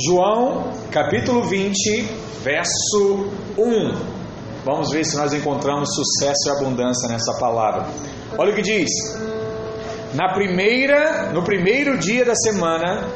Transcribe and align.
João, 0.00 0.70
capítulo 0.92 1.42
20, 1.42 2.02
verso 2.44 3.30
1. 3.58 4.18
Vamos 4.64 4.92
ver 4.92 5.04
se 5.04 5.16
nós 5.16 5.32
encontramos 5.32 5.88
sucesso 5.92 6.46
e 6.46 6.50
abundância 6.50 7.08
nessa 7.08 7.36
palavra. 7.40 7.88
Olha 8.38 8.52
o 8.52 8.54
que 8.54 8.62
diz: 8.62 8.88
Na 10.14 10.32
primeira, 10.34 11.32
no 11.32 11.42
primeiro 11.42 11.98
dia 11.98 12.24
da 12.24 12.36
semana, 12.36 13.08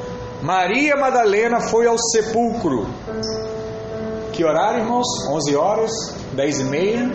Maria 0.43 0.97
Madalena 0.97 1.61
foi 1.61 1.87
ao 1.87 1.97
sepulcro. 1.97 2.89
Que 4.33 4.45
horário, 4.45 4.81
irmãos? 4.81 5.07
11 5.31 5.55
horas, 5.55 5.91
10 6.33 6.61
e 6.61 6.65
meia, 6.65 7.13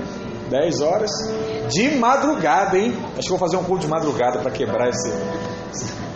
10 0.50 0.80
horas. 0.82 1.12
De 1.68 1.98
madrugada, 1.98 2.78
hein? 2.78 2.98
Acho 3.18 3.24
que 3.24 3.30
vou 3.30 3.40
fazer 3.40 3.58
um 3.58 3.66
culto 3.66 3.82
de 3.82 3.90
madrugada 3.90 4.40
para 4.40 4.50
quebrar 4.50 4.88
esse. 4.88 5.12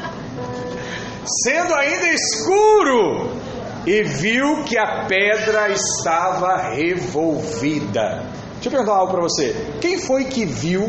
Sendo 1.44 1.74
ainda 1.74 2.08
escuro, 2.14 3.41
e 3.86 4.04
viu 4.04 4.64
que 4.64 4.78
a 4.78 5.06
pedra 5.08 5.70
estava 5.70 6.70
revolvida. 6.74 8.24
Deixa 8.54 8.68
eu 8.68 8.72
perguntar 8.72 8.94
algo 8.94 9.12
para 9.12 9.22
você. 9.22 9.56
Quem 9.82 10.00
foi 10.00 10.26
que 10.26 10.46
viu, 10.46 10.88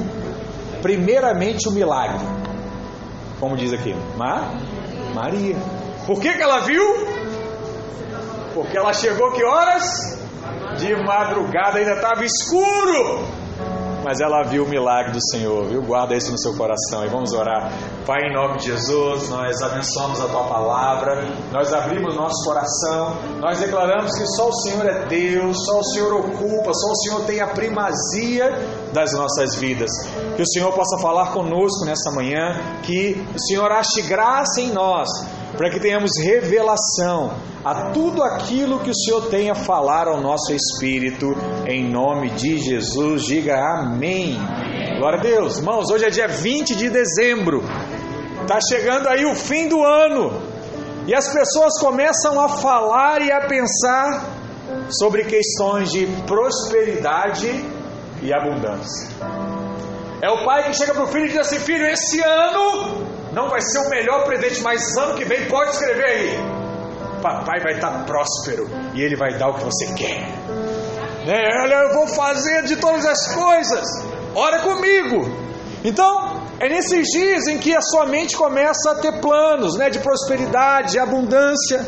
primeiramente, 0.82 1.68
o 1.68 1.72
milagre? 1.72 2.24
Como 3.40 3.56
diz 3.56 3.72
aqui? 3.72 3.94
Ma? 4.16 4.52
Maria. 5.14 5.56
Por 6.06 6.20
que, 6.20 6.32
que 6.32 6.42
ela 6.42 6.60
viu? 6.60 6.82
Porque 8.54 8.76
ela 8.76 8.92
chegou 8.92 9.32
que 9.32 9.42
horas? 9.42 10.20
De 10.78 10.94
madrugada, 10.96 11.78
ainda 11.78 11.94
estava 11.94 12.24
escuro 12.24 13.41
mas 14.02 14.20
ela 14.20 14.42
viu 14.42 14.64
o 14.64 14.68
milagre 14.68 15.12
do 15.12 15.20
Senhor, 15.30 15.64
viu? 15.66 15.82
Guarda 15.82 16.14
isso 16.14 16.30
no 16.30 16.38
seu 16.38 16.54
coração 16.56 17.04
e 17.04 17.08
vamos 17.08 17.32
orar. 17.32 17.72
Pai, 18.06 18.20
em 18.22 18.34
nome 18.34 18.58
de 18.58 18.66
Jesus, 18.66 19.28
nós 19.28 19.62
abençoamos 19.62 20.20
a 20.20 20.28
tua 20.28 20.44
palavra, 20.44 21.24
nós 21.52 21.72
abrimos 21.72 22.16
nosso 22.16 22.44
coração, 22.44 23.16
nós 23.40 23.58
declaramos 23.60 24.12
que 24.16 24.26
só 24.26 24.48
o 24.48 24.52
Senhor 24.52 24.86
é 24.86 25.06
Deus, 25.06 25.64
só 25.64 25.78
o 25.78 25.84
Senhor 25.84 26.12
ocupa, 26.14 26.72
só 26.74 26.90
o 26.90 26.96
Senhor 26.96 27.24
tem 27.24 27.40
a 27.40 27.48
primazia 27.48 28.50
das 28.92 29.12
nossas 29.12 29.54
vidas. 29.56 29.90
Que 30.36 30.42
o 30.42 30.46
Senhor 30.46 30.72
possa 30.72 30.98
falar 30.98 31.32
conosco 31.32 31.84
nessa 31.84 32.10
manhã, 32.10 32.60
que 32.82 33.24
o 33.34 33.40
Senhor 33.40 33.70
ache 33.70 34.02
graça 34.02 34.60
em 34.60 34.72
nós 34.72 35.08
para 35.56 35.70
que 35.70 35.80
tenhamos 35.80 36.10
revelação 36.18 37.34
a 37.64 37.92
tudo 37.92 38.22
aquilo 38.22 38.80
que 38.80 38.90
o 38.90 38.94
Senhor 38.94 39.28
tem 39.28 39.50
a 39.50 39.54
falar 39.54 40.08
ao 40.08 40.20
nosso 40.20 40.52
espírito, 40.52 41.26
em 41.66 41.88
nome 41.88 42.30
de 42.30 42.58
Jesus. 42.58 43.24
Diga 43.24 43.54
amém. 43.56 44.36
Glória 44.98 45.18
a 45.18 45.22
Deus. 45.22 45.58
Irmãos, 45.58 45.90
hoje 45.90 46.04
é 46.04 46.10
dia 46.10 46.28
20 46.28 46.74
de 46.74 46.88
dezembro, 46.88 47.62
está 48.40 48.58
chegando 48.60 49.08
aí 49.08 49.24
o 49.24 49.34
fim 49.34 49.68
do 49.68 49.82
ano, 49.82 50.42
e 51.06 51.14
as 51.14 51.32
pessoas 51.32 51.78
começam 51.80 52.40
a 52.40 52.48
falar 52.48 53.22
e 53.22 53.30
a 53.30 53.46
pensar 53.46 54.24
sobre 54.88 55.24
questões 55.24 55.90
de 55.90 56.06
prosperidade 56.26 57.48
e 58.22 58.32
abundância. 58.32 59.08
É 60.22 60.30
o 60.30 60.44
pai 60.44 60.64
que 60.64 60.74
chega 60.74 60.94
para 60.94 61.04
o 61.04 61.08
filho 61.08 61.26
e 61.26 61.28
diz 61.28 61.38
assim: 61.38 61.58
Filho, 61.58 61.84
esse 61.86 62.20
ano 62.20 63.21
não 63.32 63.48
vai 63.48 63.60
ser 63.60 63.78
o 63.78 63.88
melhor 63.88 64.24
presente, 64.24 64.60
mas 64.60 64.96
ano 64.96 65.14
que 65.14 65.24
vem 65.24 65.46
pode 65.48 65.70
escrever 65.70 66.04
aí. 66.04 66.38
Papai 67.22 67.60
vai 67.60 67.74
estar 67.74 68.04
próspero 68.04 68.68
e 68.94 69.00
ele 69.00 69.16
vai 69.16 69.38
dar 69.38 69.48
o 69.48 69.54
que 69.54 69.64
você 69.64 69.86
quer. 69.94 70.20
Né? 71.26 71.42
Olha, 71.62 71.74
eu 71.74 71.94
vou 71.94 72.08
fazer 72.08 72.64
de 72.64 72.76
todas 72.76 73.06
as 73.06 73.34
coisas. 73.34 73.84
Ora 74.34 74.58
comigo. 74.58 75.42
Então, 75.84 76.42
é 76.60 76.68
nesses 76.68 77.08
dias 77.08 77.46
em 77.46 77.58
que 77.58 77.74
a 77.74 77.80
sua 77.80 78.06
mente 78.06 78.36
começa 78.36 78.90
a 78.90 78.94
ter 78.96 79.20
planos 79.20 79.76
né, 79.76 79.88
de 79.88 79.98
prosperidade, 80.00 80.92
de 80.92 80.98
abundância. 80.98 81.86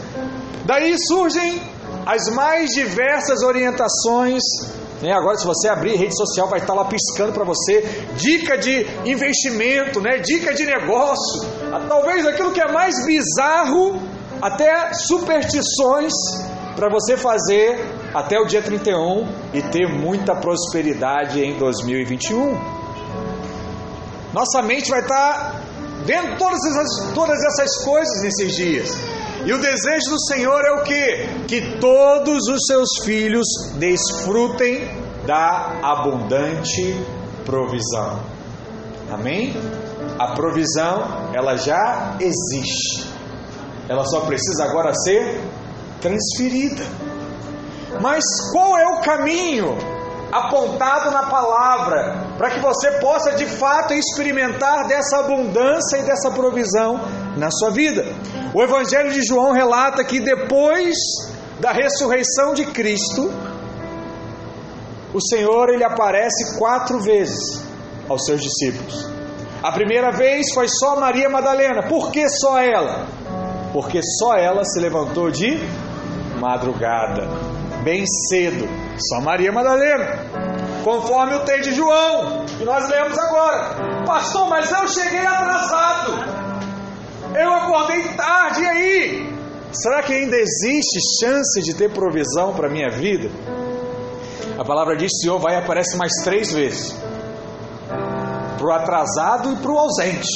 Daí 0.65 0.97
surgem 0.99 1.61
as 2.07 2.29
mais 2.29 2.71
diversas 2.71 3.43
orientações 3.43 4.43
né? 5.03 5.13
Agora, 5.13 5.37
se 5.37 5.47
você 5.47 5.69
abrir 5.69 5.97
rede 5.97 6.17
social, 6.17 6.49
vai 6.49 6.61
estar 6.61 6.75
lá 6.75 6.85
piscando 6.85 7.33
para 7.33 7.45
você 7.45 7.83
dica 8.17 8.57
de 8.57 8.87
investimento, 9.05 10.01
né? 10.01 10.19
dica 10.19 10.55
de 10.55 10.65
negócio. 10.65 11.43
Talvez 11.89 12.27
aquilo 12.27 12.53
que 12.53 12.61
é 12.61 12.71
mais 12.71 12.95
bizarro, 13.05 14.01
até 14.41 14.93
superstições 14.95 16.13
para 16.77 16.89
você 16.89 17.17
fazer 17.17 17.79
até 18.13 18.39
o 18.39 18.47
dia 18.47 18.63
31 18.63 19.27
e 19.53 19.63
ter 19.63 19.89
muita 19.89 20.35
prosperidade 20.35 21.41
em 21.41 21.57
2021. 21.59 22.85
Nossa 24.33 24.63
mente 24.63 24.91
vai 24.91 25.01
estar 25.01 25.63
vendo 26.05 26.37
todas 26.39 26.59
essas, 26.67 27.15
todas 27.15 27.39
essas 27.45 27.85
coisas 27.85 28.23
nesses 28.23 28.55
dias. 28.55 28.91
E 29.47 29.53
o 29.53 29.61
desejo 29.61 30.11
do 30.11 30.21
Senhor 30.21 30.65
é 30.65 30.73
o 30.73 30.83
que? 30.85 31.47
Que 31.47 31.79
todos 31.79 32.49
os 32.49 32.65
seus 32.67 32.89
filhos 33.05 33.47
desfrutem 33.77 34.89
da 35.27 35.81
abundante 35.83 36.97
provisão. 37.45 38.21
Amém? 39.13 39.55
A 40.19 40.33
provisão, 40.33 41.31
ela 41.35 41.57
já 41.57 42.17
existe. 42.21 43.07
Ela 43.87 44.05
só 44.07 44.21
precisa 44.21 44.65
agora 44.65 44.95
ser 44.95 45.43
transferida. 46.01 46.85
Mas 48.01 48.25
qual 48.51 48.79
é 48.79 48.87
o 48.97 49.01
caminho 49.03 49.77
apontado 50.33 51.11
na 51.11 51.25
palavra 51.25 52.24
para 52.37 52.51
que 52.51 52.61
você 52.61 52.91
possa 52.99 53.33
de 53.33 53.47
fato 53.47 53.95
experimentar 53.95 54.89
dessa 54.89 55.19
abundância 55.19 55.99
e 55.99 56.03
dessa 56.03 56.31
provisão 56.31 57.01
na 57.37 57.51
sua 57.51 57.71
vida? 57.71 58.05
O 58.53 58.63
Evangelho 58.63 59.13
de 59.13 59.23
João 59.23 59.53
relata 59.53 60.03
que 60.05 60.19
depois 60.19 60.97
da 61.61 61.71
ressurreição 61.73 62.53
de 62.55 62.67
Cristo, 62.67 63.33
o 65.13 65.21
Senhor 65.21 65.69
ele 65.69 65.85
aparece 65.85 66.59
quatro 66.59 67.01
vezes 67.01 67.63
aos 68.09 68.25
seus 68.25 68.43
discípulos. 68.43 69.09
A 69.63 69.73
primeira 69.73 70.11
vez 70.11 70.53
foi 70.53 70.67
só 70.69 70.97
Maria 70.97 71.31
Madalena. 71.31 71.89
Por 71.89 72.11
que 72.11 72.29
só 72.29 72.59
ela? 72.59 73.07
Porque 73.73 74.01
só 74.19 74.37
ela 74.37 74.65
se 74.65 74.79
levantou 74.79 75.31
de 75.31 75.59
madrugada, 76.39 77.29
bem 77.83 78.05
cedo. 78.29 78.69
Só 78.99 79.21
Maria 79.21 79.53
Madalena. 79.53 80.64
Conforme 80.85 81.35
o 81.37 81.41
texto 81.41 81.71
de 81.71 81.75
João, 81.77 82.45
que 82.45 82.63
nós 82.63 82.87
lemos 82.91 83.19
agora. 83.19 84.05
Pastor, 84.05 84.49
mas 84.51 84.71
eu 84.71 84.87
cheguei 84.87 85.27
atrasado. 85.27 86.13
Eu 87.35 87.53
acordei 87.55 88.03
tarde, 88.15 88.63
e 88.63 88.67
aí? 88.67 89.35
Será 89.73 90.03
que 90.03 90.13
ainda 90.13 90.37
existe 90.37 91.01
chance 91.21 91.63
de 91.63 91.75
ter 91.75 91.91
provisão 91.91 92.53
para 92.55 92.69
a 92.69 92.71
minha 92.71 92.91
vida? 92.91 93.31
A 94.59 94.65
palavra 94.65 94.95
diz: 94.95 95.11
Senhor 95.21 95.39
vai 95.39 95.55
e 95.55 95.59
aparece 95.59 95.97
mais 95.97 96.13
três 96.23 96.53
vezes 96.53 96.95
para 98.59 98.67
o 98.67 98.73
atrasado 98.73 99.53
e 99.53 99.57
para 99.57 99.73
o 99.73 99.79
ausente. 99.79 100.29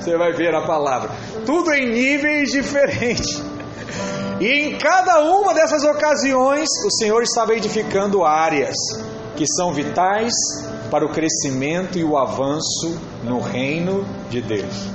Você 0.00 0.16
vai 0.16 0.32
ver 0.32 0.54
a 0.54 0.66
palavra, 0.66 1.10
tudo 1.44 1.72
em 1.72 1.92
níveis 1.92 2.50
diferentes. 2.50 3.42
E 4.40 4.46
em 4.46 4.78
cada 4.78 5.20
uma 5.20 5.54
dessas 5.54 5.84
ocasiões, 5.84 6.68
o 6.84 6.90
Senhor 6.90 7.22
estava 7.22 7.54
edificando 7.54 8.24
áreas 8.24 8.74
que 9.36 9.44
são 9.46 9.72
vitais 9.72 10.32
para 10.90 11.04
o 11.04 11.10
crescimento 11.10 11.98
e 11.98 12.04
o 12.04 12.16
avanço 12.16 12.98
no 13.22 13.40
reino 13.40 14.06
de 14.30 14.40
Deus. 14.40 14.88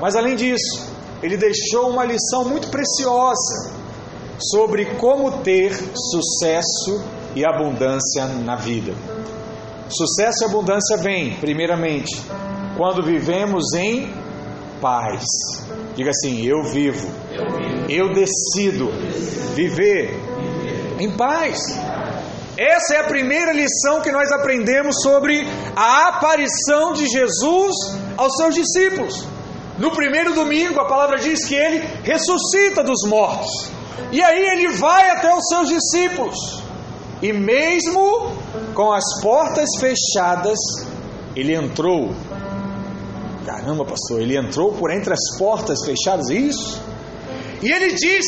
Mas 0.00 0.16
além 0.16 0.36
disso, 0.36 0.86
ele 1.22 1.36
deixou 1.36 1.88
uma 1.90 2.04
lição 2.04 2.44
muito 2.44 2.68
preciosa 2.68 3.72
sobre 4.38 4.96
como 4.96 5.38
ter 5.38 5.72
sucesso 5.94 7.02
e 7.34 7.44
abundância 7.44 8.26
na 8.26 8.56
vida. 8.56 8.92
Sucesso 9.88 10.42
e 10.42 10.46
abundância 10.46 10.96
vem, 10.96 11.36
primeiramente, 11.36 12.20
quando 12.76 13.02
vivemos 13.02 13.72
em 13.74 14.12
paz. 14.80 15.24
Diga 15.94 16.10
assim: 16.10 16.44
eu 16.44 16.62
vivo, 16.64 17.08
eu 17.88 18.12
decido 18.12 18.90
viver 19.54 20.18
em 20.98 21.10
paz. 21.16 21.60
Essa 22.56 22.94
é 22.94 22.98
a 23.00 23.04
primeira 23.04 23.52
lição 23.52 24.00
que 24.00 24.12
nós 24.12 24.30
aprendemos 24.30 25.02
sobre 25.02 25.44
a 25.74 26.08
aparição 26.08 26.92
de 26.92 27.06
Jesus 27.06 27.74
aos 28.16 28.36
seus 28.36 28.54
discípulos. 28.54 29.26
No 29.78 29.90
primeiro 29.90 30.34
domingo, 30.34 30.78
a 30.78 30.86
palavra 30.86 31.18
diz 31.18 31.44
que 31.44 31.54
ele 31.54 31.78
ressuscita 32.04 32.84
dos 32.84 33.02
mortos. 33.08 33.50
E 34.12 34.22
aí 34.22 34.44
ele 34.46 34.68
vai 34.76 35.10
até 35.10 35.34
os 35.34 35.44
seus 35.48 35.68
discípulos. 35.68 36.62
E 37.20 37.32
mesmo 37.32 38.36
com 38.74 38.92
as 38.92 39.20
portas 39.20 39.68
fechadas, 39.80 40.58
ele 41.34 41.54
entrou. 41.54 42.14
Caramba, 43.44 43.84
pastor, 43.84 44.20
ele 44.20 44.36
entrou 44.36 44.72
por 44.74 44.92
entre 44.92 45.12
as 45.12 45.38
portas 45.38 45.84
fechadas, 45.84 46.30
é 46.30 46.34
isso? 46.34 46.80
E 47.62 47.70
ele 47.70 47.94
diz: 47.94 48.24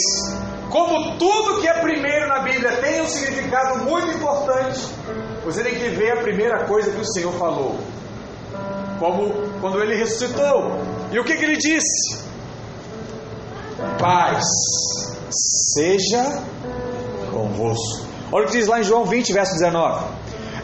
como 0.71 1.17
tudo 1.19 1.61
que 1.61 1.69
é 1.69 1.81
primeiro 1.81 2.29
na 2.29 2.41
Bíblia 2.41 2.77
tem 2.79 3.03
um 3.03 3.07
significado 3.07 3.85
muito 3.85 4.11
importante, 4.11 4.81
você 5.45 5.63
tem 5.63 5.75
que 5.75 5.89
ver 5.91 6.13
a 6.13 6.23
primeira 6.23 6.67
coisa 6.67 6.91
que 6.91 7.01
o 7.01 7.05
Senhor 7.05 7.33
falou. 7.35 7.79
Como 8.99 9.33
quando 9.61 9.81
ele 9.83 9.95
ressuscitou, 9.95 10.81
e 11.13 11.19
o 11.19 11.25
que, 11.25 11.37
que 11.37 11.45
ele 11.45 11.57
disse? 11.57 12.25
Paz. 13.99 14.45
seja 15.75 16.43
convosco. 17.31 18.07
Olha 18.33 18.45
o 18.45 18.47
que 18.47 18.59
diz 18.59 18.67
lá 18.67 18.81
em 18.81 18.83
João 18.83 19.05
20, 19.05 19.33
verso 19.33 19.53
19. 19.55 20.05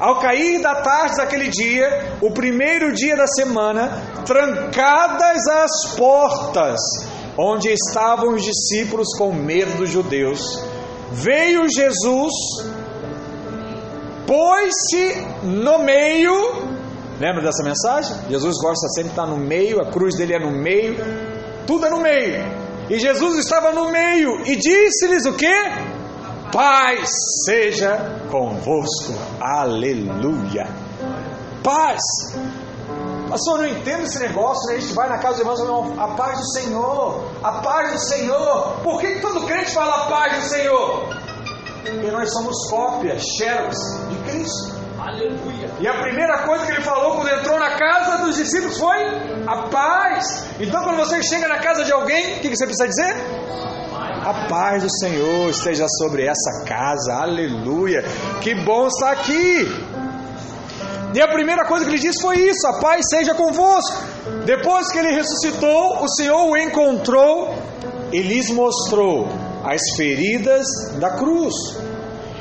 Ao 0.00 0.18
cair 0.18 0.60
da 0.60 0.76
tarde 0.76 1.16
daquele 1.16 1.48
dia, 1.48 2.16
o 2.20 2.32
primeiro 2.32 2.92
dia 2.92 3.16
da 3.16 3.26
semana, 3.26 4.02
trancadas 4.26 5.46
as 5.46 5.94
portas, 5.94 6.80
onde 7.36 7.68
estavam 7.70 8.34
os 8.34 8.42
discípulos 8.42 9.08
com 9.16 9.32
medo 9.32 9.76
dos 9.78 9.90
judeus, 9.90 10.40
veio 11.12 11.68
Jesus, 11.68 12.32
pôs-se 14.26 15.14
no 15.44 15.78
meio. 15.78 16.34
Lembra 17.20 17.42
dessa 17.42 17.62
mensagem? 17.62 18.16
Jesus 18.28 18.56
gosta 18.58 18.88
sempre 18.88 19.10
de 19.10 19.20
estar 19.20 19.26
no 19.26 19.36
meio, 19.36 19.80
a 19.80 19.90
cruz 19.90 20.16
dele 20.16 20.34
é 20.34 20.38
no 20.38 20.50
meio, 20.50 20.96
tudo 21.66 21.86
é 21.86 21.90
no 21.90 22.00
meio. 22.00 22.62
E 22.90 22.98
Jesus 22.98 23.38
estava 23.38 23.72
no 23.72 23.90
meio 23.90 24.46
e 24.46 24.56
disse-lhes 24.56 25.24
o 25.24 25.32
que? 25.32 25.54
Paz 26.52 27.08
seja 27.46 28.20
convosco. 28.30 29.14
Aleluia. 29.40 30.68
Paz. 31.62 32.02
Pastor, 33.32 33.60
eu 33.60 33.62
não 33.62 33.78
entendo 33.78 34.02
esse 34.02 34.18
negócio, 34.18 34.68
né? 34.68 34.76
A 34.76 34.80
gente 34.80 34.92
vai 34.92 35.08
na 35.08 35.16
casa 35.16 35.42
dos 35.42 35.58
irmãos, 35.58 35.98
a 35.98 36.08
paz 36.08 36.38
do 36.38 36.52
Senhor, 36.52 37.30
a 37.42 37.52
paz 37.62 37.92
do 37.92 37.98
Senhor. 37.98 38.76
Por 38.82 39.00
que 39.00 39.20
todo 39.20 39.46
crente 39.46 39.70
fala 39.70 40.02
a 40.02 40.10
paz 40.10 40.36
do 40.36 40.50
Senhor? 40.50 41.08
Porque 41.82 42.10
nós 42.10 42.30
somos 42.30 42.68
cópias, 42.68 43.22
xerox 43.38 43.74
de 44.10 44.16
Cristo. 44.30 44.82
Aleluia. 45.00 45.70
E 45.80 45.88
a 45.88 45.94
primeira 46.02 46.42
coisa 46.46 46.66
que 46.66 46.72
ele 46.72 46.82
falou 46.82 47.16
quando 47.16 47.30
entrou 47.30 47.58
na 47.58 47.70
casa 47.78 48.18
dos 48.18 48.36
discípulos 48.36 48.76
foi 48.76 48.98
a 49.46 49.62
paz. 49.70 50.44
Então, 50.60 50.84
quando 50.84 50.98
você 50.98 51.22
chega 51.22 51.48
na 51.48 51.58
casa 51.58 51.86
de 51.86 51.92
alguém, 51.92 52.36
o 52.36 52.40
que 52.40 52.54
você 52.54 52.66
precisa 52.66 52.86
dizer? 52.86 53.16
A 54.24 54.46
paz 54.46 54.82
do 54.82 54.90
Senhor 54.98 55.48
esteja 55.48 55.86
sobre 55.88 56.26
essa 56.26 56.64
casa, 56.66 57.14
aleluia. 57.14 58.04
Que 58.42 58.54
bom 58.54 58.88
estar 58.88 59.12
aqui. 59.12 59.66
E 61.14 61.20
a 61.20 61.28
primeira 61.28 61.66
coisa 61.66 61.84
que 61.84 61.90
ele 61.90 61.98
disse 61.98 62.20
foi 62.20 62.36
isso: 62.38 62.66
a 62.66 62.80
paz 62.80 63.04
seja 63.10 63.34
convosco. 63.34 64.02
Depois 64.44 64.90
que 64.90 64.98
ele 64.98 65.12
ressuscitou, 65.12 66.02
o 66.02 66.08
Senhor 66.08 66.48
o 66.48 66.56
encontrou 66.56 67.54
e 68.12 68.20
lhes 68.20 68.50
mostrou 68.50 69.28
as 69.64 69.80
feridas 69.96 70.66
da 70.98 71.10
cruz. 71.10 71.54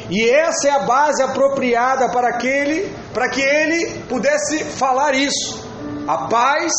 E 0.09 0.29
essa 0.29 0.67
é 0.67 0.71
a 0.71 0.79
base 0.79 1.21
apropriada 1.21 2.09
para 2.09 2.29
aquele, 2.29 2.93
para 3.13 3.29
que 3.29 3.41
ele 3.41 4.03
pudesse 4.09 4.63
falar 4.65 5.15
isso. 5.15 5.59
A 6.07 6.27
paz 6.27 6.71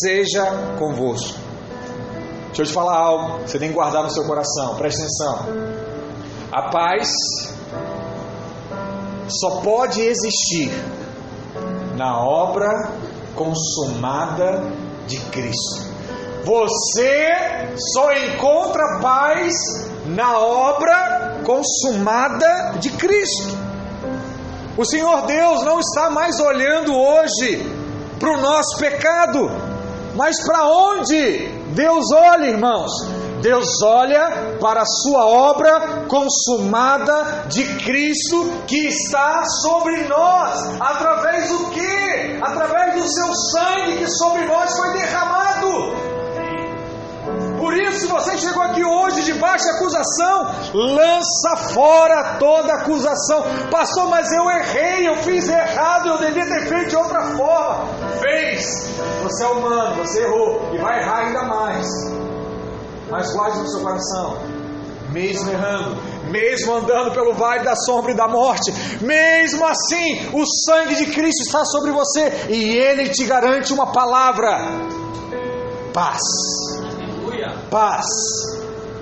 seja 0.00 0.44
convosco. 0.78 1.38
Deixa 2.46 2.62
eu 2.62 2.66
te 2.66 2.72
falar 2.72 2.96
algo, 2.96 3.40
você 3.40 3.58
tem 3.58 3.68
que 3.68 3.74
guardar 3.74 4.02
no 4.02 4.10
seu 4.10 4.24
coração, 4.24 4.76
preste 4.76 5.00
atenção. 5.00 5.46
A 6.52 6.70
paz 6.70 7.10
só 9.28 9.60
pode 9.62 10.02
existir 10.02 10.70
na 12.02 12.18
obra 12.18 12.68
consumada 13.36 14.60
de 15.06 15.20
Cristo. 15.30 15.86
Você 16.44 17.30
só 17.94 18.12
encontra 18.12 18.98
paz 19.00 19.54
na 20.06 20.36
obra 20.36 21.40
consumada 21.44 22.72
de 22.80 22.90
Cristo. 22.90 23.56
O 24.76 24.84
Senhor 24.84 25.26
Deus 25.26 25.62
não 25.62 25.78
está 25.78 26.10
mais 26.10 26.40
olhando 26.40 26.92
hoje 26.92 27.70
para 28.18 28.32
o 28.32 28.40
nosso 28.40 28.78
pecado, 28.78 29.48
mas 30.16 30.44
para 30.44 30.66
onde 30.66 31.52
Deus 31.72 32.06
olha, 32.10 32.46
irmãos. 32.46 32.90
Deus 33.42 33.82
olha 33.82 34.56
para 34.60 34.82
a 34.82 34.86
sua 34.86 35.26
obra 35.26 36.06
consumada 36.06 37.46
de 37.48 37.64
Cristo 37.84 38.62
que 38.68 38.86
está 38.86 39.44
sobre 39.44 40.04
nós, 40.04 40.80
através 40.80 41.48
do 41.48 41.70
que? 41.70 42.38
Através 42.40 42.94
do 42.94 43.08
seu 43.08 43.34
sangue 43.34 43.98
que 43.98 44.08
sobre 44.08 44.46
nós 44.46 44.76
foi 44.76 44.92
derramado. 44.92 46.12
Por 47.58 47.74
isso, 47.74 48.00
se 48.00 48.06
você 48.06 48.38
chegou 48.38 48.62
aqui 48.62 48.84
hoje 48.84 49.22
de 49.22 49.32
acusação, 49.32 50.54
lança 50.72 51.56
fora 51.74 52.36
toda 52.38 52.74
acusação. 52.74 53.42
Pastor, 53.70 54.08
mas 54.08 54.30
eu 54.32 54.50
errei, 54.50 55.08
eu 55.08 55.16
fiz 55.16 55.48
errado, 55.48 56.08
eu 56.08 56.18
devia 56.18 56.46
ter 56.46 56.68
feito 56.68 56.90
de 56.90 56.96
outra 56.96 57.22
forma. 57.36 57.88
Fez. 58.20 58.88
Você 59.22 59.44
é 59.44 59.48
humano, 59.48 59.96
você 59.96 60.22
errou 60.22 60.70
e 60.72 60.78
vai 60.78 61.00
errar 61.00 61.26
ainda 61.26 61.42
mais. 61.44 62.21
Mas 63.12 63.32
guarde 63.32 63.58
no 63.58 63.68
seu 63.68 63.80
coração, 63.80 64.38
mesmo 65.12 65.48
errando, 65.50 65.96
mesmo 66.30 66.74
andando 66.74 67.12
pelo 67.12 67.34
vale 67.34 67.62
da 67.62 67.76
sombra 67.76 68.10
e 68.10 68.16
da 68.16 68.26
morte, 68.26 68.72
mesmo 69.00 69.64
assim, 69.64 70.30
o 70.32 70.44
sangue 70.66 70.96
de 70.96 71.06
Cristo 71.06 71.42
está 71.42 71.64
sobre 71.64 71.92
você 71.92 72.48
e 72.48 72.74
ele 72.74 73.08
te 73.08 73.24
garante 73.24 73.72
uma 73.72 73.92
palavra: 73.92 74.58
paz 75.92 76.18
paz. 77.72 78.04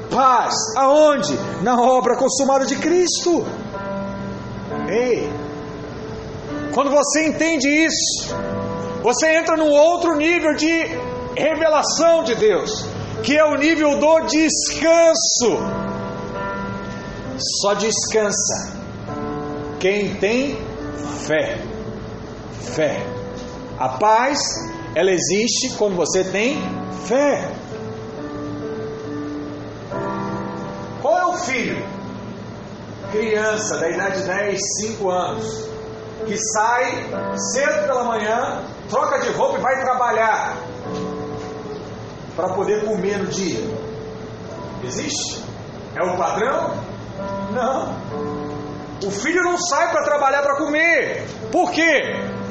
Paz. 0.08 0.54
Aonde? 0.76 1.36
Na 1.62 1.80
obra 1.80 2.16
consumada 2.16 2.64
de 2.64 2.76
Cristo. 2.76 3.44
Ei. 4.88 5.28
Quando 6.72 6.90
você 6.90 7.26
entende 7.26 7.68
isso, 7.68 8.32
você 9.02 9.26
entra 9.38 9.56
num 9.56 9.70
outro 9.70 10.14
nível 10.14 10.54
de 10.54 10.70
revelação 11.36 12.22
de 12.22 12.36
Deus, 12.36 12.86
que 13.22 13.36
é 13.36 13.44
o 13.44 13.56
nível 13.56 13.98
do 13.98 14.20
descanso. 14.20 15.58
Só 17.60 17.74
descansa 17.74 18.72
quem 19.78 20.14
tem 20.16 20.58
fé. 21.26 21.58
Fé. 22.74 23.06
A 23.78 23.88
paz, 23.88 24.38
ela 24.94 25.10
existe 25.10 25.70
quando 25.76 25.96
você 25.96 26.24
tem 26.24 26.60
fé. 27.06 27.50
filho, 31.50 31.84
criança 33.10 33.78
da 33.78 33.88
idade 33.88 34.20
de 34.20 34.26
10, 34.26 34.60
5 34.80 35.10
anos, 35.10 35.68
que 36.26 36.36
sai 36.36 37.08
cedo 37.52 37.86
pela 37.86 38.04
manhã, 38.04 38.62
troca 38.88 39.18
de 39.20 39.30
roupa 39.30 39.58
e 39.58 39.62
vai 39.62 39.80
trabalhar 39.80 40.56
para 42.40 42.54
poder 42.54 42.84
comer 42.84 43.18
no 43.18 43.26
dia. 43.26 43.60
Existe? 44.82 45.44
É 45.94 46.02
o 46.02 46.16
padrão? 46.16 46.74
Não. 47.52 47.94
O 49.06 49.10
filho 49.10 49.42
não 49.42 49.58
sai 49.58 49.90
para 49.90 50.04
trabalhar 50.04 50.42
para 50.42 50.56
comer. 50.56 51.26
Por 51.52 51.70
quê? 51.70 52.00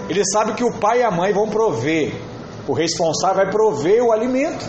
Ele 0.08 0.24
sabe 0.25 0.54
que 0.54 0.63
o 0.63 0.74
pai 0.80 1.00
e 1.00 1.04
a 1.04 1.12
mãe 1.12 1.34
vão 1.34 1.48
prover. 1.50 2.13
O 2.68 2.74
responsável 2.74 3.38
vai 3.38 3.52
prover 3.52 4.04
o 4.04 4.12
alimento. 4.12 4.66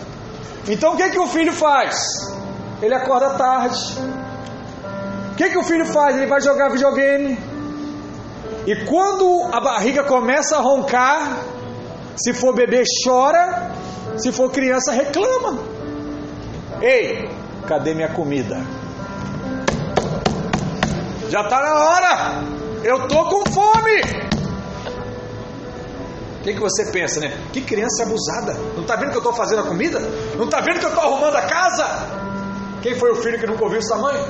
Então 0.67 0.93
o 0.93 0.97
que, 0.97 1.09
que 1.09 1.19
o 1.19 1.27
filho 1.27 1.53
faz? 1.53 1.99
Ele 2.81 2.95
acorda 2.95 3.31
tarde. 3.31 3.97
O 5.31 5.35
que, 5.35 5.49
que 5.49 5.57
o 5.57 5.63
filho 5.63 5.85
faz? 5.85 6.17
Ele 6.17 6.27
vai 6.27 6.41
jogar 6.41 6.69
videogame. 6.69 7.37
E 8.67 8.85
quando 8.85 9.49
a 9.51 9.59
barriga 9.59 10.03
começa 10.03 10.57
a 10.57 10.61
roncar, 10.61 11.39
se 12.15 12.33
for 12.33 12.53
bebê, 12.53 12.83
chora. 13.03 13.71
Se 14.17 14.31
for 14.31 14.51
criança, 14.51 14.91
reclama. 14.91 15.59
Ei, 16.81 17.29
cadê 17.67 17.93
minha 17.93 18.09
comida? 18.09 18.61
Já 21.29 21.41
está 21.41 21.61
na 21.61 21.73
hora. 21.73 22.33
Eu 22.83 23.07
tô 23.07 23.25
com 23.25 23.49
fome. 23.51 24.01
O 26.39 26.43
que, 26.43 26.53
que 26.53 26.59
você 26.59 26.91
pensa, 26.91 27.19
né? 27.19 27.37
Que 27.53 27.61
criança 27.61 28.03
abusada. 28.03 28.53
Não 28.75 28.81
está 28.81 28.95
vendo 28.95 29.11
que 29.11 29.17
eu 29.17 29.21
estou 29.21 29.33
fazendo 29.33 29.61
a 29.61 29.67
comida? 29.67 29.99
Não 30.35 30.45
está 30.45 30.59
vendo 30.59 30.79
que 30.79 30.85
eu 30.85 30.89
estou 30.89 31.03
arrumando 31.03 31.35
a 31.35 31.43
casa? 31.43 31.85
Quem 32.81 32.95
foi 32.95 33.11
o 33.11 33.15
filho 33.15 33.39
que 33.39 33.45
nunca 33.45 33.63
ouviu 33.63 33.81
sua 33.81 33.97
mãe? 33.97 34.25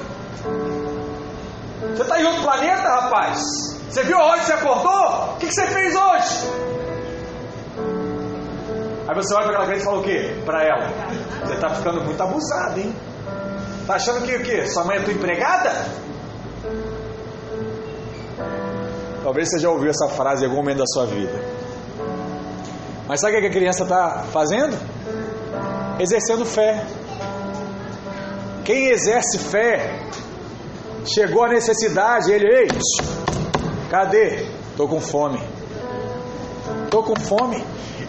Você 1.96 2.02
está 2.04 2.22
em 2.22 2.26
outro 2.26 2.42
planeta, 2.44 2.84
rapaz? 2.84 3.42
Você 3.90 4.04
viu 4.04 4.18
hoje 4.18 4.44
você 4.44 4.54
acordou? 4.54 5.34
O 5.34 5.38
que, 5.38 5.48
que 5.48 5.54
você 5.54 5.68
fez 5.68 5.96
hoje? 5.96 6.71
Aí 9.12 9.16
você 9.16 9.34
olha 9.34 9.44
para 9.44 9.52
aquela 9.52 9.66
criança 9.66 9.84
e 9.84 9.86
fala 9.86 10.00
o 10.00 10.04
quê? 10.04 10.42
Para 10.46 10.64
ela. 10.64 10.88
Você 11.46 11.54
está 11.56 11.70
ficando 11.76 12.02
muito 12.02 12.24
abusado, 12.24 12.80
hein? 12.80 12.96
Tá 13.86 13.96
achando 13.96 14.26
que 14.26 14.34
o 14.34 14.42
quê? 14.42 14.66
Sua 14.68 14.86
mãe 14.86 15.00
é 15.00 15.02
tua 15.02 15.12
empregada? 15.12 15.70
Talvez 19.22 19.50
você 19.50 19.60
já 19.60 19.70
ouviu 19.70 19.90
essa 19.90 20.08
frase 20.08 20.44
em 20.44 20.46
algum 20.46 20.62
momento 20.62 20.78
da 20.78 20.86
sua 20.86 21.08
vida. 21.08 21.44
Mas 23.06 23.20
sabe 23.20 23.36
o 23.36 23.42
que 23.42 23.48
a 23.48 23.52
criança 23.52 23.84
está 23.84 24.24
fazendo? 24.32 24.78
Exercendo 26.00 26.46
fé. 26.46 26.86
Quem 28.64 28.92
exerce 28.92 29.40
fé, 29.40 30.04
chegou 31.04 31.44
a 31.44 31.50
necessidade, 31.50 32.32
ele, 32.32 32.48
ei, 32.48 32.68
cadê? 33.90 34.46
Estou 34.70 34.88
com 34.88 35.02
fome. 35.02 35.44
Estou 36.86 37.04
com 37.04 37.20
fome. 37.20 37.62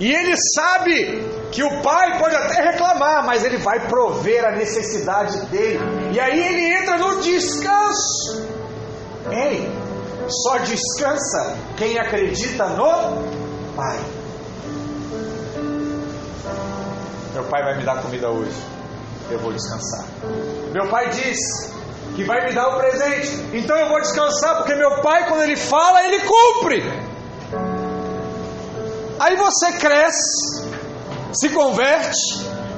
E 0.03 0.13
ele 0.13 0.35
sabe 0.57 1.25
que 1.53 1.63
o 1.63 1.81
pai 1.81 2.19
pode 2.19 2.35
até 2.35 2.61
reclamar, 2.73 3.25
mas 3.25 3.45
ele 3.45 3.57
vai 3.59 3.87
prover 3.87 4.45
a 4.45 4.51
necessidade 4.51 5.47
dele. 5.47 5.79
E 6.13 6.19
aí 6.19 6.41
ele 6.45 6.75
entra 6.77 6.99
no 6.99 7.21
descanso. 7.21 8.49
Ei, 9.31 9.71
só 10.27 10.59
descansa 10.59 11.57
quem 11.77 12.01
acredita 12.01 12.67
no 12.71 13.23
Pai. 13.77 14.01
Meu 17.33 17.45
pai 17.45 17.63
vai 17.63 17.79
me 17.79 17.85
dar 17.85 18.03
comida 18.03 18.29
hoje. 18.29 18.61
Eu 19.31 19.39
vou 19.39 19.53
descansar. 19.53 20.05
Meu 20.73 20.89
pai 20.89 21.11
diz 21.11 21.39
que 22.17 22.25
vai 22.25 22.45
me 22.49 22.53
dar 22.53 22.75
o 22.75 22.79
presente. 22.81 23.31
Então 23.53 23.77
eu 23.77 23.89
vou 23.89 24.01
descansar, 24.01 24.57
porque 24.57 24.75
meu 24.75 25.01
pai, 25.01 25.29
quando 25.29 25.45
ele 25.45 25.57
fala, 25.57 26.03
ele 26.03 26.19
cumpre. 26.25 27.12
Aí 29.19 29.37
você 29.37 29.73
cresce, 29.73 30.65
se 31.33 31.49
converte, 31.51 32.19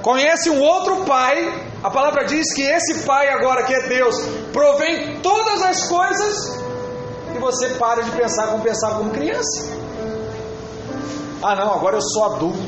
conhece 0.03 0.51
um 0.51 0.61
outro 0.61 1.05
pai. 1.05 1.71
A 1.83 1.91
palavra 1.91 2.25
diz 2.25 2.53
que 2.55 2.63
esse 2.63 3.05
pai, 3.05 3.29
agora 3.29 3.65
que 3.65 3.75
é 3.75 3.89
Deus, 3.89 4.17
provém 4.53 5.21
todas 5.21 5.63
as 5.63 5.89
coisas 5.89 6.65
e 7.35 7.39
você 7.39 7.71
para 7.71 8.03
de 8.03 8.11
pensar 8.13 8.47
como 8.49 8.63
pensar 8.63 8.95
como 8.95 9.11
criança. 9.11 9.65
Ah, 11.43 11.55
não, 11.57 11.75
agora 11.75 11.97
eu 11.97 12.03
sou 12.03 12.25
adulto. 12.25 12.59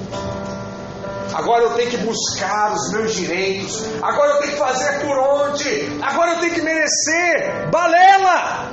Agora 1.33 1.65
eu 1.65 1.75
tenho 1.75 1.91
que 1.91 1.99
buscar 1.99 2.75
os 2.75 2.93
meus 2.93 3.15
direitos. 3.15 3.83
Agora 4.03 4.33
eu 4.33 4.39
tenho 4.41 4.53
que 4.53 4.59
fazer 4.59 5.01
por 5.01 5.19
onde. 5.19 5.99
Agora 6.03 6.33
eu 6.33 6.41
tenho 6.41 6.55
que 6.55 6.63
merecer. 6.63 7.71
Balela! 7.71 8.73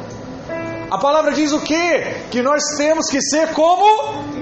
A 0.89 0.97
palavra 0.97 1.31
diz 1.31 1.51
o 1.51 1.59
quê? 1.59 2.25
Que 2.31 2.41
nós 2.41 2.61
temos 2.77 3.09
que 3.09 3.21
ser 3.21 3.53
como 3.53 4.32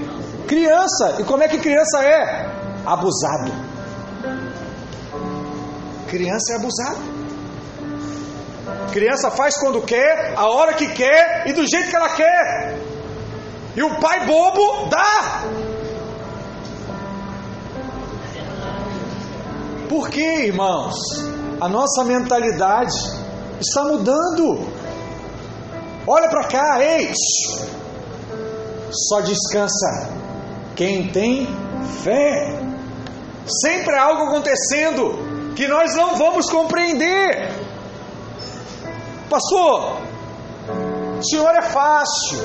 criança. 0.51 1.15
E 1.19 1.23
como 1.23 1.43
é 1.43 1.47
que 1.47 1.57
criança 1.59 2.03
é? 2.03 2.45
Abusado. 2.85 3.51
Criança 6.09 6.51
é 6.51 6.55
abusado. 6.57 7.21
Criança 8.91 9.31
faz 9.31 9.57
quando 9.57 9.81
quer, 9.81 10.33
a 10.35 10.47
hora 10.49 10.73
que 10.73 10.87
quer 10.89 11.47
e 11.47 11.53
do 11.53 11.65
jeito 11.65 11.89
que 11.89 11.95
ela 11.95 12.09
quer. 12.09 12.77
E 13.77 13.81
o 13.81 13.95
pai 14.01 14.25
bobo 14.25 14.89
dá. 14.89 15.43
Por 19.87 20.09
quê, 20.09 20.47
irmãos? 20.47 20.95
A 21.61 21.69
nossa 21.69 22.03
mentalidade 22.03 22.97
está 23.61 23.85
mudando. 23.85 24.67
Olha 26.05 26.27
para 26.27 26.47
cá, 26.47 26.83
ei! 26.83 27.13
Só 28.91 29.21
descansa 29.21 30.20
quem 30.75 31.09
tem 31.09 31.47
fé. 32.03 32.59
Sempre 33.65 33.95
há 33.95 34.03
algo 34.03 34.23
acontecendo 34.23 35.53
que 35.55 35.67
nós 35.67 35.95
não 35.95 36.15
vamos 36.15 36.49
compreender. 36.49 37.51
Pastor, 39.29 40.01
o 41.19 41.23
senhor 41.23 41.55
é 41.55 41.61
fácil, 41.61 42.39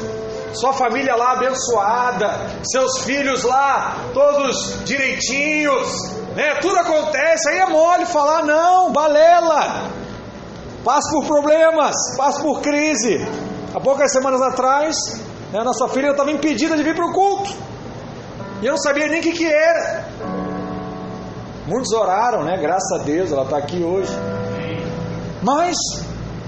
sua 0.52 0.72
família 0.72 1.16
lá 1.16 1.32
abençoada, 1.32 2.30
seus 2.62 3.04
filhos 3.04 3.42
lá 3.42 3.96
todos 4.14 4.84
direitinhos, 4.84 5.88
né? 6.34 6.56
Tudo 6.60 6.78
acontece, 6.78 7.48
aí 7.48 7.58
é 7.58 7.66
mole 7.66 8.06
falar, 8.06 8.44
não, 8.44 8.92
balela. 8.92 9.90
Passa 10.84 11.10
por 11.10 11.26
problemas, 11.26 11.94
passa 12.16 12.40
por 12.42 12.60
crise. 12.60 13.26
Há 13.74 13.80
poucas 13.80 14.12
semanas 14.12 14.40
atrás, 14.40 14.96
né, 15.52 15.62
nossa 15.64 15.88
filha 15.88 16.10
estava 16.10 16.30
impedida 16.30 16.76
de 16.76 16.82
vir 16.82 16.94
para 16.94 17.06
o 17.06 17.12
culto. 17.12 17.65
E 18.62 18.66
eu 18.66 18.72
não 18.72 18.78
sabia 18.78 19.06
nem 19.06 19.20
o 19.20 19.22
que, 19.22 19.32
que 19.32 19.46
era. 19.46 20.04
Muitos 21.66 21.92
oraram, 21.92 22.44
né? 22.44 22.56
Graças 22.56 23.00
a 23.00 23.02
Deus, 23.02 23.32
ela 23.32 23.42
está 23.42 23.58
aqui 23.58 23.82
hoje. 23.82 24.12
Mas 25.42 25.76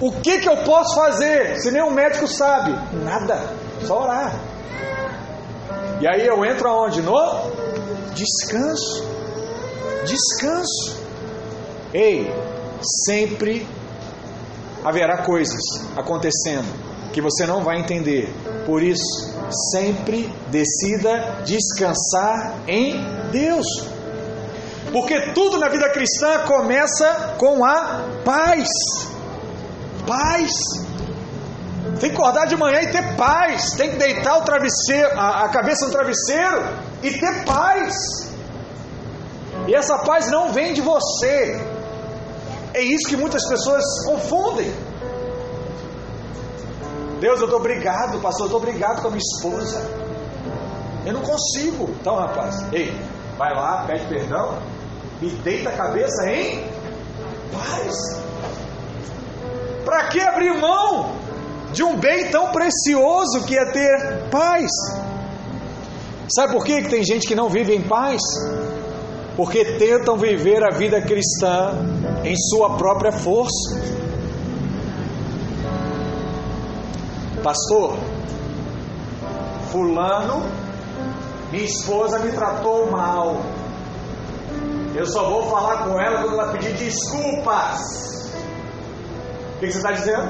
o 0.00 0.12
que, 0.12 0.38
que 0.38 0.48
eu 0.48 0.58
posso 0.58 0.94
fazer 0.94 1.60
se 1.60 1.70
nenhum 1.70 1.90
médico 1.90 2.26
sabe? 2.26 2.72
Nada, 3.04 3.40
só 3.84 4.02
orar. 4.02 4.34
E 6.00 6.06
aí 6.06 6.26
eu 6.26 6.44
entro 6.44 6.68
aonde? 6.68 7.02
No 7.02 7.16
descanso 8.14 9.18
descanso. 10.08 10.98
Ei, 11.92 12.32
sempre 13.06 13.66
haverá 14.84 15.18
coisas 15.18 15.60
acontecendo 15.96 16.66
que 17.12 17.20
você 17.20 17.46
não 17.46 17.62
vai 17.62 17.78
entender. 17.78 18.32
Por 18.66 18.82
isso, 18.82 19.37
sempre 19.72 20.32
decida 20.50 21.42
descansar 21.44 22.54
em 22.66 23.04
Deus. 23.30 23.66
Porque 24.92 25.32
tudo 25.32 25.58
na 25.58 25.68
vida 25.68 25.88
cristã 25.90 26.44
começa 26.46 27.34
com 27.38 27.64
a 27.64 28.04
paz. 28.24 28.68
Paz. 30.06 30.50
Tem 32.00 32.10
que 32.10 32.16
acordar 32.16 32.46
de 32.46 32.56
manhã 32.56 32.80
e 32.82 32.88
ter 32.88 33.16
paz. 33.16 33.72
Tem 33.72 33.90
que 33.90 33.96
deitar 33.96 34.38
o 34.38 34.42
travesseiro, 34.42 35.10
a, 35.18 35.44
a 35.44 35.48
cabeça 35.48 35.86
no 35.86 35.92
travesseiro 35.92 36.64
e 37.02 37.10
ter 37.12 37.44
paz. 37.44 37.94
E 39.66 39.74
essa 39.74 39.98
paz 39.98 40.30
não 40.30 40.52
vem 40.52 40.72
de 40.72 40.80
você. 40.80 41.60
É 42.72 42.80
isso 42.80 43.08
que 43.08 43.16
muitas 43.16 43.46
pessoas 43.48 43.84
confundem. 44.04 44.72
Deus, 47.20 47.40
eu 47.40 47.44
estou 47.44 47.58
obrigado, 47.58 48.20
pastor, 48.20 48.42
eu 48.42 48.46
estou 48.46 48.60
obrigado 48.60 49.02
com 49.02 49.08
a 49.08 49.10
minha 49.10 49.22
esposa. 49.22 49.84
Eu 51.04 51.12
não 51.12 51.22
consigo. 51.22 51.90
Então, 52.00 52.16
rapaz, 52.16 52.64
ei, 52.72 52.94
vai 53.36 53.54
lá, 53.54 53.84
pede 53.86 54.06
perdão 54.06 54.58
e 55.20 55.28
deita 55.30 55.70
a 55.70 55.72
cabeça 55.72 56.30
em 56.30 56.64
paz. 57.52 58.22
Para 59.84 60.08
que 60.08 60.20
abrir 60.20 60.58
mão 60.60 61.12
de 61.72 61.82
um 61.82 61.96
bem 61.96 62.30
tão 62.30 62.50
precioso 62.52 63.44
que 63.44 63.58
é 63.58 63.64
ter 63.72 64.28
paz? 64.30 64.70
Sabe 66.34 66.52
por 66.52 66.64
que 66.64 66.82
tem 66.88 67.02
gente 67.02 67.26
que 67.26 67.34
não 67.34 67.48
vive 67.48 67.74
em 67.74 67.82
paz? 67.82 68.20
porque 69.38 69.64
tentam 69.64 70.16
viver 70.16 70.64
a 70.64 70.70
vida 70.76 71.00
cristã 71.00 71.70
em 72.24 72.34
sua 72.36 72.76
própria 72.76 73.12
força. 73.12 73.80
Pastor, 77.48 77.96
Fulano, 79.72 80.42
minha 81.50 81.64
esposa 81.64 82.18
me 82.18 82.30
tratou 82.30 82.90
mal. 82.90 83.40
Eu 84.94 85.06
só 85.06 85.30
vou 85.30 85.48
falar 85.48 85.84
com 85.84 85.98
ela 85.98 86.20
quando 86.24 86.38
ela 86.38 86.52
pedir 86.52 86.74
desculpas. 86.74 88.34
O 89.56 89.60
que 89.60 89.72
você 89.72 89.78
está 89.78 89.92
dizendo? 89.92 90.28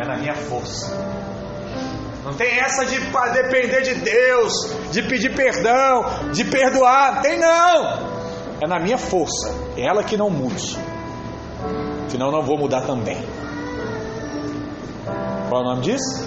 É 0.00 0.06
na 0.06 0.16
minha 0.16 0.34
força. 0.34 0.96
Não 2.24 2.32
tem 2.32 2.58
essa 2.58 2.86
de 2.86 2.98
depender 2.98 3.82
de 3.82 3.96
Deus, 3.96 4.54
de 4.90 5.02
pedir 5.02 5.36
perdão, 5.36 6.06
de 6.32 6.42
perdoar. 6.42 7.16
Não 7.16 7.20
tem 7.22 7.38
não. 7.38 8.14
É 8.62 8.66
na 8.66 8.80
minha 8.80 8.96
força. 8.96 9.54
É 9.76 9.86
ela 9.86 10.02
que 10.02 10.16
não 10.16 10.30
mude. 10.30 10.74
Senão 12.08 12.30
não 12.30 12.40
vou 12.40 12.56
mudar 12.56 12.80
também. 12.86 13.43
Qual 15.48 15.60
o 15.60 15.64
nome 15.64 15.82
disso? 15.82 16.26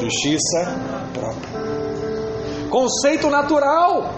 Justiça 0.00 0.76
própria. 1.12 2.68
Conceito 2.70 3.30
natural. 3.30 4.14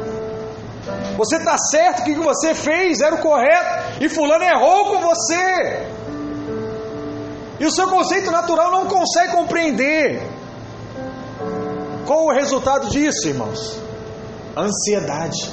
Você 1.17 1.37
está 1.37 1.57
certo 1.57 2.05
que 2.05 2.13
o 2.13 2.15
que 2.17 2.21
você 2.21 2.55
fez 2.55 3.01
era 3.01 3.15
o 3.15 3.21
correto 3.21 4.03
e 4.03 4.09
fulano 4.09 4.45
errou 4.45 4.87
com 4.87 5.01
você. 5.01 5.87
E 7.59 7.67
o 7.67 7.71
seu 7.71 7.89
conceito 7.89 8.31
natural 8.31 8.71
não 8.71 8.87
consegue 8.87 9.33
compreender. 9.33 10.23
Qual 12.07 12.25
o 12.25 12.33
resultado 12.33 12.89
disso, 12.89 13.29
irmãos? 13.29 13.79
Ansiedade. 14.57 15.51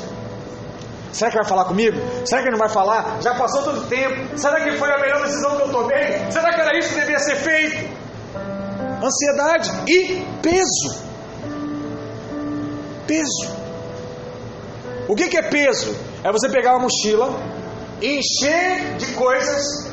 Será 1.12 1.32
que 1.32 1.38
vai 1.38 1.46
falar 1.46 1.66
comigo? 1.66 1.98
Será 2.26 2.44
que 2.44 2.50
não 2.50 2.58
vai 2.58 2.70
falar? 2.70 3.18
Já 3.22 3.36
passou 3.36 3.64
todo 3.64 3.88
tempo. 3.88 4.38
Será 4.38 4.62
que 4.62 4.78
foi 4.78 4.92
a 4.92 5.00
melhor 5.00 5.24
decisão 5.24 5.56
que 5.58 5.64
eu 5.64 5.72
tomei? 5.72 6.32
Será 6.32 6.54
que 6.54 6.62
era 6.62 6.78
isso 6.78 6.94
que 6.94 7.00
devia 7.00 7.20
ser 7.20 7.36
feito? 7.36 7.97
Ansiedade 9.04 9.72
e 9.88 10.26
peso. 10.42 11.08
Peso. 13.06 13.58
O 15.08 15.16
que, 15.16 15.30
que 15.30 15.38
é 15.38 15.44
peso? 15.44 15.96
É 16.24 16.32
você 16.32 16.50
pegar 16.50 16.72
uma 16.72 16.84
mochila, 16.84 17.30
encher 18.02 18.98
de 18.98 19.14
coisas, 19.14 19.90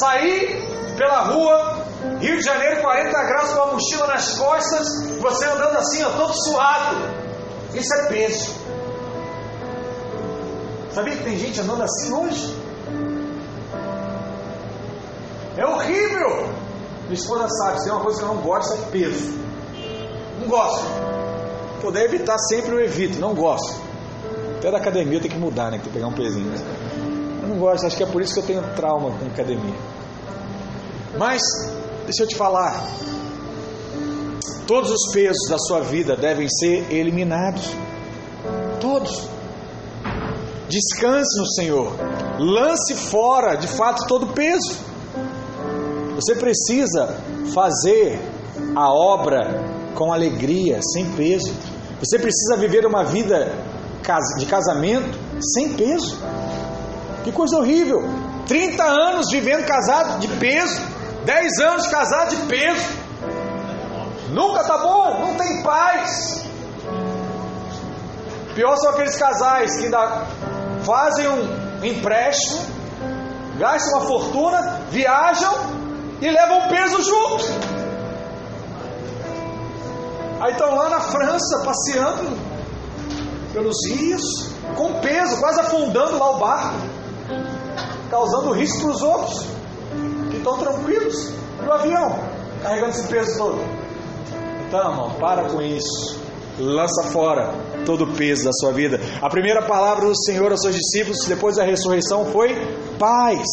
sair 0.00 0.62
pela 0.96 1.22
rua, 1.22 1.86
Rio 2.20 2.36
de 2.36 2.42
Janeiro, 2.42 2.82
40 2.82 3.10
graus 3.10 3.52
com 3.52 3.62
a 3.62 3.72
mochila 3.72 4.06
nas 4.08 4.36
costas, 4.36 4.86
você 5.20 5.44
andando 5.46 5.76
assim, 5.76 6.02
ó, 6.02 6.10
todo 6.10 6.34
suado. 6.34 6.96
Isso 7.72 7.94
é 7.94 8.06
peso. 8.08 8.54
Sabia 10.92 11.16
que 11.16 11.24
tem 11.24 11.38
gente 11.38 11.60
andando 11.60 11.82
assim 11.84 12.12
hoje? 12.12 12.56
É 15.56 15.64
horrível. 15.64 16.52
Minha 17.08 17.18
esposa 17.18 17.48
sabe, 17.48 17.82
se 17.82 17.88
é 17.88 17.92
uma 17.92 18.02
coisa 18.02 18.18
que 18.18 18.24
eu 18.24 18.34
não 18.34 18.42
gosto, 18.42 18.74
é 18.74 18.90
peso. 18.90 19.38
Não 20.40 20.46
gosto. 20.46 20.84
puder 21.80 22.04
evitar 22.04 22.36
sempre 22.38 22.72
eu 22.72 22.80
evito, 22.80 23.18
não 23.18 23.34
gosto. 23.34 23.80
Até 24.58 24.70
da 24.70 24.76
academia 24.76 25.18
tem 25.18 25.30
que 25.30 25.38
mudar, 25.38 25.70
né? 25.70 25.78
Tem 25.78 25.86
que 25.86 25.88
pegar 25.88 26.08
um 26.08 26.12
pezinho. 26.12 26.52
Eu 27.42 27.48
não 27.48 27.58
gosto, 27.58 27.86
acho 27.86 27.96
que 27.96 28.02
é 28.02 28.06
por 28.06 28.20
isso 28.20 28.34
que 28.34 28.40
eu 28.40 28.44
tenho 28.44 28.62
trauma 28.74 29.10
com 29.18 29.26
academia. 29.26 29.74
Mas, 31.16 31.40
deixa 32.04 32.24
eu 32.24 32.26
te 32.26 32.36
falar. 32.36 32.86
Todos 34.66 34.90
os 34.90 35.10
pesos 35.10 35.48
da 35.48 35.56
sua 35.56 35.80
vida 35.80 36.14
devem 36.14 36.46
ser 36.46 36.92
eliminados. 36.92 37.70
Todos. 38.82 39.28
Descanse 40.68 41.40
no 41.40 41.46
Senhor. 41.46 41.92
Lance 42.38 42.94
fora, 42.94 43.54
de 43.54 43.66
fato, 43.66 44.06
todo 44.06 44.26
peso. 44.34 44.87
Você 46.18 46.34
precisa 46.34 47.14
fazer 47.54 48.20
a 48.74 48.92
obra 48.92 49.62
com 49.94 50.12
alegria, 50.12 50.80
sem 50.82 51.12
peso. 51.12 51.54
Você 52.00 52.18
precisa 52.18 52.56
viver 52.56 52.84
uma 52.84 53.04
vida 53.04 53.54
de 54.36 54.46
casamento 54.46 55.16
sem 55.40 55.74
peso. 55.74 56.18
Que 57.22 57.30
coisa 57.30 57.58
horrível! 57.58 58.02
30 58.48 58.82
anos 58.82 59.26
vivendo 59.30 59.64
casado 59.64 60.18
de 60.18 60.26
peso, 60.26 60.82
10 61.24 61.58
anos 61.60 61.86
casado 61.86 62.30
de 62.30 62.46
peso. 62.48 62.84
Nunca 64.30 64.64
tá 64.64 64.76
bom, 64.76 65.20
não 65.20 65.36
tem 65.36 65.62
paz. 65.62 66.44
Pior 68.56 68.74
são 68.74 68.90
aqueles 68.90 69.14
casais 69.16 69.76
que 69.76 69.84
ainda 69.84 70.26
fazem 70.82 71.28
um 71.28 71.84
empréstimo, 71.84 72.66
gastam 73.56 73.98
uma 74.00 74.08
fortuna, 74.08 74.80
viajam 74.90 75.77
e 76.20 76.30
levam 76.30 76.68
peso 76.68 77.02
junto. 77.02 77.44
Aí 80.40 80.52
estão 80.52 80.74
lá 80.74 80.88
na 80.88 81.00
França 81.00 81.62
passeando 81.64 82.38
pelos 83.52 83.76
rios, 83.88 84.52
com 84.76 85.00
peso, 85.00 85.40
quase 85.40 85.60
afundando 85.60 86.18
lá 86.18 86.30
o 86.30 86.38
barco, 86.38 86.76
causando 88.10 88.52
risco 88.52 88.82
para 88.82 88.90
os 88.90 89.02
outros 89.02 89.46
que 90.30 90.36
estão 90.36 90.58
tranquilos 90.58 91.32
no 91.64 91.72
avião, 91.72 92.18
carregando 92.62 92.90
esse 92.90 93.08
peso 93.08 93.36
todo. 93.36 93.60
Então, 94.66 94.90
irmão, 94.90 95.10
para 95.18 95.48
com 95.48 95.60
isso. 95.60 96.18
Lança 96.58 97.04
fora 97.12 97.54
todo 97.86 98.04
o 98.04 98.14
peso 98.14 98.44
da 98.44 98.52
sua 98.52 98.72
vida. 98.72 99.00
A 99.22 99.28
primeira 99.28 99.62
palavra 99.62 100.06
do 100.06 100.24
Senhor 100.24 100.50
aos 100.50 100.60
seus 100.60 100.74
discípulos 100.74 101.18
depois 101.26 101.56
da 101.56 101.64
ressurreição 101.64 102.26
foi 102.26 102.54
paz. 102.98 103.46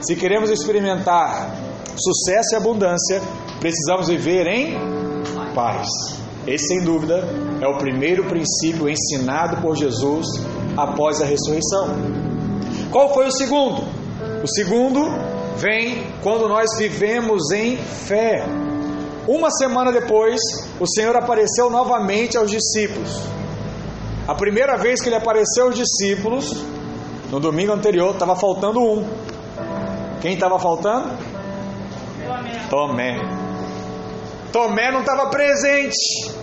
Se 0.00 0.14
queremos 0.16 0.50
experimentar 0.50 1.65
sucesso 1.96 2.54
e 2.54 2.56
abundância, 2.56 3.22
precisamos 3.60 4.08
viver 4.08 4.46
em 4.46 4.76
paz. 5.54 5.86
Esse, 6.46 6.68
sem 6.68 6.84
dúvida, 6.84 7.24
é 7.60 7.66
o 7.66 7.78
primeiro 7.78 8.24
princípio 8.24 8.88
ensinado 8.88 9.60
por 9.60 9.76
Jesus 9.76 10.26
após 10.76 11.20
a 11.20 11.24
ressurreição. 11.24 11.88
Qual 12.90 13.12
foi 13.12 13.26
o 13.26 13.32
segundo? 13.32 13.82
O 14.42 14.46
segundo 14.46 15.02
vem 15.56 16.06
quando 16.22 16.48
nós 16.48 16.76
vivemos 16.78 17.50
em 17.50 17.76
fé. 17.76 18.44
Uma 19.26 19.50
semana 19.50 19.90
depois, 19.90 20.40
o 20.78 20.86
Senhor 20.86 21.16
apareceu 21.16 21.68
novamente 21.68 22.36
aos 22.36 22.50
discípulos. 22.50 23.20
A 24.28 24.34
primeira 24.34 24.76
vez 24.76 25.00
que 25.00 25.08
ele 25.08 25.16
apareceu 25.16 25.66
aos 25.66 25.74
discípulos, 25.74 26.54
no 27.30 27.40
domingo 27.40 27.72
anterior, 27.72 28.12
estava 28.12 28.36
faltando 28.36 28.80
um. 28.80 29.04
Quem 30.20 30.34
estava 30.34 30.58
faltando? 30.58 31.10
Tomé. 32.70 33.18
Tomé 34.52 34.90
não 34.90 35.00
estava 35.00 35.28
presente. 35.30 36.34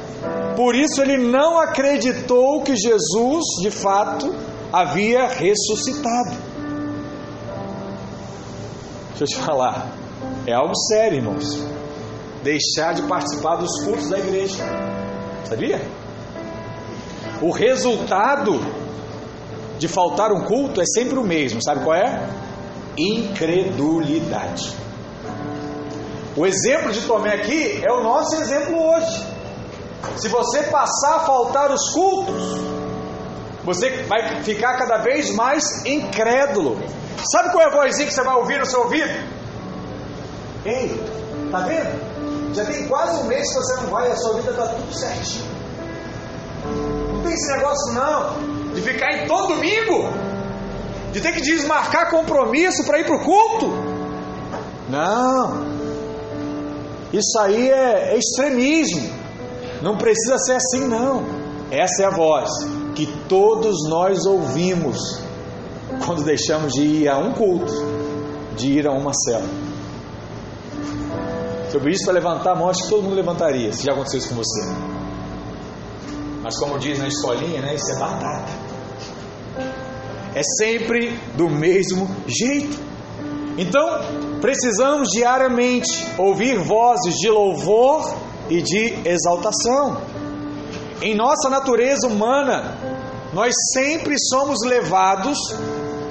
Por 0.55 0.75
isso 0.75 1.01
ele 1.01 1.17
não 1.17 1.59
acreditou 1.59 2.61
que 2.61 2.75
Jesus, 2.75 3.43
de 3.61 3.71
fato, 3.71 4.33
havia 4.71 5.27
ressuscitado. 5.27 6.37
Deixa 9.09 9.23
eu 9.23 9.27
te 9.27 9.35
falar, 9.35 9.87
é 10.47 10.53
algo 10.53 10.75
sério, 10.75 11.17
irmãos. 11.17 11.63
Deixar 12.43 12.93
de 12.93 13.03
participar 13.03 13.57
dos 13.57 13.83
cultos 13.83 14.09
da 14.09 14.19
igreja. 14.19 14.63
Sabia? 15.45 15.81
O 17.41 17.51
resultado 17.51 18.59
de 19.77 19.87
faltar 19.87 20.31
um 20.31 20.41
culto 20.45 20.81
é 20.81 20.85
sempre 20.85 21.17
o 21.17 21.23
mesmo, 21.23 21.61
sabe 21.61 21.83
qual 21.83 21.95
é? 21.95 22.27
Incredulidade. 22.97 24.82
O 26.35 26.47
exemplo 26.47 26.91
de 26.91 27.01
Tomé 27.01 27.35
aqui 27.35 27.83
é 27.83 27.91
o 27.91 28.01
nosso 28.01 28.35
exemplo 28.35 28.75
hoje. 28.75 29.27
Se 30.17 30.27
você 30.27 30.63
passar 30.63 31.17
a 31.17 31.19
faltar 31.19 31.71
os 31.71 31.93
cultos, 31.93 32.59
você 33.63 34.03
vai 34.03 34.41
ficar 34.43 34.77
cada 34.77 34.97
vez 34.97 35.33
mais 35.33 35.85
incrédulo. 35.85 36.79
Sabe 37.31 37.51
qual 37.51 37.63
é 37.63 37.67
a 37.67 37.69
vozinha 37.69 38.07
que 38.07 38.13
você 38.13 38.23
vai 38.23 38.35
ouvir 38.35 38.59
no 38.59 38.65
seu 38.65 38.81
ouvido? 38.81 39.13
Ei, 40.65 40.99
tá 41.51 41.59
vendo? 41.59 42.53
Já 42.55 42.65
tem 42.65 42.87
quase 42.87 43.21
um 43.21 43.25
mês 43.25 43.47
que 43.47 43.55
você 43.55 43.75
não 43.81 43.89
vai 43.89 44.09
e 44.09 44.11
a 44.11 44.15
sua 44.15 44.33
vida 44.35 44.51
está 44.51 44.67
tudo 44.67 44.93
certinho. 44.93 45.45
Não 47.13 47.21
tem 47.21 47.33
esse 47.33 47.51
negócio 47.51 47.93
não, 47.93 48.73
de 48.73 48.81
ficar 48.81 49.13
em 49.13 49.27
todo 49.27 49.55
domingo, 49.55 50.09
de 51.11 51.21
ter 51.21 51.31
que 51.31 51.41
desmarcar 51.41 52.09
compromisso 52.09 52.83
para 52.85 52.99
ir 52.99 53.05
para 53.05 53.15
o 53.15 53.23
culto. 53.23 53.67
Não, 54.89 55.72
isso 57.13 57.39
aí 57.39 57.69
é, 57.69 58.15
é 58.15 58.17
extremismo. 58.17 59.09
Não 59.81 59.97
precisa 59.97 60.37
ser 60.39 60.53
assim, 60.53 60.87
não. 60.87 61.23
Essa 61.69 62.03
é 62.03 62.05
a 62.05 62.09
voz 62.09 62.49
que 62.95 63.05
todos 63.27 63.87
nós 63.87 64.25
ouvimos 64.25 64.97
quando 66.05 66.23
deixamos 66.23 66.73
de 66.73 66.81
ir 66.81 67.09
a 67.09 67.17
um 67.17 67.33
culto, 67.33 67.73
de 68.55 68.67
ir 68.67 68.87
a 68.87 68.91
uma 68.91 69.13
cela. 69.13 69.47
Se 71.69 71.77
eu 71.77 71.81
pedisse 71.81 72.03
para 72.05 72.13
levantar 72.13 72.51
a 72.51 72.55
mão, 72.55 72.69
acho 72.69 72.83
que 72.83 72.89
todo 72.89 73.03
mundo 73.03 73.15
levantaria, 73.15 73.71
se 73.73 73.85
já 73.85 73.93
aconteceu 73.93 74.19
isso 74.19 74.29
com 74.29 74.35
você. 74.35 74.61
Mas 76.41 76.57
como 76.57 76.77
diz 76.77 76.99
na 76.99 77.07
escolinha, 77.07 77.61
né, 77.61 77.75
isso 77.75 77.91
é 77.91 77.95
batata. 77.95 78.51
É 80.35 80.41
sempre 80.57 81.19
do 81.35 81.49
mesmo 81.49 82.09
jeito. 82.27 82.77
Então, 83.57 83.87
precisamos 84.43 85.07
diariamente 85.07 86.05
ouvir 86.17 86.59
vozes 86.59 87.15
de 87.15 87.29
louvor 87.29 88.13
e 88.49 88.61
de 88.61 88.93
exaltação. 89.05 90.01
Em 91.01 91.15
nossa 91.15 91.49
natureza 91.49 92.09
humana, 92.09 92.77
nós 93.31 93.53
sempre 93.71 94.19
somos 94.19 94.59
levados 94.65 95.37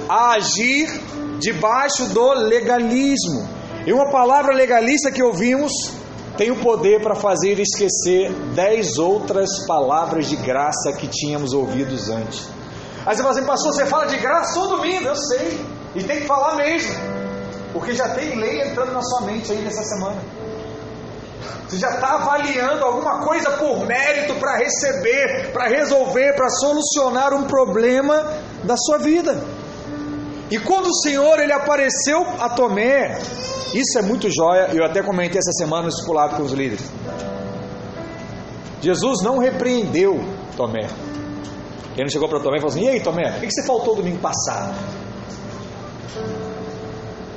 a 0.09 0.31
agir 0.31 0.89
debaixo 1.37 2.07
do 2.07 2.33
legalismo. 2.33 3.47
E 3.85 3.93
uma 3.93 4.09
palavra 4.09 4.51
legalista 4.51 5.11
que 5.11 5.21
ouvimos 5.21 5.71
tem 6.35 6.49
o 6.49 6.59
poder 6.59 7.03
para 7.03 7.13
fazer 7.13 7.59
esquecer 7.59 8.31
dez 8.55 8.97
outras 8.97 9.63
palavras 9.67 10.27
de 10.27 10.37
graça 10.37 10.91
que 10.93 11.07
tínhamos 11.07 11.53
ouvidos 11.53 12.09
antes. 12.09 12.49
Aí 13.05 13.15
você 13.15 13.21
fala 13.21 13.35
assim, 13.35 13.45
pastor, 13.45 13.73
você 13.73 13.85
fala 13.85 14.05
de 14.07 14.17
graça 14.17 14.55
todo 14.55 14.77
domingo, 14.77 15.05
eu 15.05 15.15
sei, 15.15 15.63
e 15.93 16.03
tem 16.03 16.21
que 16.21 16.25
falar 16.25 16.55
mesmo, 16.55 17.12
porque 17.73 17.93
já 17.93 18.09
tem 18.09 18.39
lei 18.39 18.61
entrando 18.61 18.93
na 18.93 19.01
sua 19.01 19.21
mente 19.21 19.51
aí 19.51 19.57
nessa 19.57 19.83
semana. 19.83 20.21
Você 21.67 21.77
já 21.77 21.89
está 21.89 22.15
avaliando 22.15 22.85
alguma 22.85 23.19
coisa 23.25 23.49
por 23.51 23.85
mérito 23.85 24.35
para 24.35 24.57
receber, 24.57 25.51
para 25.51 25.67
resolver, 25.67 26.35
para 26.35 26.47
solucionar 26.49 27.33
um 27.33 27.45
problema 27.45 28.31
da 28.63 28.77
sua 28.77 28.99
vida. 28.99 29.43
E 30.51 30.59
quando 30.59 30.87
o 30.87 30.93
Senhor 30.93 31.39
ele 31.39 31.51
apareceu 31.51 32.25
a 32.39 32.49
Tomé, 32.49 33.17
isso 33.73 33.97
é 33.97 34.03
muito 34.03 34.29
joia, 34.29 34.69
eu 34.71 34.85
até 34.85 35.01
comentei 35.01 35.39
essa 35.39 35.51
semana 35.51 35.83
no 35.83 35.89
discipulado 35.89 36.35
com 36.35 36.43
os 36.43 36.51
líderes. 36.51 36.85
Jesus 38.79 39.23
não 39.23 39.39
repreendeu 39.39 40.23
Tomé. 40.55 40.87
Ele 41.93 42.03
não 42.03 42.09
chegou 42.09 42.29
para 42.29 42.39
Tomé 42.39 42.57
e 42.57 42.59
falou 42.59 42.75
assim: 42.75 42.85
E 42.85 42.89
aí, 42.89 42.99
Tomé, 42.99 43.37
o 43.37 43.39
que 43.39 43.49
você 43.49 43.65
faltou 43.65 43.95
domingo 43.95 44.19
passado? 44.19 44.75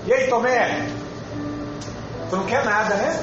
E 0.07 0.13
aí, 0.13 0.29
Tomé, 0.29 0.87
tu 2.31 2.37
não 2.37 2.47
quer 2.47 2.65
nada, 2.65 2.95
né? 2.95 3.21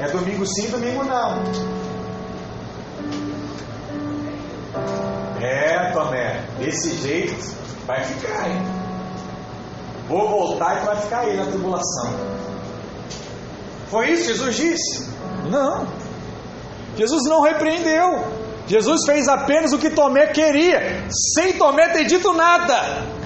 É 0.00 0.08
domingo 0.08 0.46
sim, 0.46 0.70
domingo 0.70 1.02
não. 1.02 1.42
É, 5.40 5.90
Tomé, 5.92 6.44
desse 6.58 6.96
jeito 6.98 7.56
vai 7.86 8.04
ficar, 8.04 8.50
hein? 8.50 8.62
Vou 10.06 10.28
voltar 10.28 10.76
e 10.76 10.80
tu 10.80 10.86
vai 10.86 10.96
ficar 10.96 11.20
aí 11.20 11.36
na 11.36 11.46
tribulação. 11.46 12.12
Foi 13.90 14.10
isso 14.10 14.22
que 14.22 14.28
Jesus 14.28 14.54
disse? 14.54 15.10
Não. 15.50 15.88
Jesus 16.96 17.24
não 17.24 17.42
repreendeu. 17.42 18.24
Jesus 18.66 19.04
fez 19.04 19.26
apenas 19.26 19.72
o 19.72 19.78
que 19.78 19.90
Tomé 19.90 20.28
queria, 20.28 21.04
sem 21.34 21.54
Tomé 21.54 21.88
ter 21.88 22.04
dito 22.04 22.32
nada. 22.32 23.23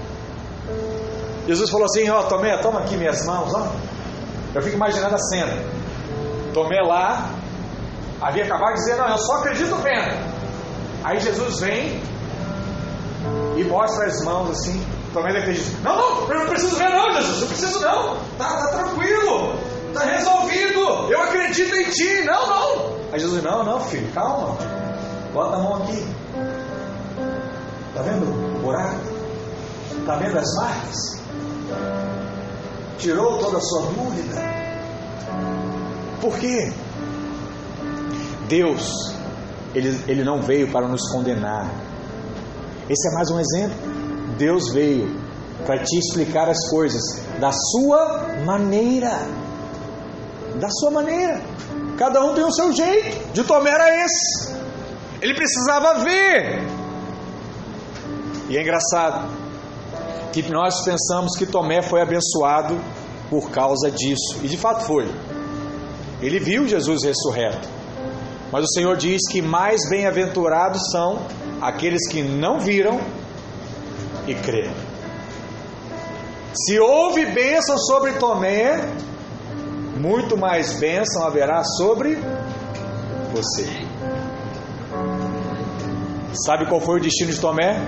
Jesus 1.48 1.70
falou 1.70 1.86
assim: 1.86 2.08
Ó, 2.10 2.24
Tomé, 2.24 2.58
toma 2.58 2.80
aqui 2.80 2.94
minhas 2.94 3.24
mãos, 3.24 3.54
ó. 3.54 3.72
Eu 4.54 4.60
fico 4.62 4.76
imaginando 4.76 5.14
a 5.14 5.18
cena. 5.18 5.64
Tomé 6.52 6.78
lá, 6.82 7.30
havia 8.20 8.44
acabado 8.44 8.74
de 8.74 8.80
dizer: 8.80 8.96
Não, 8.96 9.08
eu 9.08 9.18
só 9.18 9.36
acredito 9.36 9.74
vendo. 9.76 10.14
Aí 11.02 11.18
Jesus 11.18 11.58
vem 11.60 12.02
e 13.56 13.64
mostra 13.64 14.04
as 14.04 14.22
mãos 14.24 14.50
assim. 14.50 14.86
Tomé 15.14 15.32
ter 15.40 15.54
dito: 15.54 15.82
Não, 15.82 15.96
não, 15.96 16.30
eu 16.30 16.40
não 16.40 16.48
preciso 16.48 16.76
ver, 16.76 16.90
não, 16.90 17.14
Jesus, 17.14 17.40
não 17.40 17.48
preciso, 17.48 17.80
não. 17.80 18.16
Tá, 18.36 18.44
tá 18.44 18.68
tranquilo, 18.68 19.58
tá 19.94 20.00
resolvido. 20.00 20.80
Eu 21.10 21.22
acredito 21.22 21.74
em 21.74 21.90
ti. 21.90 22.24
Não, 22.26 22.46
não. 22.46 22.98
Aí 23.10 23.18
Jesus: 23.18 23.42
Não, 23.42 23.64
não, 23.64 23.80
filho, 23.80 24.12
calma. 24.12 24.54
Bota 25.32 25.56
a 25.56 25.58
mão 25.60 25.82
aqui. 25.82 26.06
Tá 27.94 28.02
vendo 28.02 28.24
o 28.24 28.60
buraco? 28.60 29.00
Tá 30.04 30.16
vendo 30.16 30.38
as 30.38 30.54
marcas? 30.56 31.27
Tirou 32.98 33.38
toda 33.38 33.58
a 33.58 33.60
sua 33.60 33.82
dúvida. 33.92 34.34
Por 36.20 36.36
quê? 36.38 36.72
Deus, 38.48 39.14
ele, 39.74 40.02
ele 40.08 40.24
não 40.24 40.42
veio 40.42 40.70
para 40.72 40.88
nos 40.88 41.08
condenar. 41.12 41.70
Esse 42.88 43.08
é 43.08 43.14
mais 43.14 43.30
um 43.30 43.38
exemplo. 43.38 43.76
Deus 44.36 44.72
veio 44.72 45.16
para 45.64 45.82
te 45.84 45.98
explicar 45.98 46.48
as 46.48 46.68
coisas 46.70 47.02
da 47.38 47.52
sua 47.52 48.34
maneira. 48.44 49.12
Da 50.60 50.68
sua 50.70 50.90
maneira. 50.90 51.40
Cada 51.96 52.24
um 52.24 52.34
tem 52.34 52.44
o 52.44 52.52
seu 52.52 52.72
jeito. 52.72 53.32
De 53.32 53.44
Tomé 53.44 53.70
era 53.70 54.04
esse. 54.04 54.52
Ele 55.20 55.34
precisava 55.34 56.02
ver. 56.02 56.66
E 58.48 58.56
é 58.56 58.62
engraçado 58.62 59.37
que 60.32 60.42
nós 60.50 60.84
pensamos 60.84 61.36
que 61.36 61.46
Tomé 61.46 61.82
foi 61.82 62.00
abençoado 62.00 62.78
por 63.30 63.50
causa 63.50 63.90
disso. 63.90 64.40
E 64.42 64.48
de 64.48 64.56
fato 64.56 64.84
foi. 64.84 65.08
Ele 66.20 66.38
viu 66.38 66.66
Jesus 66.66 67.04
ressurreto. 67.04 67.68
Mas 68.50 68.64
o 68.64 68.68
Senhor 68.68 68.96
diz 68.96 69.20
que 69.30 69.42
mais 69.42 69.88
bem-aventurados 69.88 70.90
são 70.90 71.20
aqueles 71.60 72.08
que 72.08 72.22
não 72.22 72.58
viram 72.58 73.00
e 74.26 74.34
creram. 74.34 74.74
Se 76.54 76.78
houve 76.78 77.26
bênção 77.26 77.76
sobre 77.78 78.12
Tomé, 78.12 78.88
muito 79.96 80.36
mais 80.36 80.78
bênção 80.80 81.24
haverá 81.24 81.62
sobre 81.62 82.16
você. 83.32 83.66
Sabe 86.32 86.66
qual 86.68 86.80
foi 86.80 86.98
o 86.98 87.02
destino 87.02 87.32
de 87.32 87.40
Tomé? 87.40 87.80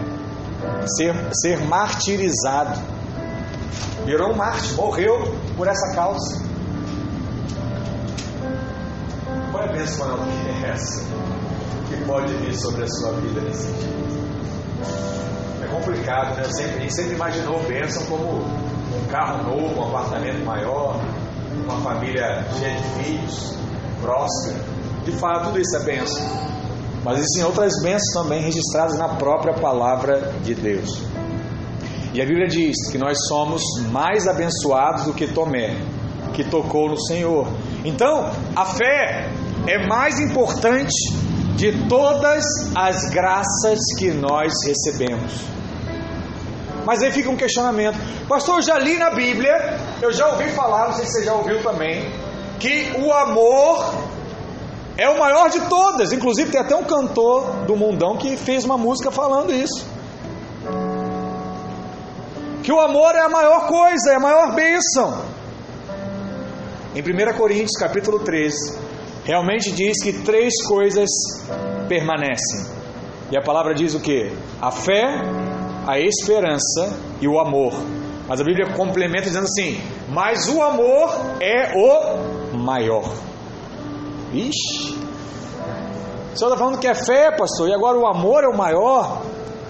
Ser, 0.87 1.15
ser 1.43 1.65
martirizado. 1.67 2.81
Virou 4.05 4.33
um 4.33 4.37
mártir, 4.37 4.75
morreu 4.77 5.35
por 5.57 5.69
essa 5.69 5.95
causa. 5.95 6.43
Qual 9.51 9.63
é 9.63 9.69
a 9.69 9.73
bênção 9.73 10.07
maior 10.07 10.25
que 10.25 10.65
é 10.65 10.71
essa? 10.71 11.05
Que 11.89 12.05
pode 12.07 12.33
vir 12.35 12.55
sobre 12.57 12.85
a 12.85 12.89
sua 12.89 13.13
vida 13.21 13.41
nesse 13.41 13.67
dia? 13.73 14.01
É 15.63 15.67
complicado, 15.67 16.37
né? 16.37 16.45
Sempre, 16.45 16.77
a 16.77 16.81
gente 16.81 16.95
sempre 16.95 17.15
imaginou 17.15 17.63
bênção 17.65 18.05
como 18.07 18.41
um 18.41 19.07
carro 19.11 19.43
novo, 19.45 19.81
um 19.81 19.89
apartamento 19.89 20.45
maior, 20.45 21.01
uma 21.65 21.81
família 21.81 22.45
cheia 22.59 22.77
de 22.77 23.05
filhos, 23.05 23.55
próspera. 24.01 24.65
De 25.05 25.13
fato, 25.13 25.47
tudo 25.47 25.61
isso 25.61 25.77
é 25.77 25.81
bênção. 25.81 26.23
Mas 27.05 27.19
existem 27.19 27.45
outras 27.45 27.73
bênçãos 27.83 28.13
também 28.13 28.43
registradas 28.43 28.99
na 28.99 29.09
própria 29.17 29.55
palavra 29.55 30.35
de 30.43 30.55
Deus. 30.55 31.03
E 32.13 32.21
a 32.21 32.27
Bíblia 32.27 32.49
diz 32.49 32.91
que 32.91 32.99
nós 32.99 33.17
somos 33.29 33.63
mais 33.91 34.27
abençoados 34.27 35.05
do 35.05 35.15
que 35.15 35.29
Tomé, 35.29 35.77
que 36.35 36.45
tocou 36.45 36.89
no 36.89 37.01
Senhor. 37.01 37.47
Então, 37.85 38.31
a 38.55 38.65
fé 38.65 39.31
é 39.67 39.87
mais 39.87 40.19
importante 40.19 40.93
de 41.57 41.87
todas 41.89 42.45
as 42.75 43.09
graças 43.11 43.79
que 43.99 44.11
nós 44.11 44.53
recebemos. 44.67 45.33
Mas 46.85 47.03
aí 47.03 47.13
fica 47.13 47.31
um 47.31 47.37
questionamento. 47.37 47.99
Pastor, 48.27 48.57
eu 48.57 48.63
já 48.63 48.79
li 48.79 48.97
na 48.97 49.11
Bíblia, 49.11 49.79
eu 50.03 50.13
já 50.13 50.29
ouvi 50.29 50.49
falar, 50.49 50.89
não 50.89 50.95
sei 50.95 51.05
se 51.05 51.13
você 51.13 51.25
já 51.25 51.35
ouviu 51.35 51.63
também, 51.63 52.11
que 52.59 52.93
o 52.99 53.13
amor 53.13 54.10
é 55.01 55.09
o 55.09 55.19
maior 55.19 55.49
de 55.49 55.61
todas. 55.61 56.13
Inclusive 56.13 56.51
tem 56.51 56.61
até 56.61 56.77
um 56.77 56.85
cantor 56.85 57.65
do 57.67 57.75
mundão 57.75 58.19
que 58.19 58.37
fez 58.37 58.67
uma 58.67 58.77
música 58.77 59.11
falando 59.11 59.51
isso. 59.51 59.89
Que 62.63 62.71
o 62.71 62.79
amor 62.79 63.15
é 63.15 63.23
a 63.23 63.29
maior 63.31 63.67
coisa, 63.67 64.11
é 64.13 64.17
a 64.17 64.21
maior 64.21 64.55
bênção. 64.55 65.25
Em 66.95 67.01
1 67.01 67.39
Coríntios 67.39 67.79
capítulo 67.79 68.21
13, 68.21 68.79
realmente 69.25 69.73
diz 69.73 70.03
que 70.03 70.13
três 70.23 70.63
coisas 70.67 71.09
permanecem. 71.89 72.67
E 73.31 73.39
a 73.39 73.41
palavra 73.41 73.73
diz 73.75 73.95
o 73.95 74.01
que? 74.01 74.31
A 74.61 74.71
fé, 74.71 75.03
a 75.87 75.99
esperança 75.99 76.95
e 77.23 77.27
o 77.27 77.41
amor. 77.41 77.73
Mas 78.29 78.39
a 78.39 78.45
Bíblia 78.45 78.75
complementa 78.77 79.23
dizendo 79.23 79.45
assim: 79.45 79.81
mas 80.11 80.47
o 80.47 80.61
amor 80.61 81.09
é 81.41 81.73
o 81.75 82.59
maior. 82.59 83.30
Ixi! 84.33 84.99
O 86.33 86.37
senhor 86.37 86.53
está 86.53 86.57
falando 86.57 86.79
que 86.79 86.87
é 86.87 86.95
fé, 86.95 87.31
pastor, 87.37 87.69
e 87.69 87.75
agora 87.75 87.99
o 87.99 88.07
amor 88.07 88.45
é 88.45 88.49
o 88.49 88.57
maior? 88.57 89.23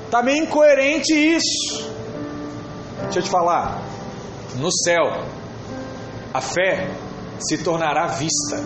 Está 0.04 0.22
meio 0.22 0.44
incoerente 0.44 1.14
isso. 1.14 1.90
Deixa 3.04 3.20
eu 3.20 3.22
te 3.22 3.30
falar. 3.30 3.80
No 4.56 4.70
céu, 4.70 5.24
a 6.34 6.40
fé 6.40 6.90
se 7.38 7.58
tornará 7.58 8.06
vista. 8.08 8.62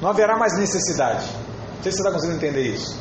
Não 0.00 0.10
haverá 0.10 0.36
mais 0.36 0.58
necessidade. 0.58 1.26
Não 1.76 1.82
sei 1.82 1.92
se 1.92 1.98
você 1.98 2.02
está 2.02 2.12
conseguindo 2.12 2.36
entender 2.36 2.62
isso. 2.62 2.96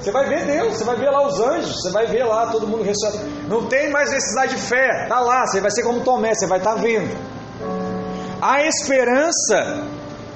Você 0.00 0.10
vai 0.10 0.28
ver 0.28 0.46
Deus, 0.46 0.76
você 0.76 0.84
vai 0.84 0.96
ver 0.96 1.10
lá 1.10 1.26
os 1.26 1.40
anjos, 1.40 1.82
você 1.82 1.90
vai 1.90 2.06
ver 2.06 2.24
lá 2.24 2.46
todo 2.46 2.66
mundo 2.66 2.82
ressuscitado. 2.82 3.28
Não 3.48 3.66
tem 3.66 3.90
mais 3.90 4.10
necessidade 4.10 4.54
de 4.54 4.60
fé, 4.60 5.02
está 5.04 5.20
lá, 5.20 5.46
você 5.46 5.60
vai 5.60 5.70
ser 5.70 5.82
como 5.82 6.00
Tomé, 6.00 6.34
você 6.34 6.46
vai 6.46 6.58
estar 6.58 6.74
tá 6.74 6.80
vendo. 6.80 7.16
A 8.40 8.62
esperança 8.62 9.84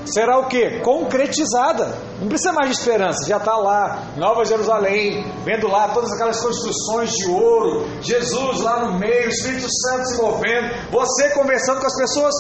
será 0.05 0.39
o 0.39 0.47
que? 0.47 0.81
Concretizada. 0.81 1.97
Não 2.21 2.29
precisa 2.29 2.53
mais 2.53 2.71
de 2.71 2.77
esperança, 2.77 3.29
já 3.29 3.37
está 3.37 3.57
lá, 3.57 4.05
Nova 4.17 4.45
Jerusalém, 4.45 5.25
vendo 5.45 5.69
lá 5.69 5.89
todas 5.89 6.13
aquelas 6.13 6.41
construções 6.41 7.11
de 7.11 7.31
ouro, 7.31 7.87
Jesus 8.03 8.61
lá 8.61 8.85
no 8.85 8.99
meio, 8.99 9.29
Espírito 9.29 9.69
Santo 9.71 10.05
se 10.07 10.23
movendo, 10.23 10.91
você 10.91 11.31
conversando 11.31 11.81
com 11.81 11.87
as 11.87 11.97
pessoas. 11.97 12.35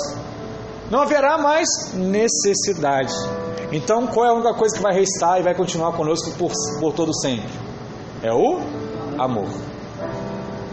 Não 0.91 1.03
haverá 1.03 1.39
mais 1.39 1.69
necessidade. 1.95 3.15
Então, 3.73 4.09
qual 4.09 4.27
é 4.27 4.31
a 4.31 4.33
única 4.33 4.55
coisa 4.55 4.77
que 4.77 4.83
vai 4.83 4.93
restar 4.93 5.39
e 5.39 5.43
vai 5.43 5.55
continuar 5.55 5.93
conosco 5.93 6.33
por, 6.33 6.51
por 6.81 6.93
todo 6.93 7.15
sempre? 7.15 7.49
É 8.23 8.33
o 8.33 8.61
amor. 9.17 9.49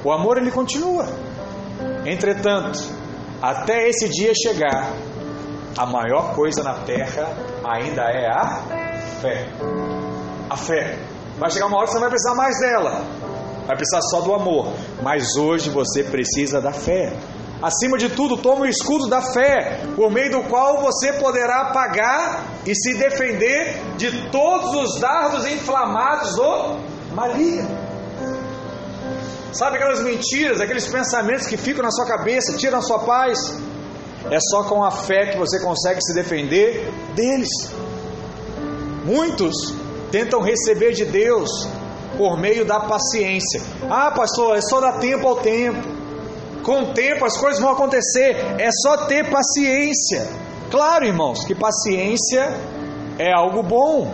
O 0.03 0.11
amor 0.11 0.37
ele 0.37 0.49
continua. 0.49 1.05
Entretanto, 2.05 2.79
até 3.41 3.87
esse 3.87 4.09
dia 4.09 4.33
chegar, 4.33 4.91
a 5.77 5.85
maior 5.85 6.33
coisa 6.33 6.63
na 6.63 6.73
terra 6.73 7.29
ainda 7.63 8.01
é 8.01 8.27
a 8.27 8.63
fé. 9.21 9.47
A 10.49 10.57
fé. 10.57 10.97
Vai 11.37 11.51
chegar 11.51 11.67
uma 11.67 11.77
hora 11.77 11.85
que 11.85 11.91
você 11.91 11.99
não 11.99 12.01
vai 12.01 12.09
precisar 12.09 12.35
mais 12.35 12.59
dela. 12.59 13.03
Vai 13.67 13.75
precisar 13.75 14.01
só 14.01 14.21
do 14.21 14.33
amor. 14.33 14.73
Mas 15.03 15.35
hoje 15.35 15.69
você 15.69 16.03
precisa 16.03 16.59
da 16.59 16.71
fé. 16.71 17.13
Acima 17.61 17.97
de 17.97 18.09
tudo, 18.09 18.37
tome 18.37 18.61
o 18.61 18.65
escudo 18.65 19.07
da 19.07 19.21
fé, 19.21 19.81
por 19.95 20.11
meio 20.11 20.31
do 20.31 20.43
qual 20.43 20.79
você 20.79 21.13
poderá 21.13 21.61
apagar 21.61 22.43
e 22.65 22.75
se 22.75 22.95
defender 22.95 23.81
de 23.97 24.29
todos 24.29 24.75
os 24.75 24.99
dardos 24.99 25.45
inflamados 25.47 26.35
do 26.35 26.79
maligno. 27.15 27.87
Sabe 29.51 29.77
aquelas 29.77 30.01
mentiras, 30.01 30.61
aqueles 30.61 30.87
pensamentos 30.87 31.47
que 31.47 31.57
ficam 31.57 31.83
na 31.83 31.89
sua 31.89 32.05
cabeça, 32.05 32.55
tiram 32.57 32.77
a 32.77 32.81
sua 32.81 32.99
paz? 32.99 33.57
É 34.29 34.39
só 34.39 34.63
com 34.63 34.83
a 34.83 34.91
fé 34.91 35.27
que 35.27 35.37
você 35.37 35.59
consegue 35.59 36.01
se 36.01 36.13
defender 36.13 36.91
deles. 37.15 37.49
Muitos 39.05 39.55
tentam 40.11 40.41
receber 40.41 40.91
de 40.93 41.05
Deus 41.05 41.49
por 42.17 42.37
meio 42.37 42.65
da 42.65 42.79
paciência. 42.81 43.61
Ah, 43.89 44.11
pastor, 44.11 44.57
é 44.57 44.61
só 44.61 44.81
dar 44.81 44.99
tempo 44.99 45.27
ao 45.27 45.37
tempo. 45.37 45.87
Com 46.63 46.81
o 46.81 46.93
tempo 46.93 47.23
as 47.23 47.37
coisas 47.37 47.61
vão 47.61 47.71
acontecer. 47.71 48.35
É 48.59 48.69
só 48.71 49.05
ter 49.05 49.29
paciência. 49.29 50.27
Claro, 50.69 51.05
irmãos, 51.05 51.45
que 51.45 51.55
paciência 51.55 52.53
é 53.17 53.31
algo 53.31 53.63
bom. 53.63 54.13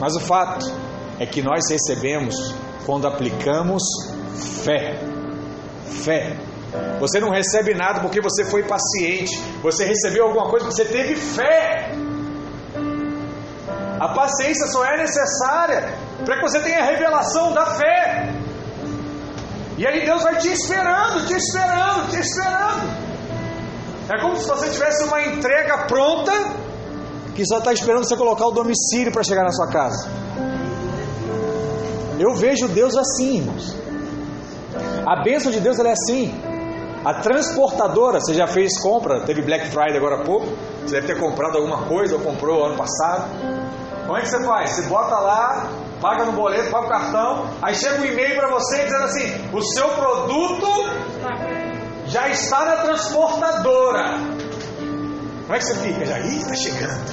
Mas 0.00 0.16
o 0.16 0.20
fato 0.20 0.72
é 1.18 1.26
que 1.26 1.42
nós 1.42 1.70
recebemos 1.70 2.54
quando 2.86 3.06
aplicamos 3.06 3.82
fé. 4.64 4.98
Fé. 6.04 6.36
Você 7.00 7.20
não 7.20 7.30
recebe 7.30 7.74
nada 7.74 8.00
porque 8.00 8.20
você 8.20 8.44
foi 8.44 8.62
paciente. 8.64 9.36
Você 9.62 9.84
recebeu 9.84 10.24
alguma 10.24 10.48
coisa 10.50 10.66
porque 10.66 10.82
você 10.82 10.84
teve 10.84 11.14
fé. 11.14 11.92
A 14.00 14.08
paciência 14.14 14.66
só 14.66 14.84
é 14.84 14.98
necessária 14.98 15.94
para 16.24 16.36
que 16.36 16.42
você 16.42 16.60
tenha 16.60 16.80
a 16.80 16.84
revelação 16.84 17.52
da 17.52 17.66
fé. 17.66 18.30
E 19.78 19.86
aí 19.86 20.04
Deus 20.04 20.22
vai 20.22 20.36
te 20.36 20.48
esperando, 20.48 21.26
te 21.26 21.34
esperando, 21.34 22.10
te 22.10 22.20
esperando. 22.20 23.06
É 24.08 24.20
como 24.20 24.36
se 24.36 24.46
você 24.46 24.70
tivesse 24.70 25.04
uma 25.04 25.22
entrega 25.22 25.86
pronta 25.86 26.32
que 27.34 27.44
só 27.44 27.58
está 27.58 27.72
esperando 27.72 28.04
você 28.04 28.16
colocar 28.16 28.46
o 28.46 28.50
domicílio 28.50 29.12
para 29.12 29.22
chegar 29.22 29.42
na 29.42 29.52
sua 29.52 29.68
casa. 29.68 30.08
Eu 32.18 32.34
vejo 32.34 32.68
Deus 32.68 32.96
assim, 32.96 33.38
irmãos. 33.38 33.76
A 35.06 35.22
bênção 35.22 35.52
de 35.52 35.60
Deus 35.60 35.78
é 35.78 35.92
assim. 35.92 36.34
A 37.06 37.14
transportadora, 37.14 38.18
você 38.18 38.34
já 38.34 38.48
fez 38.48 38.80
compra, 38.82 39.20
teve 39.20 39.40
Black 39.40 39.68
Friday 39.68 39.96
agora 39.96 40.16
há 40.16 40.24
pouco, 40.24 40.48
você 40.84 40.96
deve 40.96 41.06
ter 41.06 41.20
comprado 41.20 41.56
alguma 41.56 41.84
coisa 41.86 42.16
ou 42.16 42.20
comprou 42.20 42.66
ano 42.66 42.76
passado. 42.76 43.30
Como 44.04 44.18
é 44.18 44.22
que 44.22 44.28
você 44.28 44.44
faz? 44.44 44.70
Você 44.70 44.82
bota 44.88 45.14
lá, 45.14 45.70
paga 46.00 46.24
no 46.24 46.32
boleto, 46.32 46.68
paga 46.68 46.86
o 46.86 46.88
cartão, 46.88 47.46
aí 47.62 47.76
chega 47.76 48.00
um 48.00 48.04
e-mail 48.06 48.34
para 48.34 48.48
você 48.48 48.82
dizendo 48.82 49.04
assim: 49.04 49.50
o 49.52 49.62
seu 49.62 49.88
produto 49.90 50.66
já 52.06 52.28
está 52.28 52.64
na 52.64 52.76
transportadora. 52.78 54.18
Como 55.44 55.54
é 55.54 55.58
que 55.58 55.64
você 55.64 55.74
fica? 55.76 56.06
Já, 56.06 56.18
ih, 56.18 56.38
está 56.38 56.54
chegando. 56.56 57.04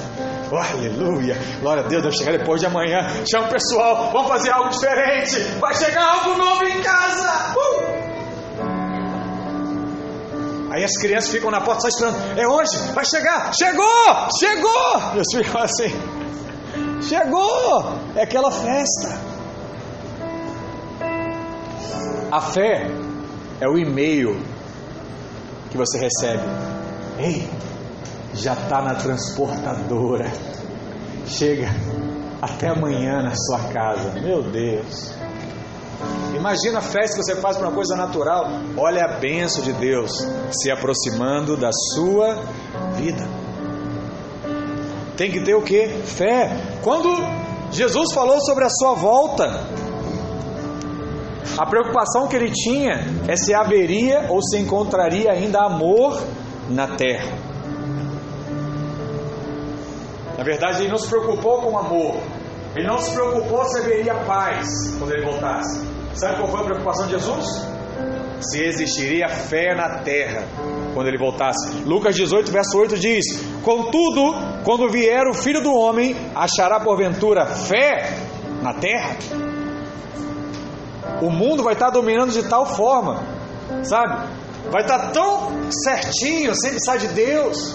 Oh, 0.50 0.56
aleluia, 0.56 1.38
glória 1.60 1.84
a 1.84 1.86
Deus, 1.86 2.02
deve 2.02 2.16
chegar 2.16 2.36
depois 2.36 2.60
de 2.60 2.66
amanhã. 2.66 2.98
Chama 3.30 3.46
o 3.46 3.50
pessoal, 3.50 4.10
vamos 4.12 4.26
fazer 4.26 4.50
algo 4.50 4.70
diferente. 4.70 5.38
Vai 5.60 5.72
chegar 5.76 6.04
algo 6.04 6.36
novo 6.36 6.64
em 6.64 6.82
casa. 6.82 7.54
Uh! 7.56 7.73
Aí 10.74 10.82
as 10.82 10.96
crianças 10.96 11.30
ficam 11.30 11.52
na 11.52 11.60
porta 11.60 11.82
só 11.82 11.88
esperando. 11.88 12.36
É 12.36 12.48
hoje, 12.48 12.76
vai 12.92 13.04
chegar, 13.04 13.52
chegou, 13.54 13.86
chegou. 14.40 15.12
Meus 15.14 15.26
filhos 15.32 15.54
assim, 15.54 15.94
chegou. 17.00 17.94
É 18.16 18.24
aquela 18.24 18.50
festa. 18.50 19.16
A 22.28 22.40
fé 22.40 22.90
é 23.60 23.68
o 23.68 23.78
e-mail 23.78 24.36
que 25.70 25.76
você 25.76 25.96
recebe. 25.96 26.42
Ei, 27.20 27.48
já 28.34 28.54
está 28.54 28.82
na 28.82 28.96
transportadora. 28.96 30.28
Chega 31.28 31.68
até 32.42 32.70
amanhã 32.70 33.22
na 33.22 33.32
sua 33.36 33.60
casa. 33.72 34.10
Meu 34.20 34.42
Deus. 34.42 35.14
Imagina 36.44 36.80
a 36.80 36.82
festa 36.82 37.16
que 37.16 37.22
você 37.22 37.36
faz 37.36 37.56
para 37.56 37.68
uma 37.68 37.74
coisa 37.74 37.96
natural. 37.96 38.44
Olha 38.76 39.06
a 39.06 39.18
benção 39.18 39.62
de 39.62 39.72
Deus 39.72 40.12
se 40.50 40.70
aproximando 40.70 41.56
da 41.56 41.70
sua 41.72 42.34
vida. 42.96 43.26
Tem 45.16 45.30
que 45.30 45.40
ter 45.40 45.54
o 45.54 45.62
que? 45.62 45.88
Fé. 45.88 46.50
Quando 46.82 47.08
Jesus 47.72 48.12
falou 48.12 48.42
sobre 48.42 48.62
a 48.62 48.68
sua 48.68 48.92
volta, 48.92 49.66
a 51.56 51.64
preocupação 51.64 52.28
que 52.28 52.36
ele 52.36 52.50
tinha 52.50 53.06
é 53.26 53.36
se 53.36 53.54
haveria 53.54 54.26
ou 54.28 54.42
se 54.42 54.58
encontraria 54.58 55.32
ainda 55.32 55.60
amor 55.64 56.22
na 56.68 56.88
terra. 56.88 57.38
Na 60.36 60.44
verdade, 60.44 60.82
ele 60.82 60.90
não 60.90 60.98
se 60.98 61.08
preocupou 61.08 61.62
com 61.62 61.78
amor. 61.78 62.16
Ele 62.76 62.86
não 62.86 62.98
se 62.98 63.12
preocupou 63.12 63.64
se 63.64 63.78
haveria 63.78 64.14
paz 64.26 64.68
quando 64.98 65.10
ele 65.10 65.24
voltasse. 65.24 65.93
Sabe 66.14 66.36
qual 66.36 66.48
foi 66.48 66.60
a 66.60 66.64
preocupação 66.64 67.06
de 67.06 67.12
Jesus? 67.12 67.66
Se 68.40 68.62
existiria 68.62 69.28
fé 69.28 69.74
na 69.74 69.98
terra 69.98 70.44
quando 70.94 71.08
ele 71.08 71.18
voltasse. 71.18 71.82
Lucas 71.84 72.14
18, 72.14 72.50
verso 72.52 72.78
8 72.78 72.98
diz: 72.98 73.24
Contudo, 73.62 74.34
quando 74.64 74.90
vier 74.90 75.26
o 75.26 75.34
filho 75.34 75.60
do 75.60 75.72
homem, 75.74 76.14
achará 76.34 76.78
porventura 76.78 77.46
fé 77.46 78.16
na 78.62 78.74
terra? 78.74 79.16
O 81.20 81.30
mundo 81.30 81.62
vai 81.62 81.74
estar 81.74 81.90
dominando 81.90 82.32
de 82.32 82.42
tal 82.44 82.66
forma, 82.66 83.22
sabe? 83.82 84.28
Vai 84.70 84.82
estar 84.82 85.10
tão 85.10 85.70
certinho, 85.70 86.54
sempre 86.54 86.78
sai 86.80 86.98
de 86.98 87.08
Deus, 87.08 87.74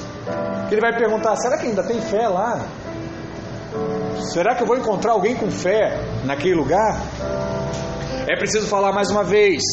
que 0.67 0.75
ele 0.75 0.81
vai 0.81 0.97
perguntar: 0.97 1.35
será 1.35 1.57
que 1.57 1.67
ainda 1.67 1.83
tem 1.83 1.99
fé 2.01 2.27
lá? 2.27 2.65
Será 4.33 4.55
que 4.55 4.63
eu 4.63 4.67
vou 4.67 4.77
encontrar 4.77 5.13
alguém 5.13 5.35
com 5.35 5.49
fé 5.49 5.99
naquele 6.25 6.55
lugar? 6.55 7.01
É 8.29 8.35
preciso 8.35 8.67
falar 8.67 8.91
mais 8.91 9.09
uma 9.09 9.23
vez 9.23 9.63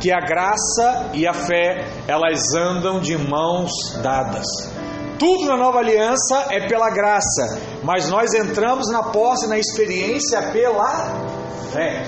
que 0.00 0.12
a 0.12 0.20
graça 0.20 1.10
e 1.14 1.26
a 1.26 1.34
fé 1.34 1.84
elas 2.06 2.54
andam 2.54 3.00
de 3.00 3.18
mãos 3.18 3.72
dadas. 4.00 4.46
Tudo 5.18 5.46
na 5.46 5.56
nova 5.56 5.80
aliança 5.80 6.46
é 6.48 6.68
pela 6.68 6.90
graça, 6.90 7.58
mas 7.82 8.08
nós 8.08 8.32
entramos 8.34 8.88
na 8.88 9.02
posse, 9.02 9.48
na 9.48 9.58
experiência 9.58 10.40
pela 10.52 11.12
fé. 11.72 12.06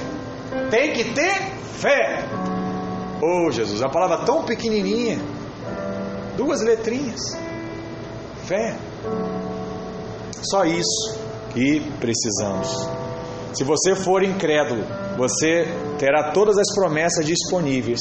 Tem 0.70 0.92
que 0.92 1.12
ter 1.12 1.34
fé. 1.80 2.24
Oh 3.20 3.50
Jesus, 3.50 3.82
a 3.82 3.88
palavra 3.88 4.18
tão 4.18 4.44
pequenininha, 4.44 5.18
duas 6.36 6.60
letrinhas. 6.60 7.36
Fé. 8.46 8.76
Só 10.40 10.64
isso 10.64 11.18
que 11.52 11.80
precisamos. 11.98 12.88
Se 13.52 13.64
você 13.64 13.96
for 13.96 14.22
incrédulo, 14.22 14.84
você 15.20 15.66
terá 15.98 16.30
todas 16.32 16.56
as 16.56 16.74
promessas 16.74 17.26
disponíveis, 17.26 18.00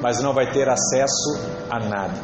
mas 0.00 0.22
não 0.22 0.32
vai 0.32 0.50
ter 0.50 0.66
acesso 0.66 1.38
a 1.68 1.78
nada. 1.78 2.14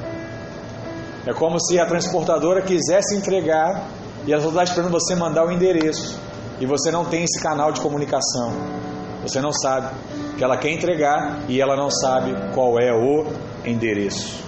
É 1.27 1.35
como 1.35 1.61
se 1.61 1.79
a 1.79 1.85
transportadora 1.85 2.63
quisesse 2.63 3.15
entregar 3.15 3.87
e 4.27 4.33
ela 4.33 4.43
está 4.43 4.65
esperando 4.65 4.93
você 4.93 5.15
mandar 5.15 5.47
o 5.47 5.53
endereço 5.53 6.19
e 6.59 6.65
você 6.65 6.91
não 6.91 7.05
tem 7.05 7.23
esse 7.23 7.39
canal 7.39 7.71
de 7.71 7.83
comunicação. 7.83 8.55
Você 9.23 9.43
não 9.43 9.53
sabe 9.53 9.95
que 10.39 10.43
ela 10.43 10.57
quer 10.57 10.71
entregar 10.71 11.41
e 11.47 11.61
ela 11.61 11.77
não 11.77 11.91
sabe 11.91 12.35
qual 12.55 12.81
é 12.81 12.95
o 12.95 13.27
endereço. 13.63 14.43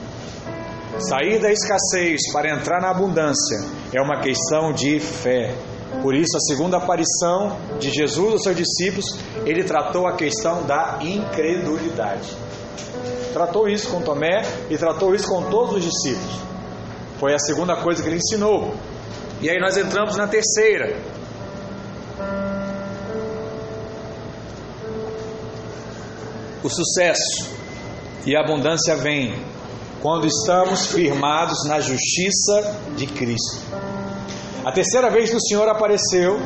Sair 1.01 1.39
da 1.39 1.53
escassez 1.53 2.33
para 2.33 2.51
entrar 2.51 2.81
na 2.81 2.89
abundância 2.89 3.63
é 3.93 4.01
uma 4.01 4.23
questão 4.23 4.73
de 4.73 4.99
fé. 4.99 5.55
Por 6.01 6.15
isso, 6.15 6.37
a 6.37 6.41
segunda 6.41 6.79
aparição 6.79 7.59
de 7.79 7.91
Jesus 7.91 8.33
aos 8.33 8.43
seus 8.43 8.57
discípulos, 8.57 9.05
ele 9.45 9.63
tratou 9.65 10.07
a 10.07 10.17
questão 10.17 10.65
da 10.65 10.99
incredulidade. 11.03 12.29
Tratou 13.33 13.69
isso 13.69 13.89
com 13.89 14.01
Tomé 14.01 14.43
e 14.71 14.77
tratou 14.77 15.15
isso 15.15 15.29
com 15.29 15.43
todos 15.51 15.77
os 15.77 15.85
discípulos. 15.85 16.41
Foi 17.19 17.35
a 17.35 17.39
segunda 17.39 17.77
coisa 17.77 18.03
que 18.03 18.09
ele 18.09 18.17
ensinou. 18.17 18.75
E 19.41 19.49
aí 19.49 19.59
nós 19.61 19.77
entramos 19.77 20.17
na 20.17 20.27
terceira. 20.27 20.97
O 26.63 26.69
sucesso 26.69 27.51
e 28.25 28.37
a 28.37 28.41
abundância 28.41 28.97
vem 28.97 29.35
quando 30.01 30.27
estamos 30.27 30.87
firmados 30.87 31.65
na 31.67 31.81
justiça 31.81 32.77
de 32.97 33.07
Cristo. 33.07 33.92
A 34.65 34.71
terceira 34.71 35.11
vez 35.11 35.29
que 35.29 35.37
o 35.37 35.41
Senhor 35.41 35.69
apareceu, 35.69 36.41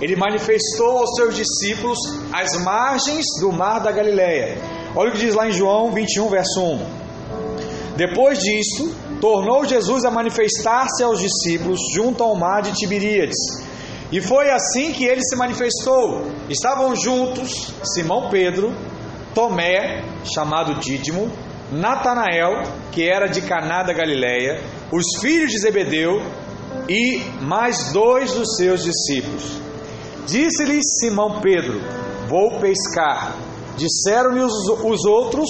ele 0.00 0.16
manifestou 0.16 0.98
aos 0.98 1.14
seus 1.16 1.34
discípulos 1.34 1.98
as 2.30 2.62
margens 2.62 3.24
do 3.40 3.50
mar 3.50 3.80
da 3.80 3.90
Galileia. 3.90 4.58
Olha 4.94 5.08
o 5.08 5.12
que 5.12 5.18
diz 5.18 5.34
lá 5.34 5.48
em 5.48 5.52
João 5.52 5.90
21, 5.90 6.28
verso 6.28 6.60
1. 6.60 7.04
Depois 7.96 8.38
disto, 8.38 8.94
tornou 9.18 9.64
Jesus 9.64 10.04
a 10.04 10.10
manifestar-se 10.10 11.02
aos 11.02 11.20
discípulos 11.20 11.80
junto 11.94 12.22
ao 12.22 12.36
mar 12.36 12.60
de 12.60 12.72
Tiberíades. 12.72 13.36
E 14.12 14.20
foi 14.20 14.50
assim 14.50 14.92
que 14.92 15.04
ele 15.04 15.22
se 15.22 15.34
manifestou. 15.34 16.26
Estavam 16.50 16.94
juntos 16.94 17.72
Simão 17.82 18.28
Pedro, 18.28 18.74
Tomé, 19.34 20.04
chamado 20.34 20.74
Dídimo, 20.80 21.30
Natanael, 21.72 22.64
que 22.92 23.08
era 23.08 23.26
de 23.26 23.40
Caná 23.40 23.82
da 23.82 23.94
Galileia, 23.94 24.60
os 24.92 25.20
filhos 25.20 25.50
de 25.50 25.58
Zebedeu 25.58 26.20
e 26.88 27.18
mais 27.42 27.92
dois 27.92 28.32
dos 28.32 28.56
seus 28.56 28.82
discípulos. 28.82 29.60
Disse-lhe 30.26 30.80
Simão 30.82 31.40
Pedro: 31.40 31.80
Vou 32.28 32.58
pescar. 32.58 33.36
Disseram-lhe 33.76 34.40
os, 34.40 34.52
os 34.82 35.04
outros: 35.04 35.48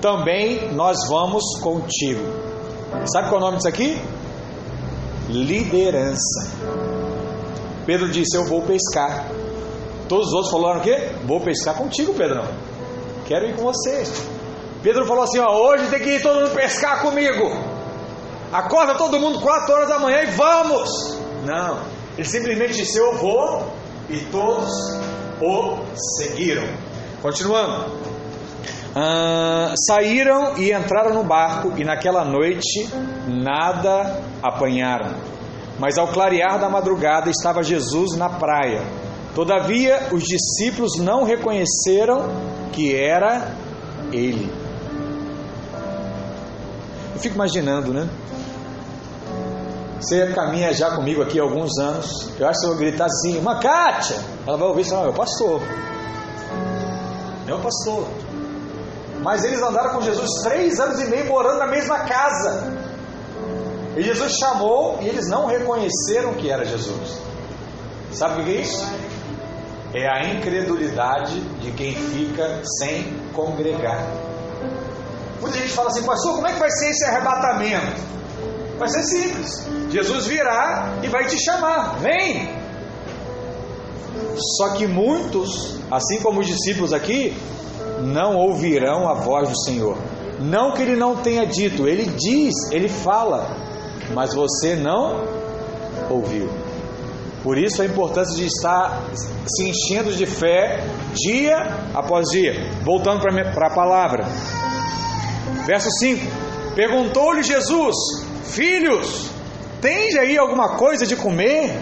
Também 0.00 0.72
nós 0.74 0.96
vamos 1.08 1.44
contigo. 1.60 2.22
Sabe 3.06 3.28
qual 3.28 3.40
é 3.40 3.44
o 3.44 3.46
nome 3.46 3.56
disso 3.56 3.68
aqui? 3.68 4.00
Liderança. 5.28 6.50
Pedro 7.86 8.10
disse: 8.10 8.36
Eu 8.36 8.44
vou 8.46 8.62
pescar. 8.62 9.28
Todos 10.08 10.28
os 10.28 10.34
outros 10.34 10.52
falaram 10.52 10.80
o 10.80 10.82
quê? 10.82 11.10
Vou 11.24 11.40
pescar 11.40 11.76
contigo, 11.76 12.12
Pedrão. 12.14 12.44
Quero 13.26 13.46
ir 13.46 13.56
com 13.56 13.62
você. 13.62 14.04
Pedro 14.82 15.06
falou 15.06 15.24
assim: 15.24 15.38
ó, 15.38 15.50
hoje 15.50 15.88
tem 15.88 16.00
que 16.00 16.10
ir 16.10 16.22
todo 16.22 16.40
mundo 16.40 16.54
pescar 16.54 17.00
comigo. 17.02 17.73
Acorda 18.54 18.94
todo 18.94 19.18
mundo 19.18 19.40
4 19.40 19.74
horas 19.74 19.88
da 19.88 19.98
manhã 19.98 20.22
e 20.22 20.26
vamos. 20.26 21.18
Não, 21.44 21.80
ele 22.16 22.24
simplesmente 22.24 22.74
disse: 22.74 22.96
Eu 22.96 23.16
vou, 23.16 23.66
e 24.08 24.20
todos 24.26 24.70
o 25.42 25.78
seguiram. 26.16 26.62
Continuando. 27.20 27.98
Ah, 28.94 29.74
saíram 29.88 30.56
e 30.56 30.72
entraram 30.72 31.14
no 31.14 31.24
barco, 31.24 31.72
e 31.76 31.82
naquela 31.82 32.24
noite 32.24 32.88
nada 33.26 34.22
apanharam. 34.40 35.16
Mas 35.76 35.98
ao 35.98 36.06
clarear 36.06 36.60
da 36.60 36.68
madrugada 36.68 37.28
estava 37.28 37.60
Jesus 37.60 38.16
na 38.16 38.28
praia. 38.28 38.82
Todavia 39.34 40.10
os 40.12 40.22
discípulos 40.22 40.96
não 41.00 41.24
reconheceram 41.24 42.30
que 42.70 42.94
era 42.94 43.52
ele. 44.12 44.48
Eu 47.12 47.18
fico 47.18 47.34
imaginando, 47.34 47.92
né? 47.92 48.08
Você 50.04 50.26
caminha 50.34 50.70
já 50.74 50.90
comigo 50.90 51.22
aqui 51.22 51.40
há 51.40 51.42
alguns 51.42 51.78
anos. 51.78 52.28
Eu 52.38 52.46
acho 52.46 52.60
que 52.60 52.66
eu 52.66 52.76
gritar 52.76 53.06
assim, 53.06 53.40
Macátia, 53.40 54.16
ela 54.46 54.58
vai 54.58 54.68
ouvir 54.68 54.82
e 54.82 54.84
falar, 54.84 55.04
meu 55.04 55.14
pastor. 55.14 55.62
Meu 57.46 57.58
pastor. 57.58 58.06
Mas 59.22 59.42
eles 59.44 59.62
andaram 59.62 59.94
com 59.94 60.02
Jesus 60.02 60.28
três 60.42 60.78
anos 60.78 61.00
e 61.00 61.06
meio 61.06 61.24
morando 61.24 61.58
na 61.58 61.66
mesma 61.66 62.00
casa. 62.00 62.70
E 63.96 64.02
Jesus 64.02 64.34
chamou 64.38 64.98
e 65.00 65.08
eles 65.08 65.26
não 65.30 65.46
reconheceram 65.46 66.34
que 66.34 66.50
era 66.50 66.66
Jesus. 66.66 67.18
Sabe 68.12 68.42
o 68.42 68.44
que 68.44 68.58
é 68.58 68.60
isso? 68.60 68.86
É 69.94 70.06
a 70.06 70.34
incredulidade 70.34 71.40
de 71.60 71.70
quem 71.72 71.94
fica 71.94 72.60
sem 72.78 73.10
congregar. 73.32 74.06
Muita 75.40 75.56
gente 75.56 75.70
fala 75.70 75.88
assim, 75.88 76.02
pastor, 76.02 76.34
como 76.34 76.46
é 76.46 76.52
que 76.52 76.58
vai 76.58 76.70
ser 76.70 76.90
esse 76.90 77.04
arrebatamento? 77.06 78.02
Vai 78.78 78.88
ser 78.88 79.02
simples. 79.04 79.66
Jesus 79.94 80.26
virá 80.26 80.98
e 81.04 81.08
vai 81.08 81.24
te 81.26 81.38
chamar. 81.40 82.00
Vem! 82.00 82.48
Só 84.56 84.70
que 84.70 84.88
muitos, 84.88 85.78
assim 85.88 86.20
como 86.20 86.40
os 86.40 86.46
discípulos 86.48 86.92
aqui, 86.92 87.32
não 88.02 88.36
ouvirão 88.36 89.08
a 89.08 89.14
voz 89.14 89.48
do 89.48 89.56
Senhor. 89.62 89.96
Não 90.40 90.72
que 90.72 90.82
ele 90.82 90.96
não 90.96 91.14
tenha 91.16 91.46
dito, 91.46 91.86
ele 91.86 92.06
diz, 92.06 92.72
ele 92.72 92.88
fala, 92.88 93.56
mas 94.12 94.34
você 94.34 94.74
não 94.74 95.22
ouviu. 96.10 96.50
Por 97.44 97.56
isso 97.56 97.80
a 97.80 97.84
importância 97.84 98.34
de 98.34 98.46
estar 98.46 99.00
se 99.46 99.68
enchendo 99.68 100.12
de 100.12 100.26
fé 100.26 100.82
dia 101.14 101.56
após 101.94 102.30
dia. 102.30 102.68
Voltando 102.82 103.20
para 103.20 103.68
a 103.68 103.74
palavra. 103.74 104.24
Verso 105.66 105.88
5: 106.00 106.26
Perguntou-lhe 106.74 107.42
Jesus: 107.42 107.94
Filhos, 108.44 109.33
tens 109.84 110.16
aí 110.16 110.38
alguma 110.38 110.78
coisa 110.78 111.06
de 111.06 111.14
comer? 111.14 111.78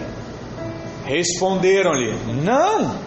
Responderam-lhe: 1.05 2.13
Não. 2.43 3.01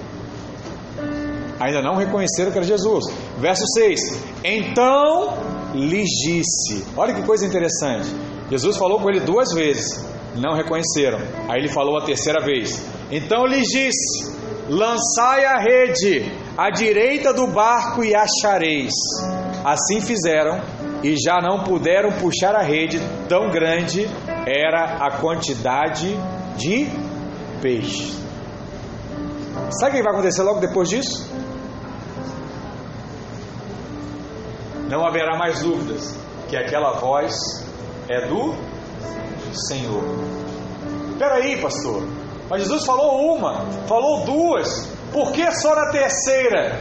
Ainda 1.61 1.83
não 1.83 1.97
reconheceram 1.97 2.51
que 2.51 2.57
era 2.57 2.67
Jesus. 2.67 3.05
Verso 3.39 3.65
6: 3.75 4.01
Então 4.43 5.37
lhes 5.75 6.09
disse: 6.25 6.87
Olha 6.97 7.13
que 7.13 7.23
coisa 7.23 7.47
interessante. 7.47 8.09
Jesus 8.51 8.79
falou 8.79 8.99
com 8.99 9.11
ele 9.11 9.21
duas 9.21 9.53
vezes, 9.53 10.03
não 10.35 10.57
reconheceram. 10.57 11.19
Aí 11.49 11.61
ele 11.61 11.69
falou 11.69 11.99
a 11.99 12.05
terceira 12.05 12.43
vez. 12.43 12.83
Então 13.11 13.45
lhes 13.45 13.69
disse: 13.69 14.35
Lançai 14.69 15.45
a 15.45 15.59
rede 15.59 16.33
à 16.57 16.71
direita 16.71 17.35
do 17.35 17.47
barco 17.47 18.03
e 18.03 18.15
achareis. 18.15 18.95
Assim 19.63 20.01
fizeram 20.01 20.61
e 21.07 21.15
já 21.17 21.41
não 21.41 21.63
puderam 21.63 22.11
puxar 22.19 22.57
a 22.57 22.63
rede, 22.63 22.99
tão 23.29 23.49
grande 23.49 24.11
era 24.45 25.07
a 25.07 25.21
quantidade 25.21 26.13
de 26.57 26.89
peixe. 27.63 28.13
Sabe 29.79 29.93
o 29.93 29.97
que 29.99 30.03
vai 30.03 30.13
acontecer 30.13 30.43
logo 30.43 30.59
depois 30.59 30.89
disso? 30.89 31.33
Não 34.91 35.07
haverá 35.07 35.39
mais 35.39 35.61
dúvidas 35.61 36.19
que 36.49 36.57
aquela 36.57 36.99
voz 36.99 37.33
é 38.09 38.27
do 38.27 38.57
Senhor. 39.69 40.03
Peraí, 41.21 41.63
pastor, 41.63 42.03
mas 42.51 42.63
Jesus 42.63 42.85
falou 42.85 43.33
uma, 43.37 43.65
falou 43.87 44.25
duas, 44.25 44.93
por 45.13 45.31
que 45.31 45.49
só 45.53 45.73
na 45.73 45.93
terceira 45.93 46.81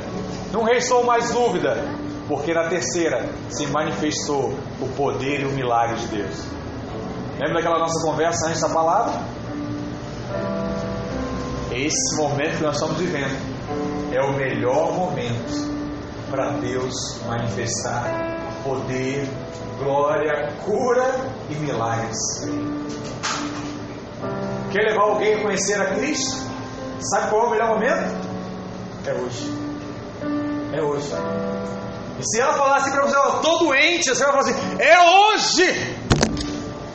não 0.51 0.63
restou 0.63 1.03
mais 1.03 1.29
dúvida? 1.29 2.04
Porque 2.27 2.53
na 2.53 2.67
terceira 2.67 3.29
se 3.49 3.67
manifestou 3.67 4.57
o 4.81 4.87
poder 4.95 5.41
e 5.41 5.45
o 5.45 5.51
milagre 5.51 5.97
de 5.97 6.07
Deus. 6.07 6.43
Lembra 7.39 7.55
daquela 7.55 7.79
nossa 7.79 8.01
conversa 8.03 8.47
antes 8.47 8.61
da 8.61 8.69
palavra? 8.69 9.13
Esse 11.71 12.15
momento 12.15 12.57
que 12.57 12.63
nós 12.63 12.75
estamos 12.75 12.97
vivendo 12.97 13.37
é 14.13 14.21
o 14.21 14.33
melhor 14.33 14.93
momento 14.93 15.75
para 16.31 16.51
Deus 16.53 16.93
manifestar 17.27 18.35
poder, 18.63 19.27
glória, 19.77 20.51
cura 20.65 21.13
e 21.49 21.55
milagres. 21.55 22.17
Quer 24.71 24.89
levar 24.89 25.03
alguém 25.03 25.35
a 25.35 25.41
conhecer 25.43 25.79
a 25.79 25.93
Cristo? 25.95 26.43
Sabe 26.99 27.29
qual 27.29 27.43
é 27.43 27.47
o 27.47 27.51
melhor 27.51 27.69
momento? 27.75 28.27
É 29.05 29.13
hoje. 29.13 29.53
É 30.73 30.81
hoje. 30.81 31.54
E 32.19 32.23
se 32.23 32.39
ela 32.39 32.53
falasse 32.53 32.91
para 32.91 33.01
você, 33.01 33.15
eu 33.15 33.35
estou 33.35 33.59
doente, 33.59 34.09
você 34.09 34.23
vai 34.23 34.31
falar 34.31 34.43
assim: 34.43 34.55
é 34.79 34.97
hoje! 34.99 36.05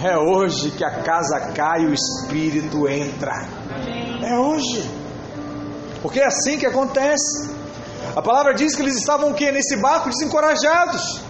É 0.02 0.16
hoje 0.16 0.70
que 0.70 0.83
a 0.83 1.02
casa 1.02 1.52
cai 1.54 1.83
e 1.83 1.87
o 1.87 1.92
Espírito 1.92 2.88
entra. 2.88 3.46
É 4.22 4.38
hoje. 4.38 4.90
Porque 6.00 6.20
é 6.20 6.26
assim 6.26 6.59
que 6.59 6.64
acontece. 6.64 7.50
A 8.16 8.22
palavra 8.22 8.54
diz 8.54 8.74
que 8.74 8.80
eles 8.80 8.96
estavam 8.96 9.30
o 9.30 9.35
quê? 9.35 9.52
Nesse 9.52 9.76
barco 9.76 10.09
desencorajados. 10.09 11.20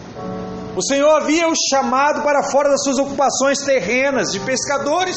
O 0.77 0.83
Senhor 0.83 1.11
havia 1.17 1.49
os 1.49 1.59
chamado 1.69 2.23
para 2.23 2.45
fora 2.45 2.69
das 2.69 2.85
suas 2.85 2.99
ocupações 2.99 3.59
terrenas 3.59 4.29
de 4.31 4.39
pescadores. 4.39 5.17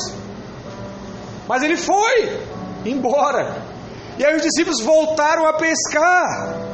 Mas 1.47 1.61
ele 1.61 1.77
foi 1.77 2.41
embora. 2.83 3.61
E 4.17 4.25
aí 4.25 4.35
os 4.35 4.41
discípulos 4.41 4.81
voltaram 4.81 5.45
a 5.47 5.53
pescar. 5.53 6.72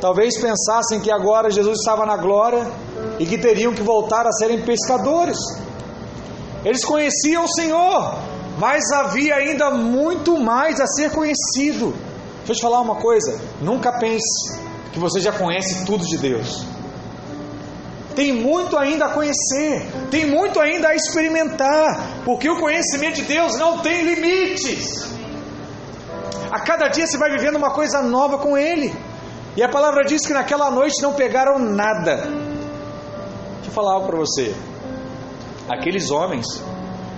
Talvez 0.00 0.40
pensassem 0.40 1.00
que 1.00 1.10
agora 1.10 1.50
Jesus 1.50 1.78
estava 1.80 2.06
na 2.06 2.16
glória 2.16 2.66
e 3.18 3.26
que 3.26 3.36
teriam 3.36 3.74
que 3.74 3.82
voltar 3.82 4.26
a 4.26 4.32
serem 4.32 4.62
pescadores. 4.62 5.38
Eles 6.64 6.84
conheciam 6.84 7.44
o 7.44 7.48
Senhor, 7.48 8.14
mas 8.58 8.90
havia 8.92 9.34
ainda 9.34 9.70
muito 9.70 10.38
mais 10.38 10.80
a 10.80 10.86
ser 10.86 11.10
conhecido. 11.10 11.94
Deixa 12.38 12.52
eu 12.52 12.56
te 12.56 12.62
falar 12.62 12.80
uma 12.80 12.96
coisa: 12.96 13.40
nunca 13.60 13.92
pense 13.98 14.56
que 14.92 14.98
você 14.98 15.20
já 15.20 15.32
conhece 15.32 15.84
tudo 15.84 16.04
de 16.04 16.16
Deus. 16.16 16.64
Tem 18.14 18.32
muito 18.32 18.76
ainda 18.76 19.06
a 19.06 19.10
conhecer, 19.10 19.86
tem 20.10 20.26
muito 20.26 20.58
ainda 20.60 20.88
a 20.88 20.94
experimentar, 20.94 22.22
porque 22.24 22.48
o 22.50 22.58
conhecimento 22.58 23.16
de 23.16 23.22
Deus 23.22 23.56
não 23.56 23.78
tem 23.78 24.02
limites. 24.02 25.06
A 26.50 26.60
cada 26.60 26.88
dia 26.88 27.06
você 27.06 27.16
vai 27.16 27.30
vivendo 27.30 27.56
uma 27.56 27.70
coisa 27.70 28.02
nova 28.02 28.38
com 28.38 28.56
Ele. 28.56 28.92
E 29.58 29.62
a 29.62 29.68
palavra 29.68 30.04
diz 30.04 30.24
que 30.24 30.32
naquela 30.32 30.70
noite 30.70 31.02
não 31.02 31.14
pegaram 31.14 31.58
nada. 31.58 32.18
Deixa 32.18 33.66
eu 33.66 33.72
falar 33.72 33.94
algo 33.94 34.06
para 34.06 34.16
você. 34.16 34.54
Aqueles 35.68 36.12
homens 36.12 36.46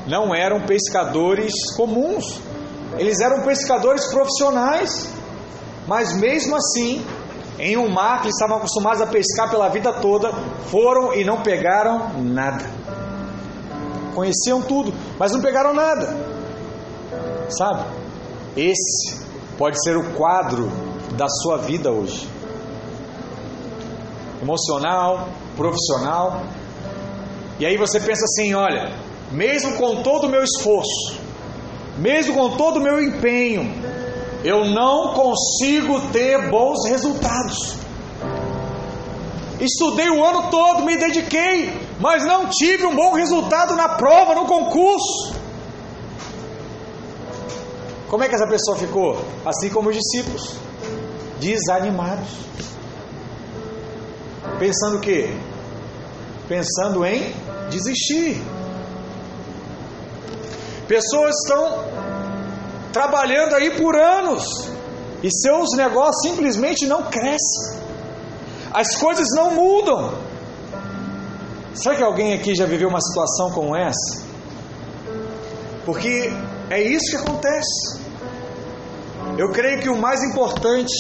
não 0.07 0.35
eram 0.35 0.63
pescadores 0.63 1.53
comuns, 1.77 2.41
eles 2.97 3.21
eram 3.21 3.43
pescadores 3.43 4.11
profissionais. 4.11 5.13
Mas 5.87 6.15
mesmo 6.15 6.57
assim, 6.57 7.05
em 7.59 7.77
um 7.77 7.91
mar 7.91 8.23
que 8.23 8.29
eles 8.29 8.37
estavam 8.37 8.57
acostumados 8.57 9.03
a 9.03 9.07
pescar 9.07 9.51
pela 9.51 9.69
vida 9.69 9.93
toda, 9.93 10.33
foram 10.71 11.13
e 11.13 11.23
não 11.23 11.43
pegaram 11.43 12.23
nada. 12.23 12.65
Conheciam 14.15 14.63
tudo, 14.63 14.95
mas 15.19 15.31
não 15.33 15.43
pegaram 15.43 15.75
nada. 15.75 16.17
Sabe? 17.51 17.85
Esse 18.57 19.21
pode 19.59 19.79
ser 19.85 19.99
o 19.99 20.15
quadro 20.15 20.90
da 21.17 21.29
sua 21.29 21.59
vida 21.59 21.91
hoje. 21.91 22.29
Emocional, 24.43 25.29
profissional. 25.57 26.43
E 27.59 27.67
aí 27.67 27.77
você 27.77 28.01
pensa 28.01 28.25
assim: 28.25 28.55
olha, 28.55 28.93
mesmo 29.31 29.77
com 29.77 30.03
todo 30.03 30.27
o 30.27 30.31
meu 30.31 30.43
esforço, 30.43 31.21
mesmo 31.99 32.35
com 32.35 32.57
todo 32.57 32.79
o 32.79 32.83
meu 32.83 33.03
empenho, 33.03 33.71
eu 34.45 34.65
não 34.65 35.13
consigo 35.13 36.01
ter 36.13 36.51
bons 36.51 36.89
resultados. 36.89 37.77
Estudei 39.61 40.09
o 40.09 40.25
ano 40.25 40.51
todo, 40.51 40.85
me 40.85 40.97
dediquei, 40.97 41.71
mas 42.01 42.25
não 42.25 42.49
tive 42.49 42.87
um 42.87 42.97
bom 42.97 43.13
resultado 43.13 43.77
na 43.77 43.91
prova, 43.91 44.35
no 44.35 44.47
concurso. 44.47 45.35
Como 48.09 48.25
é 48.25 48.29
que 48.29 48.35
essa 48.35 48.47
pessoa 48.47 48.77
ficou? 48.77 49.23
Assim 49.45 49.69
como 49.69 49.91
os 49.91 49.97
discípulos, 49.97 50.57
desanimados. 51.41 52.29
Pensando 54.59 54.99
o 54.99 55.01
quê? 55.01 55.35
Pensando 56.49 57.05
em 57.05 57.35
desistir. 57.71 58.43
Pessoas 60.87 61.35
estão 61.37 61.85
trabalhando 62.93 63.55
aí 63.55 63.77
por 63.77 63.97
anos 63.97 64.45
e 65.23 65.31
seus 65.31 65.77
negócios 65.77 66.23
simplesmente 66.23 66.87
não 66.87 67.05
crescem. 67.05 67.81
As 68.73 68.97
coisas 68.97 69.29
não 69.35 69.55
mudam. 69.55 70.15
Será 71.75 71.95
que 71.95 72.03
alguém 72.03 72.35
aqui 72.35 72.55
já 72.55 72.67
viveu 72.67 72.89
uma 72.89 73.01
situação 73.01 73.51
como 73.53 73.77
essa? 73.77 74.25
Porque 75.85 76.33
é 76.69 76.83
isso 76.83 77.11
que 77.11 77.17
acontece. 77.17 78.01
Eu 79.39 79.51
creio 79.53 79.81
que 79.81 79.89
o 79.89 79.97
mais 79.97 80.23
importante 80.23 80.93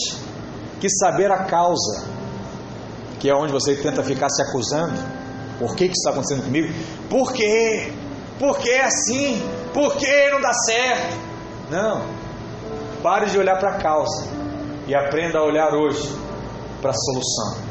que 0.80 0.88
saber 0.88 1.30
a 1.30 1.44
causa, 1.44 2.08
que 3.20 3.28
é 3.28 3.34
onde 3.34 3.52
você 3.52 3.76
tenta 3.76 4.02
ficar 4.02 4.28
se 4.30 4.42
acusando, 4.42 4.98
por 5.58 5.76
que, 5.76 5.88
que 5.88 5.94
está 5.94 6.10
acontecendo 6.10 6.44
comigo? 6.44 6.72
Por 7.08 7.32
quê? 7.32 7.92
porque 8.40 8.70
é 8.70 8.84
assim, 8.86 9.38
porque 9.74 10.30
não 10.30 10.40
dá 10.40 10.52
certo. 10.64 11.14
Não. 11.68 12.06
Pare 13.02 13.26
de 13.26 13.38
olhar 13.38 13.58
para 13.58 13.76
a 13.76 13.78
causa 13.78 14.26
e 14.88 14.94
aprenda 14.94 15.38
a 15.38 15.44
olhar 15.44 15.74
hoje 15.74 16.08
para 16.80 16.90
a 16.90 16.94
solução. 16.94 17.62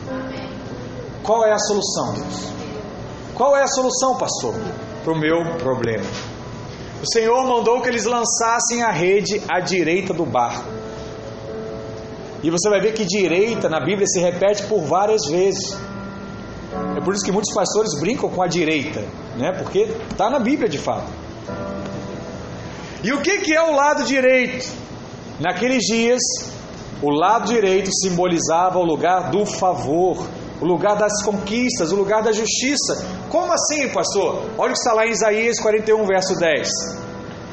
Qual 1.23 1.43
é 1.43 1.51
a 1.51 1.57
solução, 1.57 2.13
Deus? 2.13 2.53
Qual 3.33 3.57
é 3.57 3.63
a 3.63 3.67
solução, 3.67 4.15
pastor, 4.15 4.53
para 5.03 5.13
o 5.13 5.17
meu 5.17 5.57
problema? 5.57 6.05
O 7.01 7.11
Senhor 7.11 7.43
mandou 7.47 7.81
que 7.81 7.89
eles 7.89 8.05
lançassem 8.05 8.83
a 8.83 8.91
rede 8.91 9.41
à 9.49 9.59
direita 9.59 10.13
do 10.13 10.25
barco. 10.25 10.78
E 12.41 12.49
você 12.49 12.69
vai 12.69 12.79
ver 12.79 12.93
que 12.93 13.05
direita 13.05 13.67
na 13.67 13.79
Bíblia 13.79 14.07
se 14.07 14.19
repete 14.19 14.63
por 14.63 14.81
várias 14.81 15.25
vezes. 15.29 15.77
É 16.97 17.01
por 17.01 17.13
isso 17.13 17.25
que 17.25 17.31
muitos 17.31 17.53
pastores 17.53 17.99
brincam 17.99 18.29
com 18.29 18.41
a 18.41 18.47
direita, 18.47 19.01
né? 19.37 19.51
Porque 19.51 19.89
está 20.11 20.29
na 20.29 20.39
Bíblia 20.39 20.69
de 20.69 20.77
fato. 20.77 21.11
E 23.03 23.11
o 23.11 23.21
que, 23.21 23.39
que 23.39 23.53
é 23.53 23.61
o 23.61 23.75
lado 23.75 24.03
direito? 24.03 24.69
Naqueles 25.39 25.83
dias, 25.83 26.19
o 27.01 27.09
lado 27.09 27.47
direito 27.47 27.89
simbolizava 27.93 28.77
o 28.77 28.83
lugar 28.83 29.31
do 29.31 29.45
favor, 29.45 30.27
o 30.61 30.65
lugar 30.65 30.97
das 30.97 31.23
conquistas, 31.23 31.91
o 31.91 31.95
lugar 31.95 32.21
da 32.21 32.31
justiça. 32.31 33.05
Como 33.29 33.51
assim, 33.51 33.87
pastor? 33.89 34.43
Olha 34.57 34.71
o 34.71 34.73
que 34.73 34.79
está 34.79 34.93
lá 34.93 35.05
em 35.05 35.11
Isaías 35.11 35.59
41, 35.59 36.05
verso 36.05 36.35
10. 36.37 36.69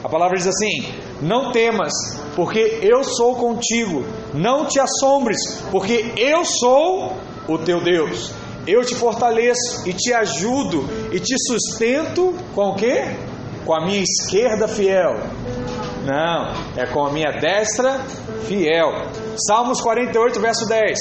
A 0.03 0.09
palavra 0.09 0.37
diz 0.37 0.47
assim: 0.47 0.93
Não 1.23 1.53
temas, 1.53 1.93
porque 2.37 2.81
eu 2.83 3.03
sou 3.03 3.35
contigo. 3.35 4.05
Não 4.35 4.67
te 4.67 4.79
assombres, 4.79 5.39
porque 5.73 6.13
eu 6.19 6.45
sou 6.45 7.15
o 7.49 7.57
teu 7.57 7.83
Deus. 7.83 8.31
Eu 8.67 8.85
te 8.85 8.95
fortaleço 8.95 9.89
e 9.89 9.93
te 9.95 10.13
ajudo 10.13 10.85
e 11.13 11.19
te 11.19 11.35
sustento 11.49 12.35
com 12.55 12.71
o 12.71 12.75
quê? 12.75 13.05
Com 13.65 13.75
a 13.75 13.87
minha 13.87 14.03
esquerda 14.03 14.69
fiel. 14.69 15.15
Não, 16.05 16.53
é 16.77 16.87
com 16.87 17.07
a 17.07 17.11
minha 17.11 17.33
destra 17.41 18.01
fiel. 18.47 18.91
Salmos 19.49 19.81
48, 19.81 20.39
verso 20.39 20.69
10. 20.69 20.99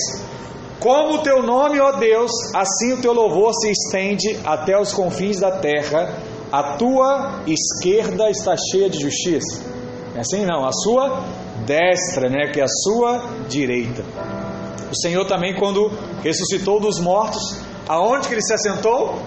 Como 0.80 1.16
o 1.16 1.18
teu 1.20 1.44
nome, 1.44 1.80
ó 1.80 1.94
Deus, 1.94 2.32
assim 2.54 2.94
o 2.94 3.02
teu 3.02 3.12
louvor 3.12 3.52
se 3.54 3.72
estende 3.72 4.40
até 4.46 4.80
os 4.80 4.94
confins 4.94 5.40
da 5.40 5.52
terra. 5.52 6.14
A 6.52 6.78
tua 6.78 7.42
esquerda 7.48 8.30
está 8.30 8.56
cheia 8.72 8.90
de 8.90 9.02
justiça. 9.02 9.75
É 10.16 10.22
assim 10.22 10.46
não, 10.46 10.66
a 10.66 10.72
sua 10.72 11.24
destra, 11.66 12.30
né, 12.30 12.48
que 12.52 12.62
é 12.62 12.64
a 12.64 12.68
sua 12.68 13.22
direita. 13.50 14.04
O 14.90 14.96
Senhor 14.96 15.26
também 15.26 15.54
quando 15.56 15.92
ressuscitou 16.24 16.80
dos 16.80 17.00
mortos, 17.00 17.60
aonde 17.88 18.28
que 18.28 18.34
ele 18.34 18.42
se 18.42 18.54
assentou? 18.54 19.20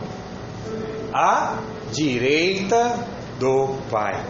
À 1.13 1.59
direita 1.93 3.07
do 3.39 3.75
Pai. 3.91 4.25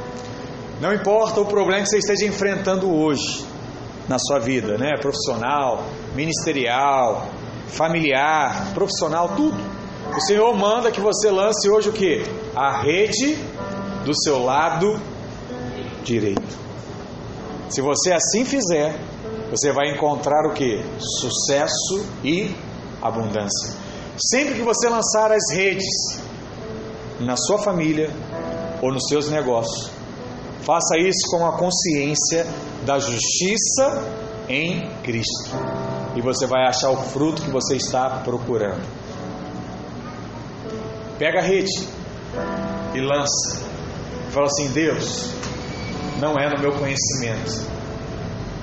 Não 0.81 0.93
importa 0.93 1.41
o 1.41 1.47
problema 1.47 1.83
que 1.83 1.91
você 1.91 1.99
esteja 1.99 2.27
enfrentando 2.27 2.93
hoje 2.93 3.45
na 4.09 4.19
sua 4.19 4.41
vida, 4.41 4.77
né? 4.77 4.97
Profissional, 5.01 5.85
ministerial, 6.15 7.29
familiar, 7.69 8.73
profissional, 8.75 9.31
tudo. 9.37 9.57
O 10.17 10.21
Senhor 10.21 10.57
manda 10.57 10.91
que 10.91 11.01
você 11.01 11.31
lance 11.31 11.69
hoje 11.69 11.89
o 11.89 11.93
que? 11.93 12.25
A 12.57 12.81
rede 12.81 13.37
do 14.05 14.13
seu 14.15 14.43
lado 14.43 15.01
direito. 16.05 16.59
Se 17.69 17.81
você 17.81 18.13
assim 18.13 18.45
fizer, 18.45 18.99
você 19.51 19.73
vai 19.73 19.91
encontrar 19.91 20.47
o 20.47 20.55
que? 20.55 20.83
Sucesso 20.99 22.05
e 22.25 22.55
abundância. 23.01 23.75
Sempre 24.19 24.55
que 24.55 24.63
você 24.63 24.89
lançar 24.89 25.31
as 25.33 25.53
redes 25.53 25.87
na 27.21 27.37
sua 27.37 27.59
família 27.59 28.11
ou 28.83 28.93
nos 28.93 29.07
seus 29.09 29.29
negócios, 29.29 29.91
faça 30.63 30.99
isso 30.99 31.31
com 31.31 31.47
a 31.47 31.57
consciência 31.57 32.47
da 32.85 32.99
justiça 32.99 34.05
em 34.49 34.89
Cristo. 35.03 35.51
E 36.17 36.21
você 36.21 36.47
vai 36.47 36.67
achar 36.67 36.91
o 36.91 36.97
fruto 36.97 37.43
que 37.43 37.51
você 37.51 37.77
está 37.77 38.21
procurando. 38.25 38.83
Pega 41.19 41.41
a 41.41 41.43
rede 41.43 41.89
e 42.95 43.01
lança. 43.01 43.61
Fala 44.31 44.47
assim: 44.47 44.69
Deus, 44.69 45.31
não 46.19 46.35
é 46.39 46.49
no 46.51 46.61
meu 46.61 46.73
conhecimento, 46.73 47.67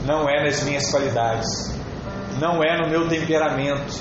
não 0.05 0.29
é 0.29 0.43
nas 0.43 0.61
minhas 0.63 0.89
qualidades, 0.91 1.47
não 2.39 2.61
é 2.63 2.77
no 2.81 2.89
meu 2.89 3.07
temperamento, 3.07 3.93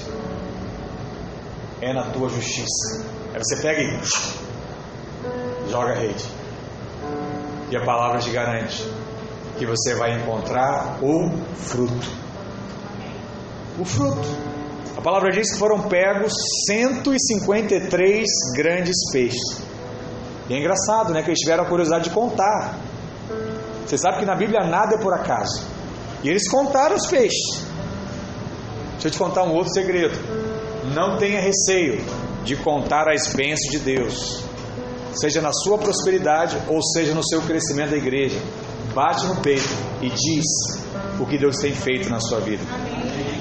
é 1.80 1.92
na 1.92 2.10
tua 2.10 2.28
justiça. 2.28 3.04
Aí 3.32 3.40
você 3.42 3.56
pega 3.62 3.80
e 3.80 4.00
joga 5.70 5.92
a 5.92 5.94
rede. 5.94 6.24
E 7.70 7.76
a 7.76 7.84
palavra 7.84 8.18
te 8.18 8.30
garante 8.30 8.84
que 9.58 9.66
você 9.66 9.94
vai 9.94 10.16
encontrar 10.18 10.98
o 11.02 11.30
fruto. 11.56 12.08
O 13.78 13.84
fruto. 13.84 14.28
A 14.96 15.00
palavra 15.00 15.30
diz 15.30 15.52
que 15.52 15.58
foram 15.58 15.82
pegos 15.82 16.32
153 16.66 18.24
grandes 18.56 18.96
peixes. 19.12 19.62
E 20.48 20.54
é 20.54 20.58
engraçado, 20.58 21.12
né? 21.12 21.22
Que 21.22 21.30
eles 21.30 21.40
tiveram 21.40 21.64
a 21.64 21.66
curiosidade 21.66 22.04
de 22.04 22.10
contar. 22.10 22.78
Você 23.86 23.98
sabe 23.98 24.18
que 24.18 24.24
na 24.24 24.34
Bíblia 24.34 24.64
nada 24.64 24.94
é 24.94 24.98
por 24.98 25.12
acaso. 25.12 25.62
E 26.22 26.28
eles 26.28 26.48
contaram 26.50 26.96
os 26.96 27.06
peixes. 27.06 27.62
Deixa 28.92 29.08
eu 29.08 29.10
te 29.10 29.18
contar 29.18 29.42
um 29.42 29.52
outro 29.52 29.72
segredo. 29.72 30.18
Não 30.94 31.18
tenha 31.18 31.40
receio 31.40 32.02
de 32.44 32.56
contar 32.56 33.08
as 33.08 33.26
bênçãos 33.34 33.70
de 33.70 33.78
Deus, 33.78 34.44
seja 35.14 35.40
na 35.40 35.52
sua 35.52 35.78
prosperidade 35.78 36.56
ou 36.68 36.82
seja 36.82 37.14
no 37.14 37.26
seu 37.26 37.42
crescimento 37.42 37.90
da 37.90 37.96
igreja. 37.96 38.38
Bate 38.94 39.26
no 39.26 39.36
peito 39.36 39.68
e 40.00 40.08
diz 40.08 40.44
o 41.20 41.26
que 41.26 41.38
Deus 41.38 41.56
tem 41.56 41.72
feito 41.72 42.08
na 42.08 42.20
sua 42.20 42.40
vida. 42.40 42.62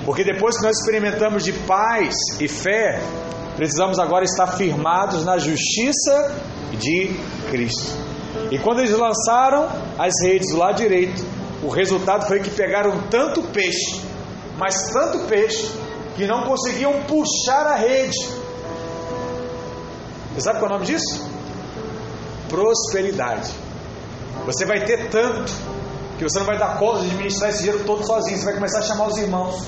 Porque 0.06 0.24
depois 0.24 0.58
que 0.58 0.64
nós 0.64 0.78
experimentamos 0.78 1.44
de 1.44 1.54
paz 1.54 2.14
e 2.40 2.48
fé, 2.48 3.02
precisamos 3.56 4.00
agora 4.00 4.26
estar 4.26 4.48
firmados 4.48 5.24
na 5.24 5.38
justiça 5.38 6.36
de 6.78 7.16
Cristo. 7.50 8.03
E 8.54 8.60
quando 8.60 8.82
eles 8.82 8.92
lançaram 8.92 9.68
as 9.98 10.14
redes 10.22 10.52
do 10.52 10.58
lado 10.58 10.76
direito, 10.76 11.26
o 11.64 11.70
resultado 11.70 12.28
foi 12.28 12.40
que 12.40 12.52
pegaram 12.52 13.02
tanto 13.10 13.42
peixe, 13.42 14.00
mas 14.60 14.92
tanto 14.92 15.26
peixe, 15.28 15.72
que 16.16 16.28
não 16.28 16.44
conseguiam 16.44 17.02
puxar 17.08 17.66
a 17.66 17.76
rede. 17.76 18.16
Você 20.36 20.42
sabe 20.42 20.60
qual 20.60 20.70
é 20.70 20.76
o 20.76 20.78
nome 20.78 20.86
disso? 20.86 21.28
Prosperidade. 22.48 23.52
Você 24.46 24.68
vai 24.68 24.86
ter 24.86 25.10
tanto 25.10 25.52
que 26.20 26.24
você 26.24 26.38
não 26.38 26.46
vai 26.46 26.60
dar 26.60 26.78
conta 26.78 27.00
de 27.00 27.08
administrar 27.08 27.50
esse 27.50 27.64
dinheiro 27.64 27.84
todo 27.86 28.06
sozinho. 28.06 28.38
Você 28.38 28.46
vai 28.46 28.54
começar 28.54 28.80
a 28.80 28.84
chamar 28.84 29.08
os 29.08 29.18
irmãos. 29.18 29.66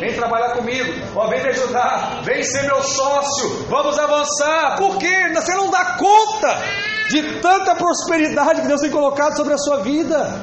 Vem 0.00 0.14
trabalhar 0.14 0.56
comigo, 0.56 0.92
ó, 1.14 1.28
vem 1.28 1.44
me 1.44 1.50
ajudar, 1.50 2.22
vem 2.24 2.42
ser 2.42 2.62
meu 2.62 2.82
sócio, 2.82 3.66
vamos 3.68 3.96
avançar. 3.96 4.74
Por 4.78 4.98
quê? 4.98 5.32
Você 5.32 5.54
não 5.54 5.70
dá 5.70 5.96
conta 5.96 6.89
de 7.10 7.40
tanta 7.40 7.74
prosperidade 7.74 8.62
que 8.62 8.68
Deus 8.68 8.80
tem 8.80 8.90
colocado 8.90 9.36
sobre 9.36 9.52
a 9.52 9.58
sua 9.58 9.78
vida. 9.82 10.40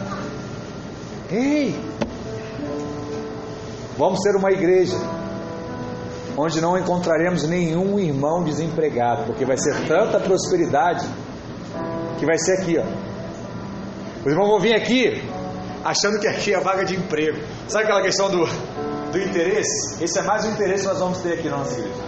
Ei, 1.32 1.74
vamos 3.98 4.20
ser 4.22 4.36
uma 4.36 4.52
igreja 4.52 4.98
onde 6.36 6.60
não 6.60 6.78
encontraremos 6.78 7.48
nenhum 7.48 7.98
irmão 7.98 8.44
desempregado, 8.44 9.24
porque 9.24 9.46
vai 9.46 9.58
ser 9.58 9.88
tanta 9.88 10.20
prosperidade 10.20 11.08
que 12.20 12.26
vai 12.26 12.38
ser 12.38 12.60
aqui, 12.60 12.78
ó. 12.78 12.84
Os 14.26 14.32
irmãos 14.32 14.50
vão 14.50 14.60
vir 14.60 14.76
aqui 14.76 15.24
achando 15.86 16.20
que 16.20 16.28
aqui 16.28 16.54
é 16.54 16.58
a 16.58 16.60
vaga 16.60 16.84
de 16.84 16.98
emprego. 16.98 17.40
Sabe 17.70 17.86
aquela 17.86 18.02
questão 18.02 18.30
do, 18.30 18.46
do 19.12 19.20
interesse? 19.20 20.04
Esse 20.04 20.20
é 20.20 20.22
mais 20.22 20.44
um 20.44 20.52
interesse 20.52 20.84
que 20.84 20.90
nós 20.90 21.00
vamos 21.00 21.20
ter 21.20 21.34
aqui 21.34 21.48
na 21.48 21.58
nossa 21.58 21.80
igreja. 21.80 22.07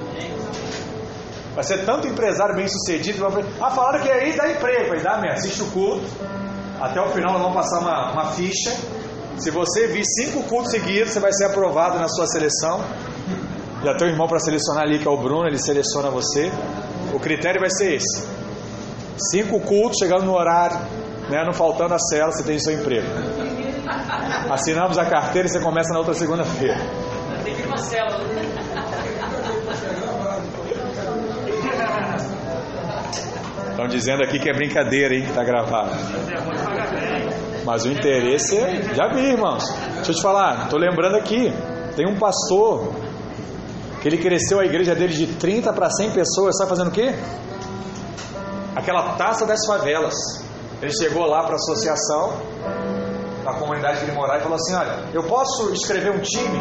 Vai 1.60 1.66
ser 1.66 1.84
tanto 1.84 2.08
empresário 2.08 2.56
bem 2.56 2.70
sucedido. 2.70 3.22
Ah, 3.60 3.70
falaram 3.72 4.00
que 4.00 4.10
aí 4.10 4.34
dá 4.34 4.50
emprego. 4.50 4.92
Vai 4.92 5.02
dar 5.02 5.20
mesmo. 5.20 5.40
Assiste 5.40 5.62
o 5.62 5.66
culto. 5.66 6.06
Até 6.80 7.02
o 7.02 7.10
final 7.10 7.34
nós 7.34 7.42
vamos 7.42 7.58
passar 7.58 7.80
uma, 7.80 8.14
uma 8.14 8.32
ficha. 8.32 8.74
Se 9.38 9.52
você 9.52 9.88
vir 9.88 10.06
cinco 10.06 10.42
cultos 10.44 10.72
seguidos, 10.72 11.12
você 11.12 11.20
vai 11.20 11.34
ser 11.34 11.48
aprovado 11.48 12.00
na 12.00 12.08
sua 12.08 12.28
seleção. 12.28 12.82
Já 13.84 13.94
tem 13.94 14.08
um 14.08 14.12
irmão 14.12 14.26
para 14.26 14.40
selecionar 14.40 14.84
ali, 14.84 15.00
que 15.00 15.08
é 15.10 15.12
o 15.12 15.18
Bruno, 15.18 15.48
ele 15.48 15.58
seleciona 15.58 16.10
você. 16.10 16.50
O 17.14 17.20
critério 17.20 17.60
vai 17.60 17.70
ser 17.70 17.96
esse: 17.96 18.26
cinco 19.30 19.60
cultos, 19.60 19.98
chegando 20.00 20.24
no 20.24 20.38
horário, 20.38 20.78
né, 21.30 21.44
não 21.46 21.52
faltando 21.52 21.94
a 21.94 22.00
cela, 22.00 22.32
você 22.32 22.42
tem 22.42 22.58
seu 22.58 22.72
emprego. 22.72 23.06
Assinamos 24.50 24.98
a 24.98 25.04
carteira 25.04 25.46
e 25.46 25.52
você 25.52 25.60
começa 25.60 25.92
na 25.92 26.00
outra 26.00 26.14
segunda-feira. 26.14 26.78
Tem 27.44 27.54
que 27.54 27.64
ir 27.64 27.66
uma 27.66 27.78
célula. 27.78 28.30
Estão 33.80 33.88
dizendo 33.88 34.24
aqui 34.24 34.38
que 34.40 34.50
é 34.50 34.54
brincadeira, 34.54 35.16
hein, 35.16 35.24
que 35.24 35.30
está 35.30 35.42
gravado. 35.42 35.92
Mas 37.64 37.86
o 37.86 37.90
interesse 37.90 38.58
é. 38.58 38.94
Já 38.94 39.08
vi, 39.08 39.22
irmãos. 39.22 39.64
Deixa 39.96 40.12
eu 40.12 40.16
te 40.16 40.22
falar, 40.22 40.66
estou 40.66 40.78
lembrando 40.78 41.16
aqui. 41.16 41.54
Tem 41.96 42.06
um 42.06 42.18
pastor 42.18 42.94
que 44.02 44.08
ele 44.10 44.18
cresceu 44.18 44.60
a 44.60 44.66
igreja 44.66 44.94
dele 44.94 45.14
de 45.14 45.28
30 45.28 45.72
para 45.72 45.90
100 45.90 46.12
pessoas. 46.12 46.58
Sabe 46.58 46.70
fazendo 46.70 46.90
o 46.90 46.92
quê? 46.92 47.16
aquela 48.76 49.14
taça 49.16 49.46
das 49.46 49.66
favelas. 49.66 50.14
Ele 50.82 50.92
chegou 50.92 51.26
lá 51.26 51.44
para 51.44 51.54
a 51.54 51.56
associação, 51.56 52.34
para 53.44 53.54
a 53.54 53.60
comunidade 53.60 54.00
que 54.00 54.06
ele 54.06 54.14
morava, 54.14 54.40
e 54.40 54.42
falou 54.42 54.56
assim: 54.56 54.76
Olha, 54.76 55.06
eu 55.14 55.24
posso 55.24 55.72
escrever 55.72 56.12
um 56.12 56.20
time? 56.20 56.60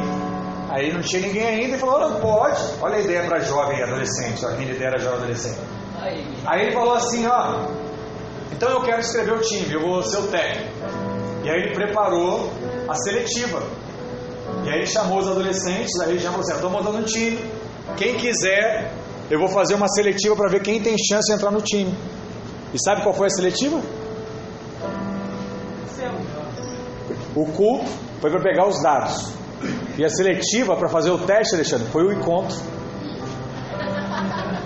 Aí 0.71 0.93
não 0.93 1.01
tinha 1.01 1.23
ninguém 1.23 1.47
ainda 1.47 1.77
e 1.77 1.79
falou: 1.81 1.99
Não, 1.99 2.21
pode. 2.21 2.63
Olha 2.81 2.97
a 2.97 3.01
ideia 3.01 3.25
para 3.25 3.41
jovem 3.41 3.79
e 3.79 3.83
adolescente, 3.83 4.45
ó, 4.45 4.55
quem 4.57 4.67
lidera 4.67 4.99
jovem 4.99 5.19
e 5.19 5.23
adolescente. 5.23 5.59
Aí 6.47 6.63
ele 6.63 6.73
falou 6.73 6.95
assim: 6.95 7.27
Ó, 7.27 7.67
então 8.53 8.71
eu 8.71 8.83
quero 8.83 9.01
escrever 9.01 9.33
o 9.33 9.41
time, 9.41 9.73
eu 9.73 9.81
vou 9.81 10.03
ser 10.03 10.19
o 10.19 10.29
técnico. 10.29 10.71
E 11.45 11.51
aí 11.51 11.63
ele 11.63 11.75
preparou 11.75 12.51
a 12.89 12.95
seletiva. 12.95 13.63
E 14.65 14.71
aí 14.71 14.79
ele 14.79 14.87
chamou 14.87 15.19
os 15.19 15.29
adolescentes, 15.29 15.99
aí 16.01 16.11
ele 16.11 16.19
já 16.19 16.31
falou 16.31 16.41
assim: 16.41 16.55
Estou 16.55 16.71
montando 16.71 16.99
um 16.99 17.05
time. 17.05 17.39
Quem 17.97 18.17
quiser, 18.17 18.93
eu 19.31 19.39
vou 19.39 19.49
fazer 19.49 19.75
uma 19.75 19.89
seletiva 19.89 20.35
para 20.37 20.49
ver 20.49 20.63
quem 20.63 20.83
tem 20.83 20.97
chance 20.99 21.31
de 21.31 21.37
entrar 21.37 21.51
no 21.51 21.61
time. 21.61 21.95
E 22.73 22.83
sabe 22.83 23.03
qual 23.03 23.15
foi 23.15 23.27
a 23.27 23.31
seletiva? 23.31 23.81
O 27.35 27.47
culto 27.47 27.91
foi 28.21 28.31
para 28.31 28.41
pegar 28.43 28.67
os 28.67 28.83
dados. 28.83 29.33
E 29.97 30.05
a 30.05 30.09
seletiva 30.09 30.77
para 30.77 30.89
fazer 30.89 31.11
o 31.11 31.19
teste, 31.19 31.55
Alexandre, 31.55 31.89
foi 31.89 32.05
o 32.05 32.13
encontro. 32.13 32.57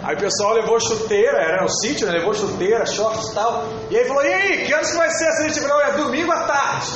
Aí 0.03 0.17
o 0.17 0.19
pessoal 0.19 0.55
levou 0.55 0.81
chuteira, 0.81 1.39
era 1.39 1.65
o 1.65 1.69
sítio, 1.69 2.07
né? 2.07 2.15
levou 2.19 2.35
chuteira, 2.35 2.85
shorts 2.85 3.31
e 3.31 3.35
tal. 3.35 3.65
E 3.89 3.97
aí 3.97 4.05
falou: 4.07 4.25
e 4.25 4.33
aí, 4.33 4.67
que 4.67 4.75
horas 4.75 4.91
que 4.91 4.97
vai 4.97 5.11
ser 5.11 5.27
a 5.27 5.33
seletiva? 5.33 5.69
Não, 5.69 5.81
é 5.81 5.93
domingo 5.93 6.33
à 6.33 6.45
tarde. 6.45 6.91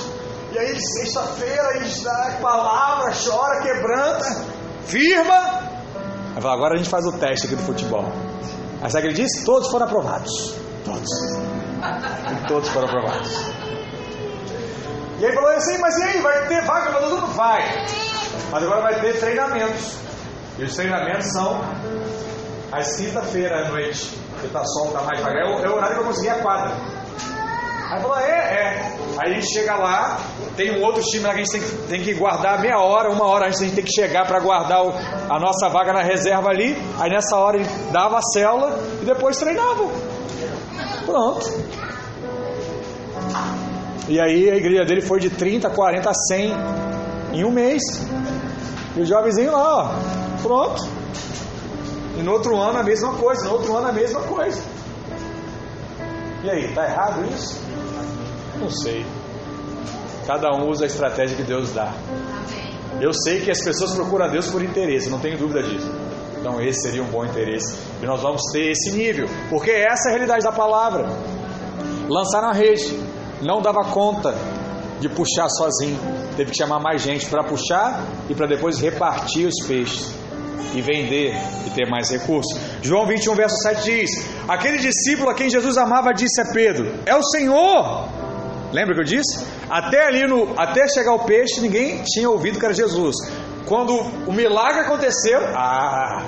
E 0.52 0.58
aí, 0.58 0.76
sexta-feira, 0.80 1.76
eles 1.76 2.02
dá 2.02 2.38
palavra, 2.40 3.12
chora, 3.12 3.62
quebranta, 3.62 4.44
firma. 4.86 5.60
Aí 6.34 6.42
falou: 6.42 6.56
agora 6.56 6.74
a 6.74 6.76
gente 6.78 6.90
faz 6.90 7.06
o 7.06 7.12
teste 7.12 7.46
aqui 7.46 7.54
do 7.54 7.62
futebol. 7.62 8.04
Aí 8.82 8.90
sabe 8.90 8.98
o 8.98 9.00
que 9.02 9.20
ele 9.20 9.26
disse? 9.26 9.44
Todos 9.44 9.70
foram 9.70 9.86
aprovados. 9.86 10.54
Todos. 10.84 11.08
E 12.32 12.48
todos 12.48 12.68
foram 12.70 12.88
aprovados. 12.88 13.30
E 15.18 15.26
aí 15.26 15.32
falou 15.32 15.50
assim, 15.50 15.78
mas 15.78 15.96
e 15.96 16.02
aí, 16.02 16.20
vai 16.20 16.46
ter 16.46 16.62
vaga 16.62 16.90
para 16.90 17.00
todo 17.00 17.20
mundo? 17.20 17.26
Vai. 17.32 17.86
Mas 18.50 18.62
agora 18.62 18.82
vai 18.82 19.00
ter 19.00 19.18
treinamentos. 19.18 19.96
E 20.58 20.64
os 20.64 20.74
treinamentos 20.74 21.32
são 21.32 21.60
às 22.72 22.96
quinta-feira 22.96 23.66
à 23.66 23.68
noite. 23.68 24.10
Porque 24.32 24.48
tá 24.48 24.64
sol, 24.64 24.90
tá 24.92 25.02
mais 25.02 25.18
devagar. 25.18 25.42
É 25.42 25.50
o, 25.50 25.64
é 25.64 25.68
o 25.68 25.74
horário 25.74 25.96
que 25.96 26.02
eu 26.02 26.06
consegui 26.06 26.28
a 26.28 26.38
quadra. 26.40 26.76
Aí 27.90 28.00
falou, 28.02 28.18
é, 28.18 28.30
é. 28.30 28.96
Aí 29.18 29.30
a 29.30 29.34
gente 29.34 29.52
chega 29.52 29.76
lá, 29.76 30.20
tem 30.56 30.78
um 30.78 30.82
outro 30.84 31.02
time 31.02 31.24
lá 31.24 31.32
que 31.32 31.40
a 31.40 31.44
gente 31.44 31.52
tem 31.52 31.60
que, 31.60 31.76
tem 31.88 32.02
que 32.02 32.14
guardar 32.14 32.60
meia 32.60 32.78
hora, 32.78 33.10
uma 33.10 33.24
hora 33.26 33.46
antes 33.46 33.60
a 33.60 33.64
gente 33.64 33.76
tem 33.76 33.84
que 33.84 33.92
chegar 33.92 34.26
para 34.26 34.40
guardar 34.40 34.84
o, 34.84 34.90
a 34.90 35.38
nossa 35.38 35.68
vaga 35.68 35.92
na 35.92 36.02
reserva 36.02 36.50
ali. 36.50 36.76
Aí 36.98 37.08
nessa 37.08 37.36
hora 37.36 37.56
ele 37.56 37.68
dava 37.92 38.18
a 38.18 38.22
célula 38.22 38.76
e 39.00 39.04
depois 39.04 39.36
treinava. 39.38 39.88
Pronto. 41.06 41.46
E 44.08 44.20
aí 44.20 44.50
a 44.50 44.56
igreja 44.56 44.84
dele 44.84 45.00
foi 45.00 45.20
de 45.20 45.30
30, 45.30 45.70
40, 45.70 46.12
100 46.12 46.52
em 47.32 47.44
um 47.44 47.50
mês. 47.50 47.82
E 48.96 49.00
o 49.00 49.04
jovenzinho 49.04 49.52
lá, 49.52 49.84
ó, 49.84 50.42
pronto. 50.42 50.88
E 52.16 52.22
no 52.22 52.32
outro 52.32 52.56
ano 52.60 52.78
a 52.78 52.82
mesma 52.82 53.14
coisa, 53.14 53.44
no 53.44 53.52
outro 53.52 53.76
ano 53.76 53.88
a 53.88 53.92
mesma 53.92 54.22
coisa. 54.22 54.62
E 56.42 56.50
aí, 56.50 56.72
tá 56.74 56.84
errado 56.84 57.24
isso? 57.26 57.60
Não 58.58 58.70
sei. 58.70 59.04
Cada 60.26 60.50
um 60.52 60.68
usa 60.70 60.84
a 60.84 60.86
estratégia 60.86 61.36
que 61.36 61.42
Deus 61.42 61.72
dá. 61.72 61.92
Eu 63.00 63.12
sei 63.12 63.40
que 63.40 63.50
as 63.50 63.62
pessoas 63.62 63.94
procuram 63.94 64.24
a 64.24 64.28
Deus 64.28 64.48
por 64.48 64.62
interesse, 64.62 65.10
não 65.10 65.18
tenho 65.18 65.36
dúvida 65.36 65.62
disso. 65.62 65.90
Então 66.38 66.60
esse 66.60 66.82
seria 66.82 67.02
um 67.02 67.10
bom 67.10 67.24
interesse. 67.24 67.76
E 68.02 68.06
nós 68.06 68.22
vamos 68.22 68.40
ter 68.52 68.70
esse 68.70 68.92
nível, 68.92 69.28
porque 69.50 69.70
essa 69.70 70.08
é 70.08 70.12
a 70.12 70.14
realidade 70.14 70.44
da 70.44 70.52
palavra. 70.52 71.06
Lançaram 72.08 72.48
a 72.48 72.52
rede, 72.52 72.98
não 73.42 73.60
dava 73.60 73.84
conta 73.84 74.34
de 75.00 75.08
puxar 75.08 75.48
sozinho. 75.48 75.98
Teve 76.36 76.52
que 76.52 76.56
chamar 76.56 76.78
mais 76.78 77.02
gente 77.02 77.26
para 77.26 77.44
puxar 77.44 78.02
e 78.28 78.34
para 78.34 78.46
depois 78.46 78.80
repartir 78.80 79.46
os 79.46 79.66
peixes 79.66 80.14
e 80.74 80.80
vender 80.80 81.34
e 81.66 81.70
ter 81.70 81.88
mais 81.88 82.10
recursos. 82.10 82.58
João 82.82 83.06
21, 83.06 83.34
verso 83.34 83.56
7 83.56 83.84
diz: 83.84 84.10
Aquele 84.48 84.78
discípulo 84.78 85.30
a 85.30 85.34
quem 85.34 85.48
Jesus 85.50 85.76
amava 85.76 86.12
disse 86.12 86.40
a 86.40 86.52
Pedro: 86.52 86.92
É 87.06 87.14
o 87.14 87.22
Senhor. 87.22 88.08
Lembra 88.72 88.94
que 88.94 89.00
eu 89.00 89.04
disse? 89.04 89.44
Até 89.70 90.06
ali 90.06 90.26
no, 90.26 90.58
até 90.58 90.86
chegar 90.88 91.14
o 91.14 91.24
peixe, 91.24 91.60
ninguém 91.60 92.02
tinha 92.02 92.28
ouvido 92.28 92.58
que 92.58 92.64
era 92.64 92.74
Jesus. 92.74 93.16
Quando 93.66 93.94
o 94.26 94.32
milagre 94.32 94.80
aconteceu, 94.80 95.40
ah, 95.54 96.24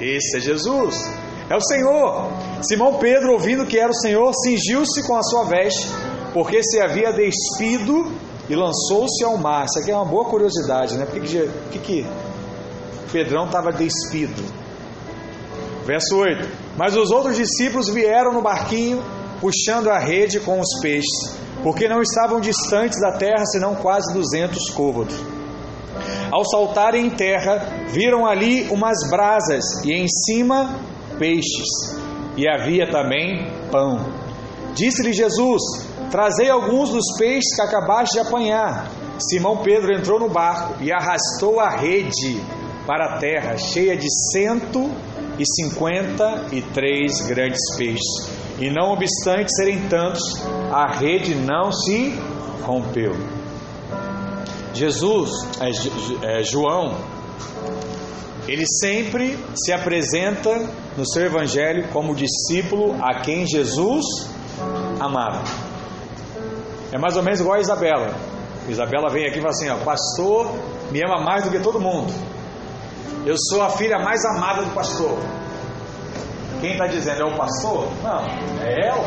esse 0.00 0.36
é 0.36 0.40
Jesus. 0.40 1.10
É 1.48 1.56
o 1.56 1.60
Senhor. 1.60 2.32
Simão 2.62 2.98
Pedro, 2.98 3.32
ouvindo 3.32 3.66
que 3.66 3.78
era 3.78 3.90
o 3.90 3.94
Senhor, 3.94 4.32
cingiu-se 4.34 5.06
com 5.06 5.16
a 5.16 5.22
sua 5.22 5.44
veste, 5.44 5.88
porque 6.32 6.62
se 6.62 6.80
havia 6.80 7.12
despido 7.12 8.12
e 8.48 8.54
lançou-se 8.54 9.24
ao 9.24 9.36
mar. 9.36 9.64
Isso 9.64 9.78
aqui 9.78 9.90
é 9.90 9.94
uma 9.94 10.04
boa 10.04 10.24
curiosidade, 10.24 10.96
né? 10.96 11.06
Por 11.06 11.20
que, 11.20 11.48
que, 11.70 11.78
que 11.78 12.06
Pedrão 13.12 13.46
estava 13.46 13.72
despido? 13.72 14.42
Verso 15.86 16.16
8: 16.16 16.48
Mas 16.76 16.96
os 16.96 17.10
outros 17.10 17.36
discípulos 17.36 17.88
vieram 17.88 18.32
no 18.32 18.42
barquinho, 18.42 19.02
puxando 19.40 19.88
a 19.88 19.98
rede 19.98 20.40
com 20.40 20.60
os 20.60 20.80
peixes, 20.82 21.38
porque 21.62 21.88
não 21.88 22.02
estavam 22.02 22.40
distantes 22.40 23.00
da 23.00 23.12
terra, 23.12 23.46
senão 23.46 23.76
quase 23.76 24.12
duzentos 24.12 24.68
côvados. 24.70 25.14
Ao 26.30 26.44
saltarem 26.44 27.06
em 27.06 27.10
terra, 27.10 27.86
viram 27.88 28.26
ali 28.26 28.68
umas 28.70 29.08
brasas 29.08 29.64
e 29.84 29.92
em 29.92 30.06
cima 30.08 30.78
peixes, 31.18 31.96
e 32.36 32.48
havia 32.48 32.90
também 32.90 33.50
pão. 33.70 34.04
Disse-lhe 34.74 35.12
Jesus: 35.12 35.62
Trazei 36.10 36.50
alguns 36.50 36.90
dos 36.90 37.04
peixes 37.16 37.54
que 37.54 37.62
acabaste 37.62 38.14
de 38.14 38.26
apanhar. 38.26 38.90
Simão 39.18 39.58
Pedro 39.58 39.96
entrou 39.96 40.18
no 40.18 40.28
barco 40.28 40.82
e 40.82 40.92
arrastou 40.92 41.58
a 41.58 41.70
rede 41.70 42.42
para 42.86 43.06
a 43.06 43.18
terra, 43.18 43.56
cheia 43.58 43.96
de 43.96 44.06
cento 44.32 44.90
e 45.38 45.44
cinquenta 45.44 46.46
e 46.52 46.62
três 46.62 47.20
grandes 47.26 47.76
peixes. 47.76 48.30
E 48.58 48.70
não 48.70 48.92
obstante 48.92 49.54
serem 49.54 49.88
tantos, 49.88 50.22
a 50.72 50.86
rede 50.86 51.34
não 51.34 51.70
se 51.72 52.14
rompeu. 52.62 53.14
Jesus, 54.72 55.30
é, 55.60 56.38
é, 56.38 56.42
João, 56.42 56.96
ele 58.48 58.64
sempre 58.66 59.38
se 59.54 59.72
apresenta 59.72 60.68
no 60.96 61.06
seu 61.06 61.26
evangelho 61.26 61.88
como 61.92 62.14
discípulo 62.14 62.96
a 63.02 63.20
quem 63.20 63.46
Jesus 63.46 64.04
amava. 65.00 65.42
É 66.92 66.98
mais 66.98 67.16
ou 67.16 67.22
menos 67.22 67.40
igual 67.40 67.56
a 67.56 67.60
Isabela. 67.60 68.14
Isabela 68.68 69.10
vem 69.10 69.26
aqui 69.26 69.38
e 69.38 69.42
fala 69.42 69.50
assim: 69.50 69.68
ó, 69.68 69.76
pastor 69.78 70.50
me 70.90 71.00
ama 71.04 71.22
mais 71.22 71.44
do 71.44 71.50
que 71.50 71.58
todo 71.58 71.80
mundo. 71.80 72.12
Eu 73.26 73.34
sou 73.50 73.60
a 73.60 73.70
filha 73.70 73.98
mais 73.98 74.24
amada 74.24 74.62
do 74.62 74.72
pastor. 74.72 75.18
Quem 76.60 76.74
está 76.74 76.86
dizendo 76.86 77.22
é 77.22 77.24
o 77.24 77.36
pastor? 77.36 77.88
Não, 78.00 78.20
é 78.62 78.86
ela. 78.86 79.04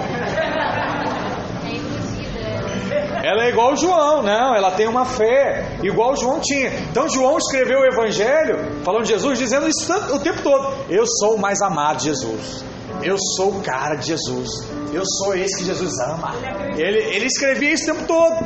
Ela 3.24 3.46
é 3.46 3.50
igual 3.50 3.72
o 3.72 3.76
João, 3.78 4.22
não, 4.22 4.54
ela 4.56 4.72
tem 4.72 4.88
uma 4.88 5.06
fé, 5.06 5.78
igual 5.82 6.12
o 6.12 6.16
João 6.18 6.42
tinha. 6.42 6.70
Então 6.92 7.08
João 7.08 7.38
escreveu 7.38 7.80
o 7.80 7.86
Evangelho, 7.86 8.84
falando 8.84 9.04
de 9.04 9.10
Jesus, 9.10 9.38
dizendo 9.40 9.70
isso 9.70 9.94
o 10.14 10.20
tempo 10.20 10.42
todo: 10.42 10.74
Eu 10.90 11.06
sou 11.06 11.36
o 11.36 11.40
mais 11.40 11.62
amado 11.62 12.00
de 12.00 12.06
Jesus, 12.06 12.64
eu 13.02 13.16
sou 13.38 13.52
o 13.52 13.62
cara 13.62 13.96
de 13.96 14.08
Jesus, 14.08 14.50
eu 14.92 15.04
sou 15.06 15.34
esse 15.34 15.60
que 15.60 15.66
Jesus 15.66 15.98
ama. 16.00 16.34
Ele, 16.76 16.98
ele 16.98 17.26
escrevia 17.26 17.72
isso 17.72 17.90
o 17.90 17.96
tempo 17.96 18.06
todo. 18.06 18.46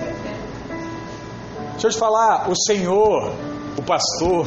Deixa 1.71 1.87
eu 1.87 1.91
te 1.91 1.97
falar, 1.97 2.47
o 2.47 2.55
Senhor, 2.55 3.33
o 3.77 3.81
pastor, 3.81 4.45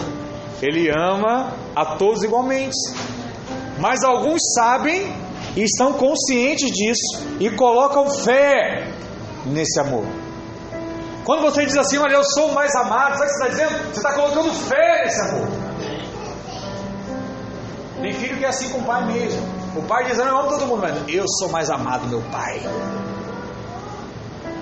ele 0.63 0.91
ama 0.91 1.53
a 1.75 1.97
todos 1.97 2.23
igualmente. 2.23 2.77
Mas 3.79 4.03
alguns 4.03 4.41
sabem 4.55 5.13
e 5.55 5.63
estão 5.63 5.93
conscientes 5.93 6.71
disso 6.71 7.27
e 7.41 7.51
colocam 7.51 8.09
fé 8.09 8.89
nesse 9.45 9.79
amor. 9.81 10.05
Quando 11.25 11.43
você 11.43 11.67
diz 11.67 11.77
assim, 11.77 11.99
olha, 11.99 12.15
eu 12.15 12.25
sou 12.25 12.51
o 12.51 12.55
mais 12.55 12.75
amado, 12.77 13.19
sabe 13.19 13.25
o 13.25 13.27
que 13.27 13.33
você 13.33 13.35
está 13.35 13.49
dizendo? 13.49 13.93
Você 13.93 13.99
está 13.99 14.13
colocando 14.13 14.53
fé 14.55 15.05
nesse 15.05 15.21
amor. 15.21 15.49
Tem 18.01 18.13
filho 18.13 18.37
que 18.39 18.45
é 18.45 18.49
assim 18.49 18.69
com 18.69 18.79
o 18.79 18.85
pai 18.85 19.05
mesmo. 19.13 19.43
O 19.75 19.83
pai 19.83 20.05
diz, 20.05 20.19
eu 20.19 20.25
amo 20.25 20.49
todo 20.49 20.67
mundo, 20.67 20.83
mas 20.83 21.03
eu 21.09 21.25
sou 21.39 21.49
mais 21.49 21.69
amado, 21.69 22.07
meu 22.07 22.23
pai. 22.31 22.61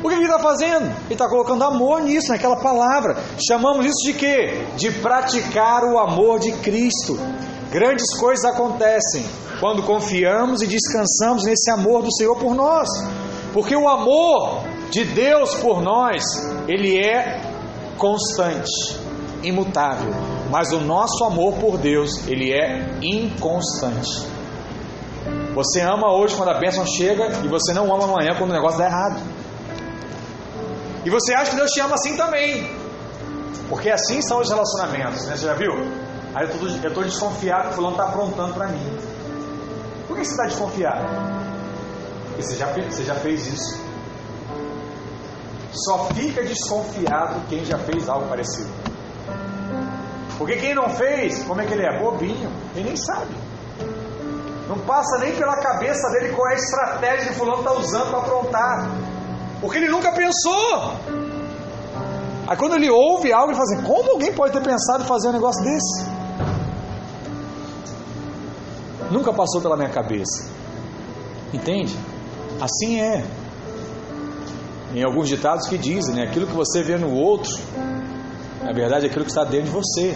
O 0.05 0.09
que 0.11 0.17
ele 0.17 0.27
está 0.27 0.39
fazendo? 0.39 0.85
Ele 0.85 1.15
está 1.15 1.27
colocando 1.27 1.65
amor 1.65 2.03
nisso, 2.03 2.29
naquela 2.29 2.57
palavra. 2.57 3.17
Chamamos 3.49 3.87
isso 3.87 4.05
de 4.05 4.13
quê? 4.13 4.67
De 4.77 4.91
praticar 4.91 5.83
o 5.83 5.99
amor 5.99 6.39
de 6.39 6.53
Cristo. 6.59 7.19
Grandes 7.71 8.15
coisas 8.21 8.45
acontecem 8.45 9.25
quando 9.59 9.83
confiamos 9.83 10.61
e 10.61 10.67
descansamos 10.67 11.45
nesse 11.45 11.71
amor 11.71 12.03
do 12.03 12.15
Senhor 12.15 12.37
por 12.37 12.55
nós. 12.55 12.87
Porque 13.55 13.75
o 13.75 13.89
amor 13.89 14.65
de 14.91 15.07
Deus 15.07 15.55
por 15.55 15.81
nós, 15.81 16.23
ele 16.69 16.99
é 16.99 17.41
constante, 17.97 19.01
imutável. 19.43 20.13
Mas 20.51 20.71
o 20.71 20.81
nosso 20.81 21.25
amor 21.25 21.55
por 21.55 21.79
Deus, 21.79 22.29
ele 22.29 22.53
é 22.53 22.91
inconstante. 23.01 24.23
Você 25.55 25.81
ama 25.81 26.13
hoje 26.13 26.37
quando 26.37 26.51
a 26.51 26.59
bênção 26.59 26.85
chega 26.85 27.41
e 27.43 27.49
você 27.49 27.73
não 27.73 27.85
ama 27.85 28.05
amanhã 28.05 28.35
quando 28.37 28.51
o 28.51 28.55
negócio 28.55 28.79
dá 28.79 28.85
errado. 28.85 29.34
E 31.05 31.11
você 31.11 31.35
acha 31.35 31.51
que 31.51 31.57
Deus 31.57 31.71
te 31.71 31.81
ama 31.81 31.95
assim 31.95 32.17
também. 32.17 32.71
Porque 33.69 33.91
assim 33.91 34.23
são 34.23 34.41
os 34.41 34.49
relacionamentos, 34.49 35.27
né? 35.27 35.37
Você 35.37 35.47
já 35.47 35.55
viu? 35.55 35.73
Aí 36.35 36.49
eu 36.83 36.89
estou 36.89 37.05
desconfiado 37.05 37.69
que 37.69 37.73
o 37.73 37.73
fulano 37.75 37.95
está 37.95 38.09
aprontando 38.09 38.55
para 38.55 38.69
mim. 38.69 38.99
Por 40.09 40.17
que 40.17 40.25
você 40.25 40.33
está 40.33 40.45
desconfiado? 40.45 41.05
Porque 42.29 42.43
você 42.43 42.57
já, 42.57 42.67
você 42.67 43.05
já 43.05 43.15
fez 43.17 43.47
isso. 43.47 43.85
Só 45.73 46.07
fica 46.15 46.43
desconfiado 46.43 47.41
quem 47.49 47.65
já 47.65 47.79
fez 47.79 48.09
algo 48.09 48.29
parecido. 48.29 48.71
Porque 50.39 50.57
quem 50.57 50.75
não 50.75 50.89
fez, 50.89 51.43
como 51.45 51.61
é 51.61 51.67
que 51.67 51.75
ele 51.75 51.85
é? 51.85 51.99
Bobinho, 52.01 52.51
ele 52.75 52.89
nem 52.89 52.97
sabe. 52.97 53.35
Não 54.69 54.79
passa 54.79 55.19
nem 55.19 55.35
pela 55.37 55.57
cabeça 55.57 56.09
dele 56.11 56.35
qual 56.35 56.49
é 56.49 56.53
a 56.53 56.57
estratégia 56.57 57.29
que 57.29 57.35
fulano 57.35 57.59
está 57.59 57.73
usando 57.73 58.11
para 58.11 58.19
aprontar. 58.19 58.91
Porque 59.65 59.79
ele 59.79 59.89
nunca 59.89 60.12
pensou. 60.12 60.93
Aí 62.47 62.55
quando 62.55 62.75
ele 62.75 62.91
ouve 62.91 63.33
algo, 63.33 63.51
ele 63.51 63.57
fala 63.57 63.73
assim: 63.73 63.83
como 63.83 64.11
alguém 64.11 64.31
pode 64.31 64.53
ter 64.53 64.62
pensado 64.62 65.05
em 65.05 65.07
fazer 65.07 65.29
um 65.29 65.33
negócio 65.33 65.65
desse? 65.65 66.05
Nunca 69.11 69.33
passou 69.33 69.62
pela 69.62 69.75
minha 69.75 69.89
cabeça. 69.89 70.51
Entende? 71.51 71.97
Assim 72.61 73.01
é. 73.01 73.25
Em 74.95 75.03
alguns 75.03 75.31
ditados 75.31 75.67
que 75.67 75.79
dizem, 75.79 76.15
né? 76.15 76.25
Aquilo 76.25 76.47
que 76.47 76.53
você 76.53 76.83
vê 76.83 76.99
no 76.99 77.11
outro, 77.11 77.51
na 78.62 78.73
verdade 78.75 79.07
é 79.07 79.09
aquilo 79.09 79.25
que 79.25 79.31
está 79.31 79.45
dentro 79.45 79.69
de 79.69 79.71
você. 79.71 80.15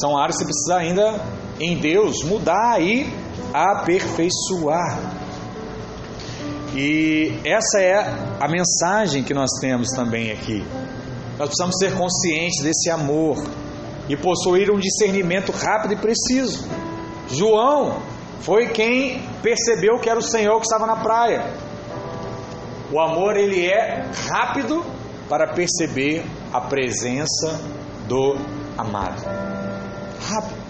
São 0.00 0.16
áreas 0.16 0.38
que 0.38 0.44
você 0.44 0.46
precisa 0.46 0.76
ainda, 0.76 1.20
em 1.60 1.78
Deus, 1.78 2.24
mudar 2.24 2.80
e 2.80 3.12
aperfeiçoar. 3.52 5.13
E 6.74 7.32
essa 7.44 7.80
é 7.80 7.94
a 8.40 8.48
mensagem 8.48 9.22
que 9.22 9.32
nós 9.32 9.50
temos 9.60 9.88
também 9.90 10.32
aqui. 10.32 10.64
Nós 11.38 11.48
precisamos 11.48 11.76
ser 11.78 11.96
conscientes 11.96 12.62
desse 12.62 12.90
amor 12.90 13.36
e 14.08 14.16
possuir 14.16 14.70
um 14.70 14.78
discernimento 14.78 15.52
rápido 15.52 15.94
e 15.94 15.96
preciso. 15.96 16.68
João 17.28 18.02
foi 18.40 18.68
quem 18.68 19.22
percebeu 19.42 19.98
que 20.00 20.10
era 20.10 20.18
o 20.18 20.22
Senhor 20.22 20.56
que 20.58 20.66
estava 20.66 20.86
na 20.86 20.96
praia. 20.96 21.52
O 22.92 23.00
amor 23.00 23.36
ele 23.36 23.66
é 23.66 24.06
rápido 24.28 24.84
para 25.28 25.54
perceber 25.54 26.24
a 26.52 26.60
presença 26.60 27.60
do 28.06 28.36
amado. 28.76 29.22
Rápido. 30.20 30.64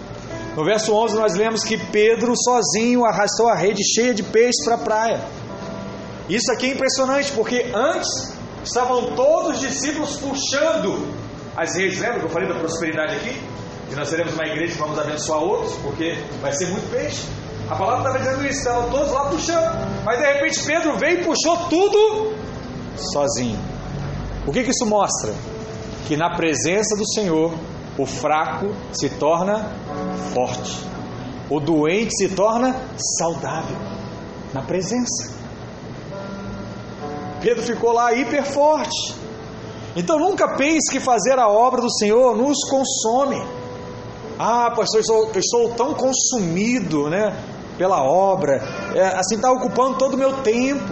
No 0.55 0.63
verso 0.63 0.93
11 0.93 1.15
nós 1.15 1.35
lemos 1.35 1.63
que 1.63 1.77
Pedro 1.77 2.33
sozinho 2.37 3.03
arrastou 3.05 3.49
a 3.49 3.55
rede 3.55 3.83
cheia 3.83 4.13
de 4.13 4.23
peixes 4.23 4.63
para 4.63 4.75
a 4.75 4.77
praia. 4.77 5.21
Isso 6.29 6.51
aqui 6.51 6.67
é 6.67 6.73
impressionante, 6.73 7.31
porque 7.33 7.71
antes 7.73 8.33
estavam 8.63 9.15
todos 9.15 9.55
os 9.55 9.59
discípulos 9.59 10.17
puxando 10.17 11.13
as 11.55 11.75
redes. 11.75 11.99
Lembra 11.99 12.19
que 12.19 12.25
eu 12.25 12.29
falei 12.29 12.47
da 12.49 12.59
prosperidade 12.59 13.15
aqui? 13.15 13.39
Que 13.89 13.95
nós 13.95 14.07
seremos 14.07 14.33
uma 14.33 14.45
igreja 14.47 14.73
que 14.73 14.79
vamos 14.79 14.97
abençoar 14.97 15.39
outros, 15.39 15.73
porque 15.83 16.17
vai 16.41 16.51
ser 16.51 16.67
muito 16.67 16.89
peixe. 16.89 17.23
A 17.69 17.75
palavra 17.75 18.09
estava 18.09 18.19
dizendo 18.19 18.47
isso, 18.47 18.59
estavam 18.59 18.89
todos 18.89 19.11
lá 19.11 19.29
puxando. 19.29 20.03
Mas 20.03 20.19
de 20.19 20.25
repente 20.25 20.63
Pedro 20.63 20.97
veio 20.97 21.21
e 21.21 21.23
puxou 21.23 21.57
tudo 21.69 22.33
sozinho. 22.95 23.59
O 24.47 24.51
que, 24.51 24.63
que 24.63 24.71
isso 24.71 24.85
mostra? 24.85 25.33
Que 26.07 26.17
na 26.17 26.35
presença 26.35 26.95
do 26.95 27.07
Senhor, 27.13 27.53
o 27.97 28.05
fraco 28.05 28.73
se 28.91 29.09
torna 29.09 29.71
forte, 30.33 30.85
o 31.49 31.59
doente 31.59 32.15
se 32.15 32.29
torna 32.29 32.75
saudável. 33.17 33.77
Na 34.53 34.61
presença. 34.61 35.34
Pedro 37.45 37.61
ficou 37.61 37.91
lá 37.91 38.11
hiper 38.11 38.43
forte. 38.43 39.13
Então 39.95 40.17
nunca 40.17 40.55
pense 40.55 40.91
que 40.91 40.99
fazer 40.99 41.37
a 41.37 41.47
obra 41.47 41.79
do 41.79 41.91
Senhor 41.91 42.35
nos 42.35 42.57
consome. 42.67 43.39
Ah, 44.39 44.71
pastor, 44.75 44.95
eu 44.95 45.01
estou, 45.01 45.31
eu 45.31 45.39
estou 45.39 45.69
tão 45.75 45.93
consumido, 45.93 47.07
né, 47.07 47.37
pela 47.77 48.03
obra, 48.03 48.63
é, 48.95 49.15
assim 49.15 49.35
está 49.35 49.51
ocupando 49.51 49.95
todo 49.95 50.15
o 50.15 50.17
meu 50.17 50.41
tempo. 50.41 50.91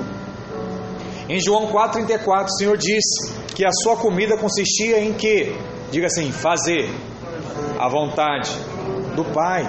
Em 1.28 1.40
João 1.40 1.72
4,34, 1.72 2.46
o 2.46 2.52
Senhor 2.52 2.78
disse 2.78 3.34
que 3.56 3.66
a 3.66 3.72
sua 3.82 3.98
comida 3.98 4.38
consistia 4.38 5.00
em 5.00 5.12
que? 5.12 5.58
Diga 5.90 6.06
assim, 6.06 6.32
fazer 6.32 6.88
a 7.80 7.90
vontade 7.90 8.52
do 9.16 9.26
Pai. 9.26 9.68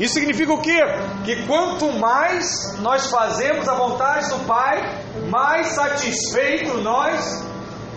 Isso 0.00 0.14
significa 0.14 0.54
o 0.54 0.62
quê? 0.62 0.78
Que 1.24 1.46
quanto 1.46 1.92
mais 1.92 2.74
nós 2.80 3.10
fazemos 3.10 3.68
a 3.68 3.74
vontade 3.74 4.30
do 4.30 4.46
Pai, 4.46 4.80
mais 5.28 5.66
satisfeitos 5.68 6.82
nós 6.82 7.44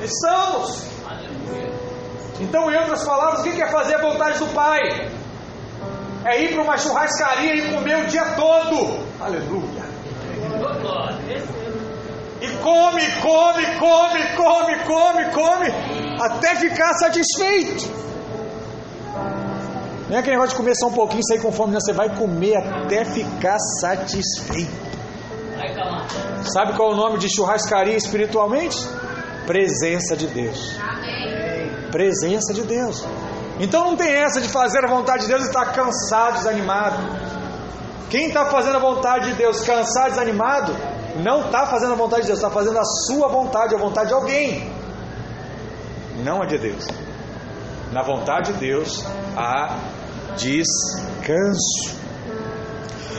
estamos. 0.02 0.84
Então, 2.42 2.70
em 2.70 2.76
outras 2.76 3.06
palavras, 3.06 3.40
o 3.40 3.44
que 3.44 3.62
é 3.62 3.72
fazer 3.72 3.96
a 3.96 4.02
vontade 4.02 4.38
do 4.38 4.48
Pai? 4.48 4.82
É 6.26 6.42
ir 6.42 6.54
para 6.54 6.64
uma 6.64 6.78
churrascaria 6.78 7.56
e 7.56 7.74
comer 7.74 8.04
o 8.04 8.08
dia 8.08 8.26
todo. 8.36 9.00
Aleluia. 9.22 9.84
E 12.42 12.48
come, 12.58 13.12
come, 13.22 13.66
come, 13.80 14.24
come, 14.36 14.76
come, 14.84 15.32
come, 15.32 16.20
até 16.20 16.56
ficar 16.56 16.94
satisfeito. 16.96 18.13
Não 20.10 20.18
é 20.18 20.20
aquele 20.20 20.36
negócio 20.36 20.52
de 20.52 20.58
comer 20.58 20.76
só 20.76 20.88
um 20.88 20.94
pouquinho 20.94 21.24
sair 21.24 21.42
com 21.42 21.52
fome, 21.52 21.74
não. 21.74 21.80
Você 21.80 21.94
vai 21.94 22.16
comer 22.16 22.58
até 22.58 23.06
ficar 23.06 23.58
satisfeito. 23.80 24.84
Sabe 26.52 26.74
qual 26.74 26.92
é 26.92 26.94
o 26.94 26.98
nome 26.98 27.18
de 27.20 27.34
churrascaria 27.34 27.96
espiritualmente? 27.96 28.78
Presença 29.46 30.16
de 30.16 30.28
Deus. 30.28 30.78
Presença 31.92 32.54
de 32.54 32.64
Deus. 32.64 33.06
Então 33.60 33.86
não 33.86 33.96
tem 33.96 34.12
essa 34.12 34.42
de 34.42 34.50
fazer 34.50 34.84
a 34.84 34.90
vontade 34.90 35.24
de 35.24 35.30
Deus 35.30 35.44
e 35.44 35.48
estar 35.48 35.72
cansado, 35.72 36.36
desanimado. 36.36 36.98
Quem 38.10 38.28
está 38.28 38.46
fazendo 38.46 38.78
a 38.78 38.80
vontade 38.80 39.32
de 39.32 39.36
Deus 39.36 39.62
cansado, 39.62 40.12
desanimado, 40.12 40.76
não 41.24 41.46
está 41.46 41.68
fazendo 41.68 41.94
a 41.94 41.96
vontade 41.96 42.24
de 42.24 42.28
Deus, 42.28 42.40
está 42.40 42.50
fazendo 42.50 42.78
a 42.78 42.86
sua 42.86 43.28
vontade, 43.28 43.74
a 43.74 43.78
vontade 43.78 44.10
de 44.10 44.14
alguém. 44.14 44.72
Não 46.24 46.42
a 46.42 46.46
de 46.46 46.58
Deus. 46.58 46.88
Na 47.94 48.02
vontade 48.02 48.54
de 48.54 48.60
Deus 48.60 49.06
há 49.38 49.78
descanso. 50.36 52.02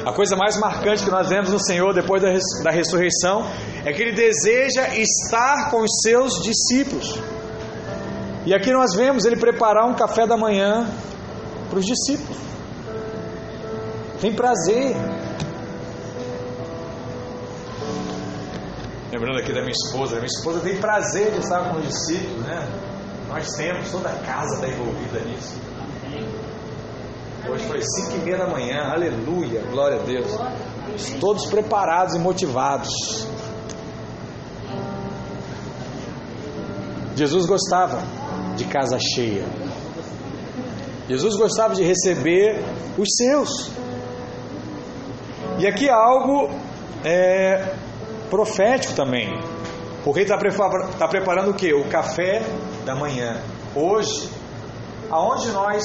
A 0.04 0.12
coisa 0.12 0.34
mais 0.34 0.58
marcante 0.58 1.04
que 1.04 1.10
nós 1.10 1.28
vemos 1.28 1.50
no 1.50 1.60
Senhor 1.60 1.94
depois 1.94 2.20
da, 2.20 2.28
res, 2.28 2.42
da 2.62 2.72
ressurreição 2.72 3.46
é 3.84 3.92
que 3.92 4.02
Ele 4.02 4.12
deseja 4.12 4.88
estar 4.96 5.70
com 5.70 5.82
os 5.82 6.00
seus 6.02 6.42
discípulos. 6.42 7.20
E 8.44 8.52
aqui 8.52 8.72
nós 8.72 8.96
vemos 8.96 9.24
Ele 9.24 9.36
preparar 9.36 9.88
um 9.88 9.94
café 9.94 10.26
da 10.26 10.36
manhã 10.36 10.90
para 11.70 11.78
os 11.78 11.86
discípulos. 11.86 12.36
Tem 14.20 14.34
prazer. 14.34 14.96
Lembrando 19.12 19.38
aqui 19.38 19.52
da 19.52 19.60
minha 19.60 19.70
esposa, 19.70 20.16
minha 20.16 20.26
esposa 20.26 20.58
tem 20.60 20.78
prazer 20.78 21.30
de 21.30 21.38
estar 21.38 21.70
com 21.70 21.78
os 21.78 21.86
discípulos, 21.86 22.44
né? 22.44 22.93
Nós 23.34 23.48
temos, 23.56 23.90
toda 23.90 24.10
a 24.10 24.18
casa 24.20 24.54
está 24.54 24.68
envolvida 24.68 25.18
nisso. 25.22 25.60
Hoje 27.50 27.66
foi 27.66 27.82
5 27.82 28.18
e 28.18 28.18
meia 28.20 28.38
da 28.38 28.46
manhã, 28.46 28.92
aleluia, 28.92 29.60
glória 29.72 29.98
a 30.00 30.04
Deus. 30.04 30.30
Todos 31.18 31.46
preparados 31.46 32.14
e 32.14 32.20
motivados. 32.20 33.26
Jesus 37.16 37.44
gostava 37.44 38.00
de 38.54 38.66
casa 38.66 39.00
cheia. 39.00 39.44
Jesus 41.08 41.34
gostava 41.34 41.74
de 41.74 41.82
receber 41.82 42.62
os 42.96 43.08
seus. 43.16 43.50
E 45.58 45.66
aqui 45.66 45.90
há 45.90 45.96
algo 45.96 46.50
é, 47.04 47.74
profético 48.30 48.94
também. 48.94 49.28
Porque 50.04 50.20
ele 50.20 50.30
está 50.30 50.68
tá 50.98 51.08
preparando 51.08 51.50
o 51.50 51.54
que? 51.54 51.72
O 51.72 51.88
café 51.88 52.42
da 52.84 52.94
manhã. 52.94 53.40
Hoje, 53.74 54.28
aonde 55.10 55.48
nós 55.48 55.82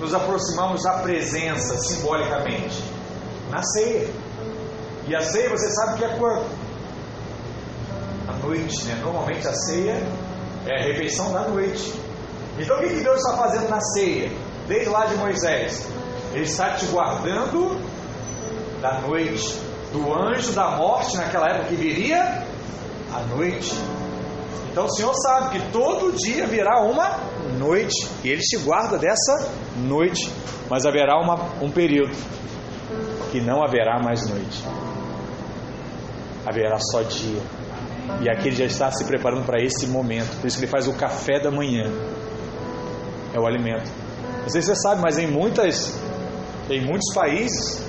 nos 0.00 0.12
aproximamos 0.12 0.82
da 0.82 0.94
presença 0.98 1.78
simbolicamente? 1.78 2.82
Na 3.48 3.62
ceia. 3.62 4.10
E 5.06 5.14
a 5.14 5.20
ceia 5.20 5.48
você 5.50 5.70
sabe 5.70 5.98
que 5.98 6.04
é 6.04 6.16
quando? 6.18 6.44
À 8.28 8.32
noite, 8.44 8.84
né? 8.86 9.00
Normalmente 9.00 9.46
a 9.46 9.54
ceia 9.54 10.02
é 10.66 10.80
a 10.80 10.84
refeição 10.84 11.32
da 11.32 11.46
noite. 11.46 11.94
Então 12.58 12.76
o 12.76 12.80
que 12.80 12.88
Deus 12.88 13.18
está 13.18 13.36
fazendo 13.36 13.68
na 13.68 13.80
ceia? 13.80 14.32
Desde 14.66 14.88
lá 14.88 15.06
de 15.06 15.14
Moisés. 15.14 15.86
Ele 16.32 16.44
está 16.44 16.70
te 16.74 16.86
guardando 16.86 17.80
da 18.80 19.00
noite, 19.00 19.60
do 19.92 20.12
anjo 20.12 20.52
da 20.52 20.72
morte 20.76 21.16
naquela 21.16 21.46
época 21.48 21.68
que 21.68 21.76
viria 21.76 22.50
à 23.14 23.20
noite. 23.34 23.72
Então 24.70 24.84
o 24.84 24.90
Senhor 24.90 25.12
sabe 25.14 25.58
que 25.58 25.72
todo 25.72 26.12
dia 26.12 26.46
virá 26.46 26.80
uma 26.80 27.18
noite 27.58 28.08
e 28.24 28.30
Ele 28.30 28.40
te 28.40 28.56
guarda 28.58 28.98
dessa 28.98 29.50
noite, 29.76 30.30
mas 30.70 30.86
haverá 30.86 31.20
uma, 31.20 31.34
um 31.62 31.70
período 31.70 32.16
que 33.30 33.40
não 33.40 33.62
haverá 33.62 33.98
mais 34.02 34.28
noite. 34.28 34.64
Haverá 36.46 36.78
só 36.78 37.02
dia. 37.02 37.40
E 38.20 38.28
aqui 38.28 38.48
ele 38.48 38.56
já 38.56 38.64
está 38.64 38.90
se 38.90 39.04
preparando 39.04 39.44
para 39.44 39.62
esse 39.62 39.86
momento. 39.86 40.40
Por 40.40 40.46
isso 40.46 40.58
que 40.58 40.64
ele 40.64 40.70
faz 40.70 40.88
o 40.88 40.92
café 40.92 41.38
da 41.40 41.50
manhã. 41.50 41.84
É 43.32 43.38
o 43.38 43.46
alimento. 43.46 43.90
Não 44.42 44.48
sei 44.48 44.60
se 44.60 44.68
você 44.68 44.74
sabe, 44.82 45.00
mas 45.00 45.18
em 45.18 45.26
muitas 45.26 45.94
em 46.68 46.80
muitos 46.84 47.14
países 47.14 47.84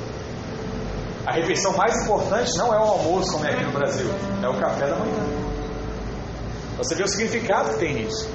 a 1.25 1.31
refeição 1.31 1.75
mais 1.77 1.95
importante 2.03 2.57
não 2.57 2.73
é 2.73 2.77
o 2.77 2.83
almoço, 2.83 3.31
como 3.31 3.45
é 3.45 3.51
aqui 3.51 3.63
no 3.63 3.71
Brasil, 3.71 4.09
é 4.41 4.47
o 4.47 4.59
café 4.59 4.87
da 4.87 4.97
manhã. 4.97 5.43
Você 6.77 6.95
vê 6.95 7.03
o 7.03 7.07
significado 7.07 7.69
que 7.73 7.79
tem 7.79 7.93
nisso. 7.93 8.29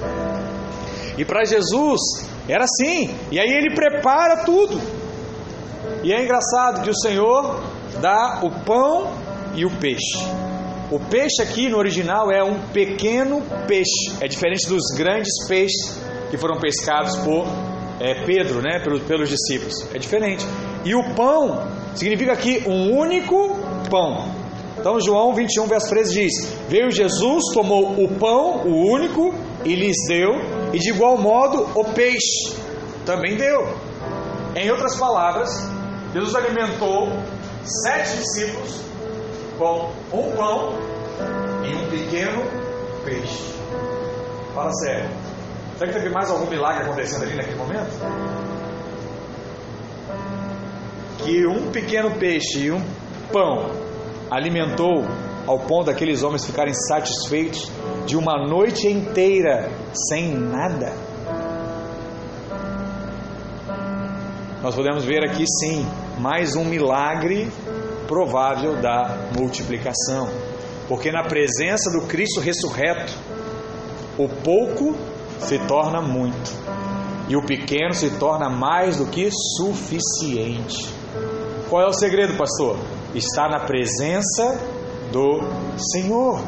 E 1.17 1.25
para 1.25 1.43
Jesus 1.43 1.99
era 2.47 2.63
assim. 2.63 3.13
E 3.31 3.39
aí 3.39 3.49
ele 3.49 3.75
prepara 3.75 4.43
tudo. 4.43 4.79
E 6.03 6.13
é 6.13 6.23
engraçado 6.23 6.81
que 6.81 6.89
o 6.89 6.95
Senhor 6.95 7.61
dá 8.01 8.39
o 8.41 8.49
pão 8.63 9.11
e 9.53 9.65
o 9.65 9.69
peixe. 9.79 10.17
O 10.89 10.99
peixe 10.99 11.41
aqui 11.41 11.69
no 11.69 11.77
original 11.77 12.31
é 12.31 12.43
um 12.43 12.59
pequeno 12.69 13.43
peixe. 13.67 14.15
É 14.21 14.27
diferente 14.27 14.67
dos 14.67 14.81
grandes 14.97 15.47
peixes 15.47 16.01
que 16.31 16.37
foram 16.37 16.59
pescados 16.59 17.15
por 17.17 17.45
é, 17.99 18.25
Pedro, 18.25 18.61
né, 18.61 18.79
pelos, 18.79 19.03
pelos 19.03 19.29
discípulos. 19.29 19.75
É 19.93 19.99
diferente. 19.99 20.45
E 20.85 20.95
o 20.95 21.13
pão 21.13 21.67
significa 21.95 22.33
aqui 22.33 22.63
um 22.67 22.97
único 22.97 23.57
pão. 23.89 24.39
Então, 24.77 24.99
João 25.01 25.33
21, 25.33 25.67
verso 25.67 25.89
13 25.89 26.13
diz: 26.13 26.33
Veio 26.69 26.89
Jesus, 26.89 27.43
tomou 27.53 28.01
o 28.01 28.07
pão, 28.15 28.61
o 28.65 28.91
único, 28.91 29.33
e 29.65 29.75
lhes 29.75 29.97
deu, 30.07 30.31
e 30.71 30.79
de 30.79 30.89
igual 30.89 31.17
modo 31.17 31.67
o 31.75 31.83
peixe 31.83 32.55
também 33.05 33.35
deu. 33.35 33.67
Em 34.55 34.71
outras 34.71 34.95
palavras, 34.95 35.49
Jesus 36.13 36.35
alimentou 36.35 37.09
sete 37.83 38.17
discípulos 38.17 38.81
com 39.57 39.91
um 40.13 40.31
pão 40.31 40.73
e 41.63 41.75
um 41.75 41.89
pequeno 41.89 42.41
peixe. 43.03 43.53
Fala 44.55 44.71
sério. 44.73 45.09
Será 45.77 45.91
que 45.91 45.99
teve 45.99 46.09
mais 46.09 46.29
algum 46.29 46.49
milagre 46.49 46.83
acontecendo 46.83 47.23
ali 47.23 47.35
naquele 47.35 47.57
momento? 47.57 47.89
Que 51.29 51.45
um 51.45 51.69
pequeno 51.69 52.17
peixe 52.17 52.61
e 52.61 52.71
um 52.71 52.81
pão 53.31 53.69
alimentou 54.31 55.05
ao 55.45 55.59
ponto 55.59 55.85
daqueles 55.85 56.23
homens 56.23 56.43
ficarem 56.43 56.73
satisfeitos 56.73 57.71
de 58.07 58.17
uma 58.17 58.47
noite 58.47 58.87
inteira 58.87 59.69
sem 59.93 60.33
nada. 60.33 60.91
Nós 64.63 64.73
podemos 64.73 65.05
ver 65.05 65.23
aqui 65.23 65.45
sim 65.45 65.85
mais 66.17 66.55
um 66.55 66.65
milagre 66.65 67.47
provável 68.07 68.81
da 68.81 69.29
multiplicação, 69.37 70.27
porque 70.87 71.11
na 71.11 71.21
presença 71.21 71.91
do 71.91 72.07
Cristo 72.07 72.39
ressurreto, 72.39 73.13
o 74.17 74.27
pouco 74.27 74.95
se 75.37 75.59
torna 75.67 76.01
muito, 76.01 76.51
e 77.27 77.35
o 77.35 77.45
pequeno 77.45 77.93
se 77.93 78.17
torna 78.17 78.49
mais 78.49 78.97
do 78.97 79.05
que 79.05 79.29
suficiente. 79.55 80.97
Qual 81.69 81.83
é 81.83 81.87
o 81.87 81.93
segredo, 81.93 82.35
pastor? 82.35 82.77
Está 83.13 83.47
na 83.47 83.59
presença 83.59 84.59
do 85.11 85.39
Senhor. 85.91 86.41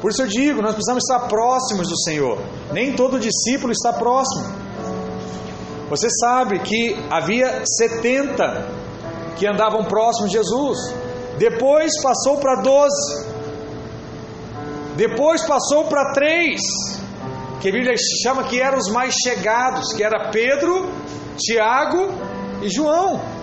Por 0.00 0.10
isso 0.10 0.22
eu 0.22 0.26
digo, 0.26 0.60
nós 0.60 0.74
precisamos 0.74 1.04
estar 1.04 1.28
próximos 1.28 1.88
do 1.88 1.96
Senhor. 2.00 2.38
Nem 2.72 2.94
todo 2.96 3.18
discípulo 3.20 3.72
está 3.72 3.92
próximo. 3.92 4.44
Você 5.88 6.08
sabe 6.10 6.58
que 6.58 6.96
havia 7.08 7.62
70 7.64 8.66
que 9.36 9.46
andavam 9.46 9.84
próximos 9.84 10.30
de 10.30 10.38
Jesus. 10.38 10.78
Depois 11.38 11.92
passou 12.02 12.38
para 12.38 12.60
12. 12.60 13.34
Depois 14.96 15.42
passou 15.46 15.84
para 15.84 16.12
três 16.12 16.60
que 17.60 17.68
a 17.68 17.72
Bíblia 17.72 17.94
chama 18.22 18.44
que 18.44 18.60
eram 18.60 18.78
os 18.78 18.90
mais 18.90 19.14
chegados, 19.14 19.92
que 19.92 20.02
era 20.02 20.30
Pedro, 20.30 20.90
Tiago 21.38 22.12
e 22.60 22.68
João. 22.68 23.33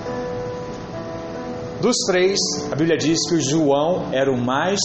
Dos 1.82 1.98
três, 2.06 2.38
a 2.72 2.76
Bíblia 2.76 2.96
diz 2.96 3.28
que 3.28 3.34
o 3.34 3.42
João 3.42 4.14
era 4.14 4.32
o 4.32 4.38
mais 4.38 4.80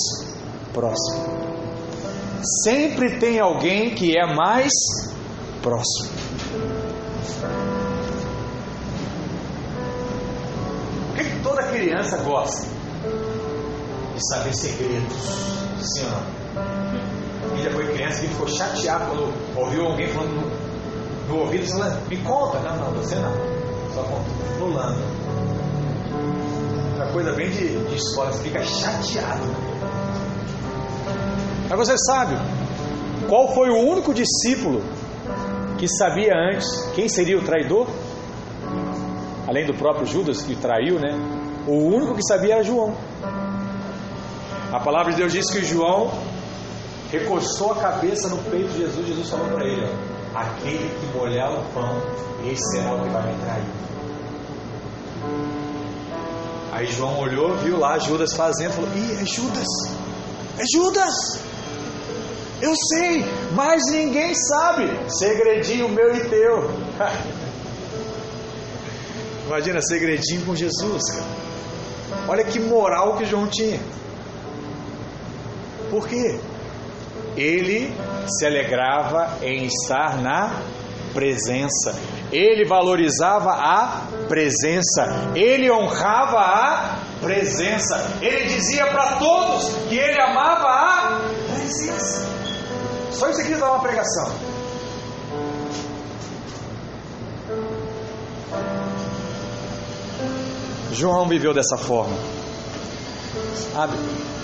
próximo. 0.73 1.27
Sempre 2.65 3.19
tem 3.19 3.39
alguém 3.39 3.95
que 3.95 4.17
é 4.17 4.25
mais 4.35 4.73
próximo. 5.63 6.11
O 11.11 11.15
que, 11.17 11.43
toda 11.43 11.65
criança 11.65 12.17
gosta? 12.23 12.67
De 14.15 14.29
saber 14.29 14.55
segredos. 14.55 15.17
Sim 15.83 16.05
ou 16.05 16.11
não? 16.11 16.47
filha 17.57 17.71
foi 17.73 17.93
criança 17.93 18.21
que 18.23 18.29
ficou 18.29 18.49
chateado 18.49 19.07
quando 19.07 19.33
ouviu 19.57 19.87
alguém 19.87 20.09
falando 20.09 20.35
no, 20.35 21.29
no 21.29 21.41
ouvido, 21.43 21.67
falando, 21.67 22.09
me 22.09 22.17
conta. 22.19 22.59
Não, 22.61 22.77
não, 22.77 22.93
você 22.93 23.17
não. 23.17 23.33
Só 23.93 24.03
pulando. 24.59 25.26
Uma 26.97 27.13
coisa 27.13 27.31
bem 27.33 27.51
de, 27.51 27.77
de 27.89 27.95
escola, 27.95 28.33
você 28.33 28.45
fica 28.45 28.63
chateado. 28.63 29.43
Mas 31.69 31.79
você 31.79 31.95
sabe 31.99 32.35
qual 33.29 33.53
foi 33.55 33.69
o 33.69 33.77
único 33.77 34.15
discípulo 34.15 34.83
que 35.77 35.87
sabia 35.87 36.33
antes 36.35 36.67
quem 36.95 37.07
seria 37.07 37.37
o 37.37 37.43
traidor? 37.43 37.87
Além 39.47 39.67
do 39.67 39.75
próprio 39.75 40.07
Judas 40.07 40.41
que 40.43 40.57
traiu, 40.57 40.99
né? 40.99 41.13
O 41.67 41.75
único 41.75 42.15
que 42.15 42.23
sabia 42.23 42.55
era 42.55 42.63
João. 42.63 42.97
A 44.73 44.81
palavra 44.81 45.13
de 45.13 45.19
Deus 45.19 45.33
diz 45.33 45.51
que 45.51 45.63
João 45.63 46.11
recostou 47.13 47.73
a 47.73 47.77
cabeça 47.77 48.29
no 48.29 48.39
peito 48.45 48.71
de 48.71 48.79
Jesus, 48.79 49.07
Jesus 49.07 49.29
falou 49.29 49.49
para 49.49 49.67
ele: 49.67 49.87
Aquele 50.35 50.89
que 50.99 51.19
molhar 51.19 51.53
o 51.53 51.63
pão, 51.75 52.01
esse 52.51 52.63
será 52.73 52.95
o 52.95 53.03
que 53.03 53.11
vai 53.11 53.23
me 53.31 53.39
trair. 53.39 53.67
Aí 56.77 56.87
João 56.87 57.19
olhou, 57.19 57.57
viu 57.57 57.79
lá 57.79 57.99
Judas 57.99 58.35
fazendo, 58.35 58.73
falou: 58.73 58.91
Ih, 58.95 59.23
é 59.23 59.25
Judas! 59.25 59.67
É 60.59 60.63
Judas! 60.75 61.15
Eu 62.61 62.75
sei, 62.75 63.25
mas 63.55 63.83
ninguém 63.91 64.35
sabe. 64.35 64.85
Segredinho 65.09 65.89
meu 65.89 66.15
e 66.15 66.21
teu. 66.29 66.71
Imagina, 69.47 69.81
segredinho 69.81 70.45
com 70.45 70.55
Jesus, 70.55 71.13
cara. 71.13 71.25
Olha 72.29 72.45
que 72.45 72.61
moral 72.61 73.17
que 73.17 73.25
João 73.25 73.47
tinha. 73.47 73.81
Por 75.91 76.07
quê? 76.07 76.39
ele 77.37 77.95
se 78.27 78.47
alegrava 78.47 79.39
em 79.43 79.67
estar 79.67 80.21
na 80.21 80.63
presença. 81.13 81.95
Ele 82.33 82.65
valorizava 82.65 83.51
a 83.53 84.03
presença. 84.29 85.33
Ele 85.35 85.71
honrava 85.71 86.39
a 86.39 86.99
presença. 87.21 88.19
Ele 88.21 88.47
dizia 88.47 88.87
para 88.87 89.17
todos 89.17 89.69
que 89.89 89.97
ele 89.97 90.21
amava 90.21 90.69
a 90.69 91.21
presença. 91.55 92.27
Só 93.13 93.31
isso 93.31 93.41
aqui 93.41 93.55
dá 93.55 93.71
uma 93.71 93.81
pregação. 93.81 94.33
João 100.93 101.29
viveu 101.29 101.55
dessa 101.55 101.77
forma. 101.77 102.17
Sabe? 103.73 103.97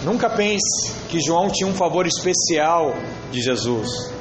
Nunca 0.05 0.29
pense 0.29 0.93
que 1.09 1.19
João 1.21 1.49
tinha 1.49 1.69
um 1.69 1.75
favor 1.75 2.07
especial 2.07 2.95
de 3.31 3.41
Jesus. 3.41 4.13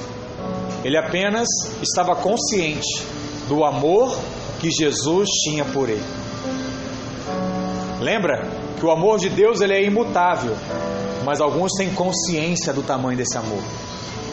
Ele 0.84 0.98
apenas 0.98 1.48
estava 1.82 2.16
consciente 2.16 3.06
do 3.52 3.66
amor 3.66 4.18
que 4.62 4.72
Jesus 4.72 5.28
tinha 5.44 5.66
por 5.66 5.90
ele. 5.90 6.02
Lembra 8.00 8.48
que 8.80 8.86
o 8.86 8.90
amor 8.90 9.20
de 9.20 9.28
Deus 9.28 9.60
ele 9.60 9.74
é 9.74 9.84
imutável, 9.84 10.56
mas 11.26 11.42
alguns 11.42 11.74
têm 11.74 11.94
consciência 11.94 12.72
do 12.72 12.82
tamanho 12.82 13.18
desse 13.18 13.38
amor. 13.38 13.62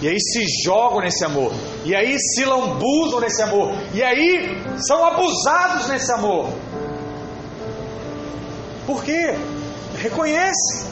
E 0.01 0.07
aí 0.07 0.21
se 0.21 0.45
jogam 0.65 1.01
nesse 1.01 1.25
amor, 1.25 1.53
e 1.85 1.97
aí 1.97 2.17
se 2.17 2.45
lambuzam 2.45 3.19
nesse 3.19 3.43
amor, 3.43 3.73
e 3.93 4.01
aí 4.05 4.57
são 4.87 5.05
abusados 5.05 5.89
nesse 5.89 6.13
amor. 6.13 6.51
Por 8.87 9.03
quê? 9.03 9.35
Reconhece. 9.97 10.87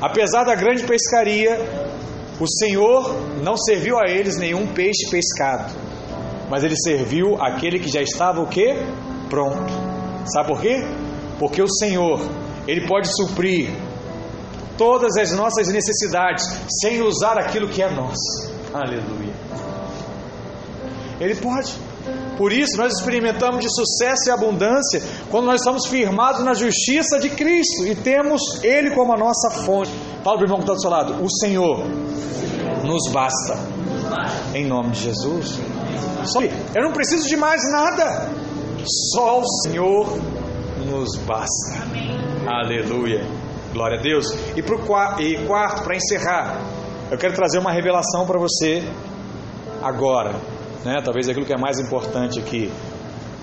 Apesar 0.00 0.44
da 0.44 0.54
grande 0.54 0.84
pescaria, 0.84 1.60
o 2.40 2.46
Senhor 2.46 3.14
não 3.42 3.58
serviu 3.58 3.98
a 3.98 4.08
eles 4.08 4.38
nenhum 4.38 4.66
peixe 4.68 5.10
pescado, 5.10 5.85
mas 6.50 6.62
ele 6.64 6.76
serviu 6.76 7.36
aquele 7.40 7.78
que 7.78 7.88
já 7.88 8.00
estava 8.00 8.40
o 8.40 8.46
quê? 8.46 8.76
Pronto. 9.28 9.72
Sabe 10.26 10.48
por 10.48 10.60
quê? 10.60 10.84
Porque 11.38 11.62
o 11.62 11.68
Senhor, 11.68 12.20
ele 12.66 12.86
pode 12.86 13.08
suprir 13.14 13.70
todas 14.76 15.16
as 15.16 15.32
nossas 15.32 15.68
necessidades 15.68 16.44
sem 16.80 17.02
usar 17.02 17.38
aquilo 17.38 17.68
que 17.68 17.82
é 17.82 17.90
nosso. 17.90 18.52
Aleluia. 18.72 19.34
Ele 21.20 21.34
pode. 21.36 21.72
Por 22.36 22.52
isso, 22.52 22.76
nós 22.76 22.92
experimentamos 22.94 23.64
de 23.64 23.68
sucesso 23.74 24.28
e 24.28 24.30
abundância 24.30 25.02
quando 25.30 25.46
nós 25.46 25.60
estamos 25.60 25.86
firmados 25.86 26.44
na 26.44 26.54
justiça 26.54 27.18
de 27.18 27.30
Cristo 27.30 27.86
e 27.86 27.94
temos 27.94 28.62
Ele 28.62 28.90
como 28.90 29.12
a 29.14 29.16
nossa 29.16 29.50
fonte. 29.50 29.90
Fala 30.22 30.36
para 30.36 30.44
o 30.44 30.44
irmão 30.44 30.58
que 30.58 30.64
está 30.64 30.74
do 30.74 30.80
seu 30.80 30.90
lado: 30.90 31.24
O 31.24 31.30
Senhor 31.40 31.84
nos 32.84 33.10
basta. 33.10 33.58
Em 34.54 34.66
nome 34.66 34.90
de 34.90 35.00
Jesus. 35.00 35.58
Só 36.26 36.42
eu 36.42 36.82
não 36.82 36.92
preciso 36.92 37.28
de 37.28 37.36
mais 37.36 37.60
nada. 37.70 38.28
Só 39.14 39.40
o 39.40 39.44
Senhor 39.62 40.18
nos 40.86 41.16
basta. 41.18 41.86
Aleluia. 42.46 43.26
Glória 43.72 43.98
a 43.98 44.02
Deus. 44.02 44.26
E, 44.56 44.62
pro, 44.62 44.78
e 45.18 45.46
quarto, 45.46 45.82
para 45.82 45.96
encerrar, 45.96 46.60
eu 47.10 47.18
quero 47.18 47.34
trazer 47.34 47.58
uma 47.58 47.72
revelação 47.72 48.26
para 48.26 48.38
você 48.38 48.82
agora. 49.82 50.34
Né? 50.84 50.94
Talvez 51.04 51.28
aquilo 51.28 51.44
que 51.44 51.52
é 51.52 51.58
mais 51.58 51.78
importante 51.78 52.38
aqui. 52.38 52.72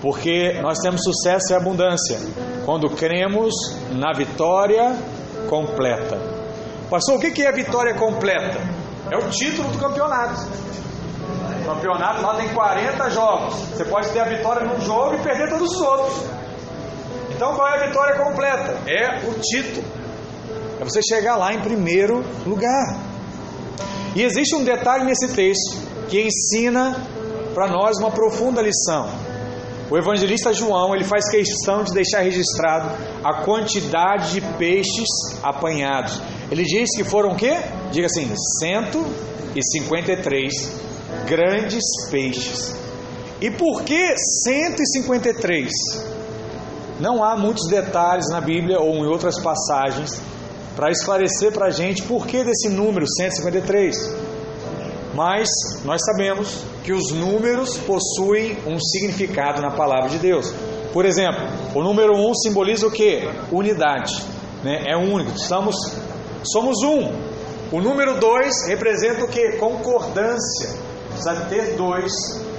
Porque 0.00 0.60
nós 0.60 0.78
temos 0.78 1.02
sucesso 1.02 1.52
e 1.52 1.54
abundância 1.54 2.18
quando 2.64 2.90
cremos 2.90 3.54
na 3.92 4.12
vitória 4.12 4.96
completa. 5.48 6.18
Pastor, 6.90 7.16
o 7.16 7.18
que 7.18 7.42
é 7.42 7.52
vitória 7.52 7.94
completa? 7.94 8.60
É 9.10 9.16
o 9.16 9.30
título 9.30 9.70
do 9.70 9.78
campeonato. 9.78 10.46
Campeonato 11.64 12.22
lá 12.22 12.36
tem 12.36 12.48
40 12.48 13.10
jogos. 13.10 13.54
Você 13.54 13.84
pode 13.84 14.08
ter 14.10 14.20
a 14.20 14.24
vitória 14.24 14.66
num 14.66 14.80
jogo 14.80 15.14
e 15.14 15.22
perder 15.22 15.48
todos 15.48 15.72
os 15.72 15.80
outros. 15.80 16.24
Então 17.30 17.54
qual 17.54 17.68
é 17.68 17.82
a 17.82 17.86
vitória 17.86 18.22
completa? 18.22 18.78
É 18.86 19.26
o 19.26 19.34
título. 19.40 19.84
É 20.80 20.84
você 20.84 21.00
chegar 21.02 21.36
lá 21.36 21.54
em 21.54 21.60
primeiro 21.60 22.22
lugar. 22.46 22.96
E 24.14 24.22
existe 24.22 24.54
um 24.54 24.62
detalhe 24.62 25.04
nesse 25.04 25.34
texto 25.34 25.78
que 26.08 26.20
ensina 26.20 26.94
para 27.54 27.68
nós 27.68 27.98
uma 27.98 28.10
profunda 28.10 28.60
lição. 28.60 29.08
O 29.90 29.98
evangelista 29.98 30.52
João, 30.52 30.94
ele 30.94 31.04
faz 31.04 31.30
questão 31.30 31.84
de 31.84 31.92
deixar 31.92 32.20
registrado 32.20 32.90
a 33.22 33.44
quantidade 33.44 34.32
de 34.32 34.40
peixes 34.56 35.06
apanhados. 35.42 36.20
Ele 36.50 36.64
diz 36.64 36.90
que 36.96 37.04
foram 37.04 37.30
o 37.30 37.36
quê? 37.36 37.54
Diga 37.90 38.06
assim, 38.06 38.32
153 38.60 40.93
grandes 41.26 41.84
peixes. 42.10 42.74
E 43.40 43.50
por 43.50 43.82
que 43.82 44.16
153? 44.44 45.70
Não 47.00 47.22
há 47.24 47.36
muitos 47.36 47.68
detalhes 47.68 48.28
na 48.30 48.40
Bíblia 48.40 48.78
ou 48.78 48.94
em 48.96 49.06
outras 49.06 49.38
passagens 49.40 50.20
para 50.76 50.90
esclarecer 50.90 51.52
para 51.52 51.66
a 51.66 51.70
gente 51.70 52.02
por 52.02 52.26
que 52.26 52.44
desse 52.44 52.68
número 52.68 53.06
153. 53.06 53.96
Mas 55.14 55.48
nós 55.84 56.00
sabemos 56.04 56.64
que 56.82 56.92
os 56.92 57.12
números 57.12 57.78
possuem 57.78 58.58
um 58.66 58.78
significado 58.80 59.62
na 59.62 59.70
palavra 59.70 60.08
de 60.08 60.18
Deus. 60.18 60.52
Por 60.92 61.04
exemplo, 61.04 61.42
o 61.74 61.82
número 61.82 62.16
1 62.16 62.30
um 62.30 62.34
simboliza 62.34 62.86
o 62.86 62.90
que? 62.90 63.28
Unidade. 63.50 64.22
Né? 64.62 64.84
É 64.86 64.96
único. 64.96 65.32
Estamos, 65.36 65.76
somos 66.44 66.82
um. 66.82 67.12
O 67.72 67.80
número 67.80 68.18
2 68.18 68.68
representa 68.68 69.24
o 69.24 69.28
que? 69.28 69.52
Concordância. 69.52 70.83
Precisa 71.14 71.46
ter 71.46 71.76
dois 71.76 72.12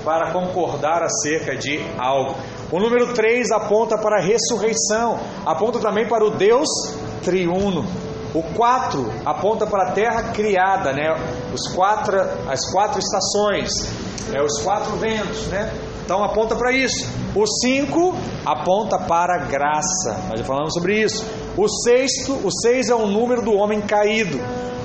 para 0.04 0.32
concordar 0.32 1.04
acerca 1.04 1.56
de 1.56 1.80
algo. 1.98 2.36
O 2.72 2.80
número 2.80 3.14
3 3.14 3.52
aponta 3.52 3.98
para 3.98 4.18
a 4.18 4.22
ressurreição, 4.22 5.20
aponta 5.46 5.80
também 5.80 6.08
para 6.08 6.26
o 6.26 6.32
Deus 6.32 6.68
triuno. 7.24 7.86
O 8.34 8.44
4 8.44 9.14
aponta 9.26 9.66
para 9.66 9.90
a 9.90 9.92
terra 9.92 10.34
criada, 10.34 10.92
né? 10.92 11.14
Os 11.54 11.74
quatro, 11.74 12.20
as 12.50 12.70
quatro 12.72 13.00
estações, 13.00 13.72
né? 14.30 14.42
os 14.42 14.62
quatro 14.62 14.98
ventos, 14.98 15.48
né? 15.48 15.72
Então 16.04 16.24
aponta 16.24 16.56
para 16.56 16.72
isso. 16.72 17.08
O 17.34 17.48
5 17.48 18.16
aponta 18.46 19.00
para 19.00 19.36
a 19.36 19.46
graça. 19.46 20.20
Nós 20.30 20.40
já 20.40 20.46
falamos 20.46 20.74
sobre 20.74 21.02
isso. 21.02 21.26
O 21.58 21.68
sexto, 21.68 22.34
o 22.44 22.52
6 22.52 22.90
é 22.90 22.96
o 22.96 23.08
número 23.08 23.42
do 23.42 23.54
homem 23.54 23.82
caído. 23.82 24.38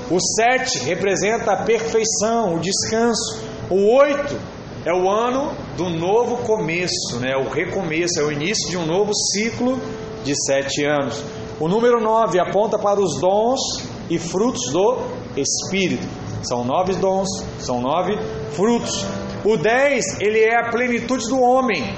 O 0.09 0.17
7 0.19 0.79
representa 0.85 1.51
a 1.51 1.57
perfeição, 1.57 2.55
o 2.55 2.59
descanso. 2.59 3.50
O 3.71 3.95
8 3.95 4.37
é 4.85 4.93
o 4.93 5.09
ano 5.09 5.53
do 5.77 5.89
novo 5.89 6.43
começo, 6.43 7.17
né? 7.21 7.37
o 7.37 7.47
recomeço, 7.49 8.19
é 8.19 8.23
o 8.23 8.29
início 8.29 8.69
de 8.69 8.75
um 8.75 8.85
novo 8.85 9.13
ciclo 9.31 9.79
de 10.25 10.33
sete 10.45 10.83
anos. 10.83 11.23
O 11.57 11.69
número 11.69 12.01
9 12.01 12.37
aponta 12.37 12.77
para 12.77 12.99
os 12.99 13.17
dons 13.21 13.61
e 14.09 14.19
frutos 14.19 14.73
do 14.73 14.97
Espírito. 15.37 16.05
São 16.43 16.65
nove 16.65 16.95
dons, 16.95 17.29
são 17.59 17.79
nove 17.79 18.11
frutos. 18.51 19.05
O 19.45 19.55
10, 19.55 20.19
ele 20.19 20.39
é 20.39 20.59
a 20.59 20.69
plenitude 20.69 21.29
do 21.29 21.39
homem. 21.39 21.95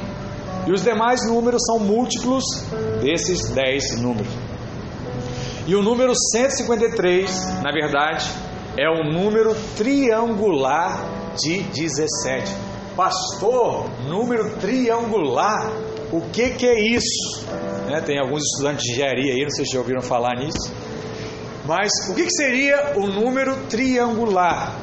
E 0.67 0.71
os 0.71 0.83
demais 0.83 1.25
números 1.27 1.63
são 1.65 1.79
múltiplos 1.79 2.43
desses 3.01 3.49
10 3.49 3.99
números. 3.99 4.31
E 5.65 5.75
o 5.75 5.81
número 5.81 6.13
153, 6.33 7.61
na 7.63 7.71
verdade, 7.71 8.29
é 8.77 8.87
o 8.87 9.11
número 9.11 9.55
triangular 9.75 11.22
de 11.35 11.63
17. 11.63 12.51
Pastor, 12.95 13.89
número 14.07 14.57
triangular, 14.57 15.71
o 16.11 16.21
que, 16.21 16.51
que 16.51 16.65
é 16.65 16.79
isso? 16.79 17.45
Né, 17.87 18.01
tem 18.01 18.19
alguns 18.19 18.43
estudantes 18.43 18.83
de 18.83 18.91
engenharia 18.91 19.33
aí, 19.33 19.41
não 19.41 19.49
sei 19.49 19.65
se 19.65 19.73
já 19.73 19.79
ouviram 19.79 20.01
falar 20.01 20.35
nisso. 20.37 20.71
Mas 21.65 21.91
o 22.09 22.15
que, 22.15 22.25
que 22.25 22.31
seria 22.31 22.93
o 22.97 23.07
número 23.07 23.55
triangular? 23.67 24.75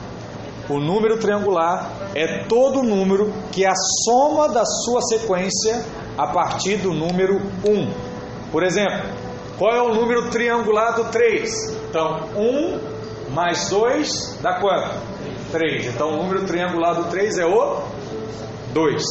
O 0.68 0.78
número 0.78 1.18
triangular 1.18 1.90
é 2.14 2.44
todo 2.44 2.82
número 2.82 3.32
que 3.53 3.64
é 3.64 3.68
a 3.68 3.74
soma 4.05 4.48
da 4.48 4.64
sua 4.64 5.01
sequência 5.03 5.84
a 6.16 6.28
partir 6.28 6.76
do 6.78 6.92
número 6.92 7.40
1. 7.66 8.51
Por 8.51 8.62
exemplo, 8.62 9.11
qual 9.59 9.74
é 9.74 9.82
o 9.82 9.94
número 9.94 10.30
triangular 10.30 10.94
do 10.94 11.05
3? 11.11 11.51
Então, 11.88 12.28
1 12.36 13.32
mais 13.32 13.68
2 13.68 14.38
dá 14.40 14.61
quanto? 14.61 15.09
3. 15.51 15.86
Então, 15.86 16.11
o 16.11 16.16
número 16.16 16.44
triangular 16.46 16.94
do 16.94 17.05
3 17.11 17.38
é 17.38 17.46
o 17.46 17.82
2. 18.72 19.03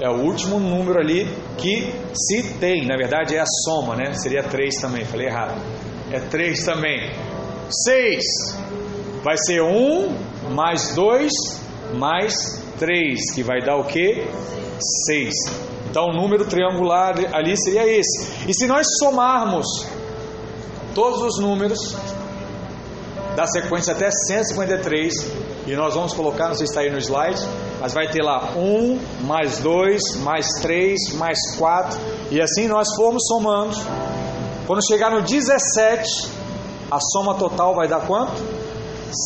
É 0.00 0.08
o 0.08 0.22
último 0.22 0.58
número 0.58 0.98
ali 0.98 1.26
que 1.56 1.92
se 2.14 2.54
tem. 2.54 2.86
Na 2.86 2.96
verdade, 2.96 3.34
é 3.34 3.40
a 3.40 3.46
soma, 3.64 3.96
né? 3.96 4.12
Seria 4.14 4.42
3 4.42 4.74
também. 4.76 5.04
Falei 5.04 5.26
errado. 5.26 5.60
É 6.10 6.20
3 6.20 6.64
também. 6.64 7.10
6 7.70 8.24
vai 9.22 9.36
ser 9.38 9.62
1 9.62 10.52
mais 10.54 10.94
2 10.94 11.32
mais 11.94 12.62
3, 12.78 13.34
que 13.34 13.42
vai 13.42 13.60
dar 13.60 13.76
o 13.76 13.84
que? 13.84 14.26
6. 15.06 15.34
Então, 15.90 16.08
o 16.08 16.12
número 16.12 16.44
triangular 16.44 17.14
ali 17.32 17.56
seria 17.56 17.86
esse. 17.86 18.48
E 18.48 18.54
se 18.54 18.66
nós 18.66 18.86
somarmos 18.98 19.66
todos 20.94 21.22
os 21.22 21.38
números 21.40 21.96
da 23.34 23.46
sequência 23.46 23.92
até 23.92 24.10
153, 24.10 25.14
e 25.66 25.74
nós 25.74 25.94
vamos 25.94 26.14
colocar, 26.14 26.48
não 26.48 26.54
sei 26.54 26.66
se 26.66 26.72
está 26.72 26.82
aí 26.82 26.90
no 26.90 26.98
slide, 26.98 27.40
mas 27.80 27.92
vai 27.92 28.08
ter 28.08 28.22
lá 28.22 28.52
1, 28.56 29.24
mais 29.26 29.58
2, 29.58 30.00
mais 30.22 30.46
3, 30.62 31.14
mais 31.14 31.38
4, 31.58 31.98
e 32.30 32.40
assim 32.40 32.68
nós 32.68 32.94
formos 32.94 33.24
somando. 33.26 33.76
Quando 34.66 34.86
chegar 34.86 35.10
no 35.10 35.22
17, 35.22 36.28
a 36.90 36.98
soma 37.00 37.34
total 37.34 37.74
vai 37.74 37.88
dar 37.88 38.06
quanto? 38.06 38.40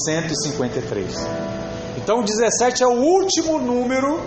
153. 0.06 1.14
Então 1.98 2.22
17 2.22 2.82
é 2.82 2.86
o 2.86 2.92
último 2.92 3.58
número 3.58 4.20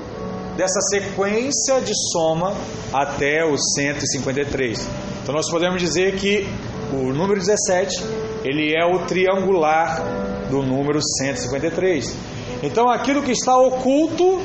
dessa 0.55 0.82
sequência 0.82 1.82
de 1.82 1.93
soma 2.11 2.53
até 2.93 3.43
o 3.43 3.57
153. 3.57 4.88
Então 5.24 5.34
nós 5.34 5.49
podemos 5.49 5.82
dizer 5.82 6.16
que 6.16 6.47
o 6.91 7.11
número 7.11 7.39
17, 7.39 8.03
ele 8.43 8.72
é 8.76 8.86
o 8.86 9.05
triangular 9.07 10.22
do 10.49 10.61
número 10.61 10.99
153. 11.01 12.15
Então 12.61 12.89
aquilo 12.89 13.21
que 13.21 13.31
está 13.31 13.57
oculto 13.57 14.41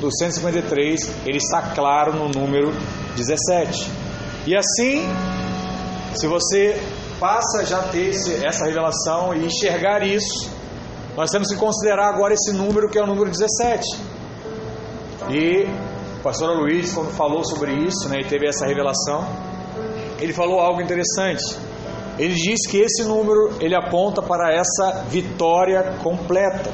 do 0.00 0.10
153, 0.10 1.26
ele 1.26 1.38
está 1.38 1.62
claro 1.74 2.12
no 2.12 2.28
número 2.28 2.72
17. 3.16 3.90
E 4.46 4.56
assim, 4.56 5.02
se 6.14 6.26
você 6.26 6.80
passa 7.18 7.60
a 7.60 7.64
já 7.64 7.82
ter 7.84 8.08
esse, 8.10 8.44
essa 8.44 8.66
revelação 8.66 9.34
e 9.34 9.46
enxergar 9.46 10.06
isso, 10.06 10.50
nós 11.16 11.30
temos 11.30 11.48
que 11.48 11.56
considerar 11.56 12.08
agora 12.08 12.34
esse 12.34 12.52
número 12.52 12.88
que 12.88 12.98
é 12.98 13.02
o 13.02 13.06
número 13.06 13.30
17. 13.30 13.84
E 15.30 15.64
o 16.18 16.22
pastor 16.22 16.56
Luiz, 16.56 16.92
quando 16.92 17.10
falou 17.10 17.44
sobre 17.44 17.72
isso, 17.72 18.08
né, 18.08 18.20
e 18.20 18.24
teve 18.24 18.46
essa 18.48 18.66
revelação, 18.66 19.26
ele 20.20 20.32
falou 20.32 20.60
algo 20.60 20.80
interessante. 20.80 21.56
Ele 22.18 22.34
diz 22.34 22.66
que 22.68 22.78
esse 22.78 23.04
número 23.04 23.52
ele 23.60 23.74
aponta 23.74 24.22
para 24.22 24.52
essa 24.52 25.04
vitória 25.08 25.96
completa. 26.02 26.70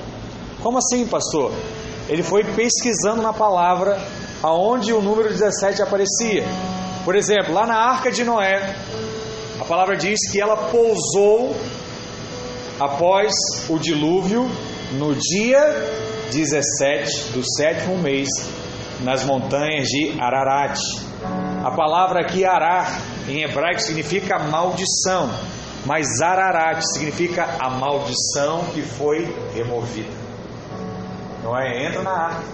Como 0.62 0.78
assim, 0.78 1.06
pastor? 1.06 1.52
Ele 2.08 2.22
foi 2.22 2.44
pesquisando 2.44 3.22
na 3.22 3.32
palavra 3.32 3.98
aonde 4.42 4.92
o 4.92 5.00
número 5.00 5.28
17 5.28 5.82
aparecia. 5.82 6.44
Por 7.04 7.14
exemplo, 7.16 7.54
lá 7.54 7.66
na 7.66 7.76
arca 7.76 8.10
de 8.10 8.24
Noé, 8.24 8.76
a 9.58 9.64
palavra 9.64 9.96
diz 9.96 10.18
que 10.30 10.40
ela 10.40 10.56
pousou 10.56 11.56
após 12.78 13.32
o 13.68 13.78
dilúvio 13.78 14.50
no 14.92 15.14
dia 15.14 15.60
17 16.30 17.32
do 17.32 17.42
sétimo 17.56 17.96
mês 17.98 18.28
nas 19.02 19.24
montanhas 19.24 19.86
de 19.88 20.14
Ararat. 20.20 20.78
A 21.62 21.70
palavra 21.70 22.20
aqui 22.20 22.44
Arar 22.44 23.00
em 23.28 23.42
hebraico 23.42 23.80
significa 23.82 24.38
maldição, 24.38 25.30
mas 25.84 26.20
Ararat 26.22 26.82
significa 26.82 27.56
a 27.60 27.68
maldição 27.68 28.64
que 28.72 28.80
foi 28.80 29.28
removida. 29.54 30.12
Não 31.44 31.58
é? 31.58 31.86
Entra 31.86 32.02
na 32.02 32.12
arca, 32.12 32.44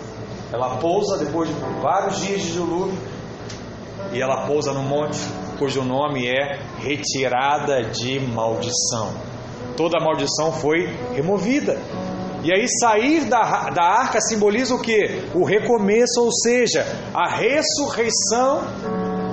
ela 0.53 0.77
pousa 0.79 1.25
depois 1.25 1.49
de 1.49 1.55
vários 1.81 2.21
dias 2.21 2.43
de 2.43 2.53
dilúvio 2.53 2.99
e 4.13 4.21
ela 4.21 4.47
pousa 4.47 4.73
no 4.73 4.83
monte 4.83 5.21
cujo 5.57 5.83
nome 5.85 6.27
é 6.27 6.59
retirada 6.79 7.85
de 7.85 8.19
maldição. 8.19 9.13
Toda 9.77 10.03
maldição 10.03 10.53
foi 10.53 10.97
removida. 11.15 11.79
E 12.47 12.53
aí 12.53 12.65
sair 12.81 13.25
da, 13.25 13.71
da 13.71 13.83
arca 13.83 14.21
simboliza 14.21 14.73
o 14.73 14.81
que? 14.81 15.21
O 15.35 15.45
recomeço, 15.45 16.21
ou 16.21 16.31
seja, 16.31 16.87
a 17.13 17.29
ressurreição 17.29 18.61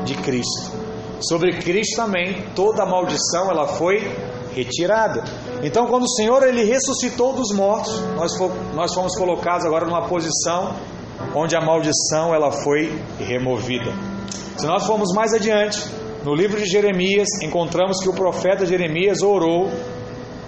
de 0.04 0.16
Cristo. 0.16 0.72
Sobre 1.20 1.60
Cristo 1.60 1.96
também 1.96 2.44
toda 2.56 2.84
maldição 2.88 3.52
ela 3.52 3.68
foi 3.68 4.00
retirada. 4.56 5.24
Então, 5.62 5.86
quando 5.86 6.06
o 6.06 6.10
Senhor 6.10 6.42
ele 6.42 6.64
ressuscitou 6.64 7.34
dos 7.34 7.56
mortos, 7.56 7.94
nós, 8.16 8.32
nós 8.74 8.92
fomos 8.96 9.16
colocados 9.16 9.64
agora 9.64 9.86
numa 9.86 10.08
posição 10.08 10.76
onde 11.36 11.56
a 11.56 11.62
maldição 11.62 12.34
ela 12.34 12.52
foi 12.52 13.00
removida. 13.20 13.94
Se 14.58 14.66
nós 14.66 14.88
formos 14.88 15.14
mais 15.14 15.36
adiante, 15.36 15.80
no 16.24 16.34
livro 16.34 16.60
de 16.60 16.66
Jeremias, 16.66 17.28
encontramos 17.44 18.00
que 18.02 18.10
o 18.10 18.14
profeta 18.14 18.66
Jeremias 18.66 19.22
orou, 19.22 19.70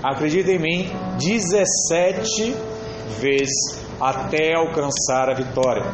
acredita 0.04 0.52
em 0.52 0.60
mim, 0.60 0.91
17 1.18 2.56
vezes 3.20 3.86
até 4.00 4.54
alcançar 4.56 5.30
a 5.30 5.34
vitória. 5.34 5.86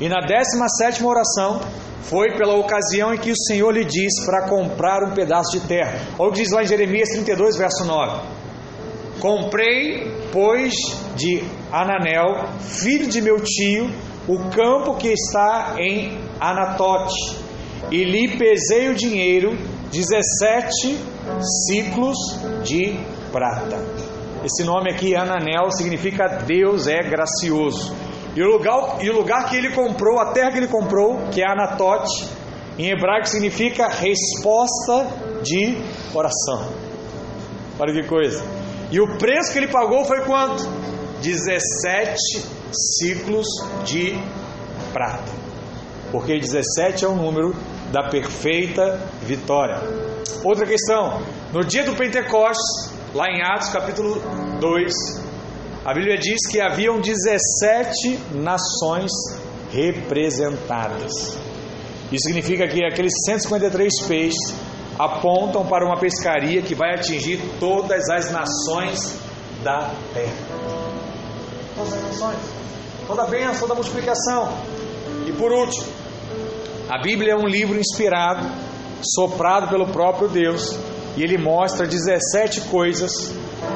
E 0.00 0.08
na 0.08 0.20
17 0.20 1.04
oração, 1.04 1.60
foi 2.02 2.36
pela 2.36 2.54
ocasião 2.54 3.12
em 3.12 3.18
que 3.18 3.32
o 3.32 3.36
Senhor 3.36 3.70
lhe 3.72 3.84
disse 3.84 4.24
para 4.24 4.48
comprar 4.48 5.02
um 5.02 5.12
pedaço 5.12 5.58
de 5.58 5.66
terra. 5.66 6.00
Olha 6.18 6.28
o 6.28 6.32
que 6.32 6.40
diz 6.40 6.52
lá 6.52 6.62
em 6.62 6.66
Jeremias 6.66 7.08
32, 7.10 7.56
verso 7.56 7.84
9: 7.84 8.20
Comprei, 9.20 10.12
pois, 10.32 10.72
de 11.16 11.42
Ananel, 11.72 12.48
filho 12.60 13.08
de 13.08 13.20
meu 13.20 13.40
tio, 13.40 13.90
o 14.28 14.50
campo 14.50 14.96
que 14.96 15.08
está 15.08 15.76
em 15.78 16.18
Anatote 16.38 17.46
e 17.90 18.04
lhe 18.04 18.36
pesei 18.36 18.88
o 18.88 18.94
dinheiro, 18.94 19.56
17 19.90 20.98
ciclos 21.66 22.16
de 22.64 22.98
prata. 23.32 23.78
Esse 24.44 24.64
nome 24.64 24.92
aqui, 24.92 25.14
Ananel, 25.14 25.70
significa 25.70 26.26
Deus 26.46 26.86
é 26.86 27.02
gracioso. 27.02 27.94
E 28.34 28.42
o, 28.42 28.48
lugar, 28.48 29.02
e 29.02 29.08
o 29.08 29.14
lugar 29.14 29.48
que 29.48 29.56
ele 29.56 29.70
comprou, 29.70 30.20
a 30.20 30.32
terra 30.32 30.52
que 30.52 30.58
ele 30.58 30.68
comprou, 30.68 31.28
que 31.30 31.42
é 31.42 31.50
Anatote, 31.50 32.28
em 32.78 32.90
hebraico 32.90 33.28
significa 33.28 33.88
resposta 33.88 35.06
de 35.42 35.78
oração. 36.14 36.68
Olha 37.78 37.92
que 37.92 38.06
coisa. 38.06 38.44
E 38.90 39.00
o 39.00 39.16
preço 39.18 39.52
que 39.52 39.58
ele 39.58 39.68
pagou 39.68 40.04
foi 40.04 40.20
quanto? 40.20 40.64
17 41.22 42.16
ciclos 42.98 43.46
de 43.84 44.18
prata. 44.92 45.32
Porque 46.12 46.38
17 46.38 47.04
é 47.04 47.08
o 47.08 47.14
número 47.16 47.54
da 47.90 48.08
perfeita 48.08 49.00
vitória. 49.22 49.80
Outra 50.44 50.66
questão: 50.66 51.22
no 51.52 51.64
dia 51.64 51.84
do 51.84 51.94
Pentecostes, 51.94 52.92
lá 53.14 53.26
em 53.28 53.42
Atos 53.42 53.68
capítulo 53.68 54.20
2, 54.60 54.92
a 55.84 55.94
Bíblia 55.94 56.16
diz 56.16 56.46
que 56.50 56.60
haviam 56.60 57.00
17 57.00 58.18
nações 58.34 59.10
representadas. 59.72 61.36
Isso 62.10 62.24
significa 62.24 62.68
que 62.68 62.84
aqueles 62.84 63.12
153 63.24 64.02
peixes 64.06 64.54
apontam 64.98 65.66
para 65.66 65.84
uma 65.84 65.98
pescaria 65.98 66.62
que 66.62 66.74
vai 66.74 66.94
atingir 66.94 67.40
todas 67.58 68.08
as 68.08 68.30
nações 68.30 69.18
da 69.62 69.90
terra. 70.14 70.32
Todas 71.74 71.94
as 71.94 72.02
nações. 72.02 72.38
Toda 73.06 73.22
a 73.22 73.26
bênção, 73.26 73.60
toda 73.60 73.72
a 73.72 73.76
multiplicação. 73.76 74.48
E 75.26 75.32
por 75.32 75.52
último, 75.52 75.86
a 76.88 76.98
Bíblia 76.98 77.32
é 77.32 77.36
um 77.36 77.46
livro 77.46 77.78
inspirado, 77.78 78.46
soprado 79.02 79.68
pelo 79.68 79.88
próprio 79.88 80.28
Deus, 80.28 80.78
e 81.16 81.22
ele 81.22 81.36
mostra 81.36 81.86
17 81.86 82.62
coisas 82.62 83.10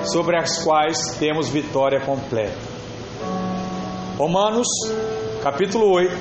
sobre 0.05 0.37
as 0.37 0.63
quais 0.63 1.17
temos 1.19 1.49
vitória 1.49 2.01
completa. 2.01 2.57
Romanos, 4.17 4.69
capítulo 5.43 5.91
8, 5.93 6.15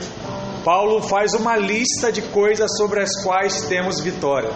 Paulo 0.63 1.01
faz 1.01 1.33
uma 1.33 1.57
lista 1.57 2.11
de 2.11 2.23
coisas 2.23 2.69
sobre 2.77 3.01
as 3.01 3.23
quais 3.23 3.61
temos 3.67 4.01
vitória. 4.01 4.51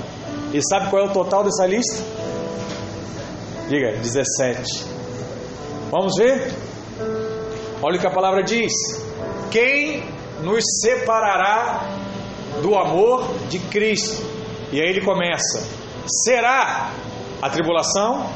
E 0.54 0.60
sabe 0.62 0.90
qual 0.90 1.04
é 1.04 1.06
o 1.06 1.14
total 1.14 1.44
dessa 1.44 1.68
lista? 1.68 2.04
Diga, 3.70 3.98
17. 3.98 4.86
Vamos 5.92 6.16
ver? 6.18 6.52
Olha 7.82 7.98
o 7.98 8.00
que 8.00 8.08
a 8.08 8.12
palavra 8.12 8.44
diz: 8.44 8.72
Quem 9.52 10.04
nos 10.42 10.64
separará 10.82 12.03
do 12.62 12.76
amor 12.76 13.28
de 13.50 13.60
Cristo. 13.60 14.24
E 14.72 14.82
aí 14.82 14.90
ele 14.90 15.02
começa: 15.02 15.68
será 16.26 16.92
a 17.42 17.50
tribulação, 17.50 18.30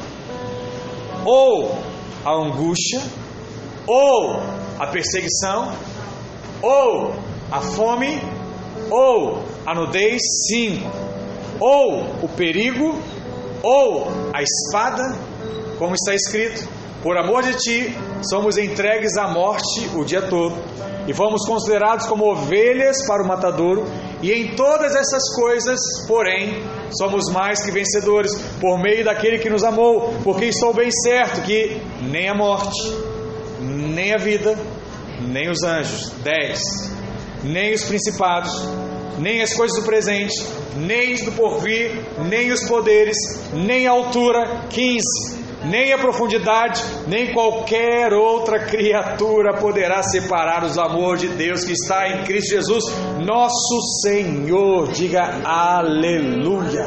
ou 1.24 1.78
a 2.24 2.32
angústia, 2.32 3.02
ou 3.86 4.40
a 4.78 4.86
perseguição, 4.86 5.72
ou 6.62 7.14
a 7.50 7.60
fome, 7.60 8.20
ou 8.90 9.42
a 9.66 9.74
nudez, 9.74 10.20
sim, 10.48 10.82
ou 11.60 12.02
o 12.22 12.28
perigo, 12.28 13.00
ou 13.62 14.08
a 14.32 14.42
espada, 14.42 15.18
como 15.78 15.94
está 15.94 16.14
escrito: 16.14 16.68
por 17.02 17.16
amor 17.16 17.42
de 17.42 17.54
ti, 17.56 17.96
somos 18.28 18.58
entregues 18.58 19.16
à 19.16 19.28
morte 19.28 19.88
o 19.94 20.04
dia 20.04 20.22
todo, 20.22 20.56
e 21.06 21.14
fomos 21.14 21.46
considerados 21.46 22.06
como 22.06 22.30
ovelhas 22.30 23.06
para 23.06 23.22
o 23.22 23.26
matadouro, 23.26 23.84
e 24.20 24.32
em 24.32 24.54
todas 24.56 24.94
essas 24.96 25.22
coisas, 25.34 25.78
porém, 26.08 26.60
somos 26.90 27.30
mais 27.32 27.62
que 27.62 27.70
vencedores 27.70 28.34
por 28.60 28.78
meio 28.82 29.04
daquele 29.04 29.38
que 29.38 29.48
nos 29.48 29.62
amou, 29.62 30.12
porque 30.24 30.46
estou 30.46 30.74
bem 30.74 30.90
certo 30.90 31.42
que 31.42 31.80
nem 32.02 32.28
a 32.28 32.34
morte, 32.34 32.76
nem 33.60 34.12
a 34.12 34.18
vida, 34.18 34.58
nem 35.20 35.48
os 35.48 35.62
anjos, 35.62 36.10
10, 36.24 36.60
nem 37.44 37.72
os 37.72 37.84
principados, 37.84 38.52
nem 39.18 39.40
as 39.40 39.54
coisas 39.54 39.78
do 39.78 39.84
presente, 39.84 40.34
nem 40.76 41.14
do 41.14 41.30
porvir, 41.32 41.92
nem 42.28 42.50
os 42.50 42.64
poderes, 42.64 43.16
nem 43.52 43.86
a 43.86 43.92
altura, 43.92 44.64
15 44.68 45.47
nem 45.68 45.92
a 45.92 45.98
profundidade, 45.98 46.82
nem 47.06 47.32
qualquer 47.32 48.12
outra 48.12 48.58
criatura 48.66 49.58
poderá 49.58 50.02
separar 50.02 50.64
os 50.64 50.78
amor 50.78 51.16
de 51.16 51.28
Deus 51.28 51.64
que 51.64 51.72
está 51.72 52.08
em 52.08 52.24
Cristo 52.24 52.50
Jesus, 52.50 52.84
nosso 53.24 53.80
Senhor. 54.02 54.88
Diga 54.92 55.40
aleluia, 55.44 56.84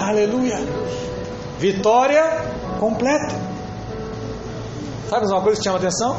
aleluia. 0.00 0.58
Vitória 1.58 2.22
completa. 2.78 3.48
Sabe 5.08 5.26
uma 5.26 5.40
coisa 5.40 5.58
que 5.58 5.64
chama 5.64 5.78
atenção? 5.78 6.16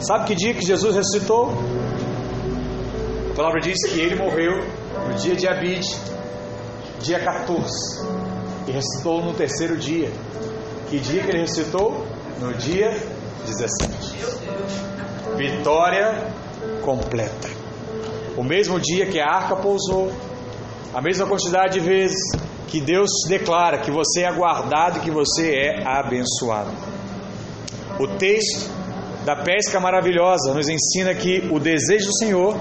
Sabe 0.00 0.26
que 0.26 0.34
dia 0.34 0.52
que 0.52 0.64
Jesus 0.64 0.96
ressuscitou? 0.96 1.52
A 3.30 3.34
palavra 3.34 3.60
diz 3.60 3.78
que 3.88 4.00
ele 4.00 4.16
morreu 4.16 4.58
no 5.08 5.14
dia 5.14 5.34
de 5.34 5.48
Abide, 5.48 5.96
dia 7.00 7.20
14, 7.20 8.06
e 8.66 8.72
ressuscitou 8.72 9.22
no 9.22 9.32
terceiro 9.32 9.76
dia. 9.76 10.10
Que 10.92 10.98
dia 10.98 11.22
que 11.22 11.30
ele 11.30 11.40
ressuscitou? 11.40 12.06
No 12.38 12.52
dia 12.52 12.90
17. 13.46 14.14
Vitória 15.38 16.30
completa. 16.82 17.48
O 18.36 18.44
mesmo 18.44 18.78
dia 18.78 19.06
que 19.06 19.18
a 19.18 19.26
arca 19.26 19.56
pousou, 19.56 20.12
a 20.92 21.00
mesma 21.00 21.26
quantidade 21.26 21.80
de 21.80 21.80
vezes 21.80 22.20
que 22.68 22.78
Deus 22.78 23.08
declara 23.26 23.78
que 23.78 23.90
você 23.90 24.24
é 24.24 24.32
guardado 24.32 24.98
e 24.98 25.00
que 25.00 25.10
você 25.10 25.54
é 25.54 25.82
abençoado. 25.82 26.72
O 27.98 28.06
texto 28.18 28.68
da 29.24 29.34
pesca 29.34 29.80
maravilhosa 29.80 30.52
nos 30.52 30.68
ensina 30.68 31.14
que 31.14 31.48
o 31.50 31.58
desejo 31.58 32.08
do 32.08 32.18
Senhor 32.18 32.60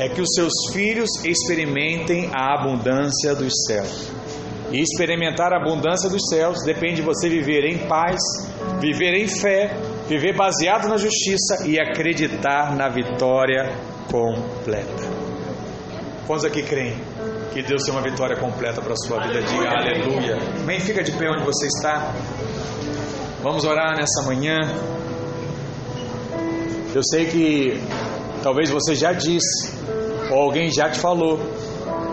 é 0.00 0.08
que 0.08 0.20
os 0.20 0.34
seus 0.34 0.52
filhos 0.72 1.10
experimentem 1.24 2.28
a 2.34 2.58
abundância 2.58 3.36
dos 3.36 3.52
céus. 3.68 4.10
E 4.70 4.82
experimentar 4.82 5.52
a 5.52 5.56
abundância 5.56 6.10
dos 6.10 6.28
céus 6.28 6.62
depende 6.64 6.96
de 6.96 7.02
você 7.02 7.28
viver 7.28 7.64
em 7.64 7.86
paz, 7.86 8.20
viver 8.80 9.14
em 9.14 9.26
fé, 9.26 9.74
viver 10.06 10.36
baseado 10.36 10.88
na 10.88 10.96
justiça 10.96 11.66
e 11.66 11.80
acreditar 11.80 12.76
na 12.76 12.88
vitória 12.88 13.72
completa. 14.10 15.08
Quantos 16.26 16.44
aqui 16.44 16.62
creem 16.62 16.94
que 17.52 17.62
Deus 17.62 17.82
tem 17.84 17.94
uma 17.94 18.02
vitória 18.02 18.36
completa 18.36 18.82
para 18.82 18.92
a 18.92 18.96
sua 18.96 19.20
vida? 19.26 19.40
Diga 19.40 19.70
aleluia. 19.70 20.36
Amém? 20.60 20.80
Fica 20.80 21.02
de 21.02 21.12
pé 21.12 21.30
onde 21.30 21.44
você 21.44 21.66
está. 21.66 22.14
Vamos 23.42 23.64
orar 23.64 23.96
nessa 23.96 24.22
manhã. 24.26 24.58
Eu 26.94 27.02
sei 27.02 27.26
que 27.26 27.80
Talvez 28.42 28.70
você 28.70 28.94
já 28.94 29.12
disse, 29.12 29.72
ou 30.30 30.38
alguém 30.38 30.70
já 30.70 30.88
te 30.88 30.98
falou, 30.98 31.38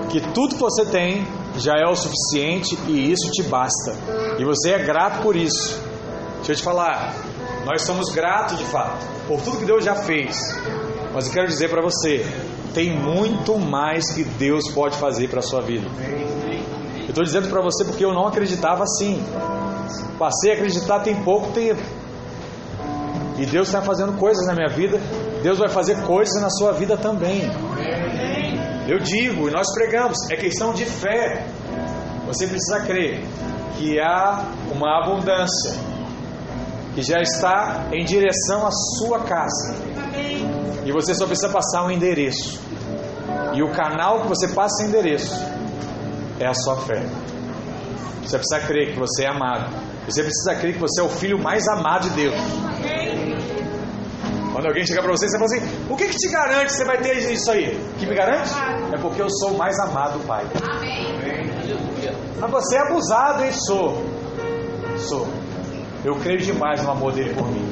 que 0.10 0.20
tudo 0.34 0.56
que 0.56 0.62
você 0.62 0.86
tem 0.86 1.26
já 1.58 1.74
é 1.78 1.86
o 1.86 1.96
suficiente 1.96 2.78
e 2.88 3.12
isso 3.12 3.30
te 3.32 3.44
basta. 3.44 3.96
E 4.38 4.44
você 4.44 4.72
é 4.72 4.80
grato 4.80 5.22
por 5.22 5.36
isso. 5.36 5.80
Deixa 6.38 6.52
eu 6.52 6.56
te 6.56 6.64
falar, 6.64 7.16
nós 7.66 7.82
somos 7.82 8.10
gratos 8.10 8.58
de 8.58 8.66
fato 8.66 9.06
por 9.28 9.42
tudo 9.42 9.58
que 9.58 9.66
Deus 9.66 9.84
já 9.84 9.96
fez. 9.96 10.38
Mas 11.14 11.28
eu 11.28 11.34
quero 11.34 11.48
dizer 11.48 11.70
para 11.70 11.82
você, 11.82 12.26
tem 12.74 12.92
muito 12.92 13.58
mais 13.58 14.12
que 14.12 14.24
Deus 14.24 14.70
pode 14.70 14.98
fazer 14.98 15.30
para 15.30 15.40
a 15.40 15.44
sua 15.44 15.62
vida. 15.62 15.88
Eu 17.02 17.10
estou 17.10 17.24
dizendo 17.24 17.48
para 17.50 17.62
você 17.62 17.86
porque 17.86 18.04
eu 18.04 18.14
não 18.14 18.28
acreditava 18.28 18.84
assim. 18.84 19.24
Passei 20.20 20.52
a 20.52 20.54
acreditar 20.56 21.00
tem 21.00 21.16
pouco 21.24 21.52
tempo. 21.52 21.82
E 23.38 23.46
Deus 23.46 23.68
está 23.68 23.82
fazendo 23.82 24.14
coisas 24.14 24.46
na 24.46 24.54
minha 24.54 24.70
vida. 24.70 25.00
Deus 25.42 25.58
vai 25.58 25.70
fazer 25.70 26.02
coisas 26.04 26.42
na 26.42 26.50
sua 26.50 26.72
vida 26.72 26.98
também. 26.98 27.50
Eu 28.88 29.00
digo, 29.00 29.50
e 29.50 29.52
nós 29.52 29.66
pregamos, 29.74 30.18
é 30.30 30.36
questão 30.36 30.74
de 30.74 30.86
fé. 30.86 31.46
Você 32.28 32.48
precisa 32.48 32.82
crer 32.82 33.24
que 33.78 34.00
há 34.00 34.46
uma 34.72 35.04
abundância 35.04 35.74
que 36.94 37.02
já 37.02 37.20
está 37.20 37.88
em 37.92 38.06
direção 38.06 38.66
à 38.66 38.72
sua 38.72 39.24
casa. 39.24 39.76
E 40.86 40.92
você 40.92 41.14
só 41.16 41.26
precisa 41.26 41.50
passar 41.50 41.86
um 41.86 41.92
endereço. 41.92 42.60
E 43.54 43.64
o 43.64 43.72
canal 43.72 44.22
que 44.22 44.28
você 44.28 44.48
passa 44.48 44.84
esse 44.84 44.90
endereço 44.90 45.36
é 46.40 46.48
a 46.48 46.54
sua 46.54 46.78
fé. 46.78 47.04
Você 48.24 48.38
precisa 48.38 48.60
crer 48.68 48.94
que 48.94 49.00
você 49.00 49.24
é 49.24 49.30
amado. 49.30 49.74
Você 50.06 50.24
precisa 50.24 50.56
crer 50.56 50.74
que 50.74 50.80
você 50.80 51.02
é 51.02 51.04
o 51.04 51.10
filho 51.10 51.42
mais 51.42 51.68
amado 51.68 52.10
de 52.10 52.16
Deus. 52.16 52.36
Quando 54.56 54.68
alguém 54.68 54.88
chegar 54.88 55.02
para 55.02 55.12
você, 55.12 55.28
você 55.28 55.38
fala 55.38 55.52
assim: 55.54 55.86
O 55.90 55.98
que, 55.98 56.08
que 56.08 56.16
te 56.16 56.32
garante 56.32 56.68
que 56.68 56.72
você 56.72 56.86
vai 56.86 56.98
ter 57.02 57.18
isso 57.18 57.52
aí? 57.52 57.78
Que 58.00 58.06
me 58.06 58.16
garante? 58.16 58.54
É 58.94 58.98
porque 59.02 59.22
eu 59.22 59.30
sou 59.30 59.52
o 59.52 59.58
mais 59.58 59.78
amado 59.82 60.18
do 60.18 60.26
Pai. 60.26 60.46
Mas 62.40 62.52
você 62.52 62.78
é 62.78 62.80
abusado, 62.80 63.44
hein? 63.44 63.52
Sou. 63.52 64.02
Sou. 64.98 65.28
Eu 66.06 66.16
creio 66.22 66.40
demais 66.40 66.82
no 66.82 66.90
amor 66.90 67.12
dele 67.12 67.34
por 67.34 67.52
mim. 67.52 67.68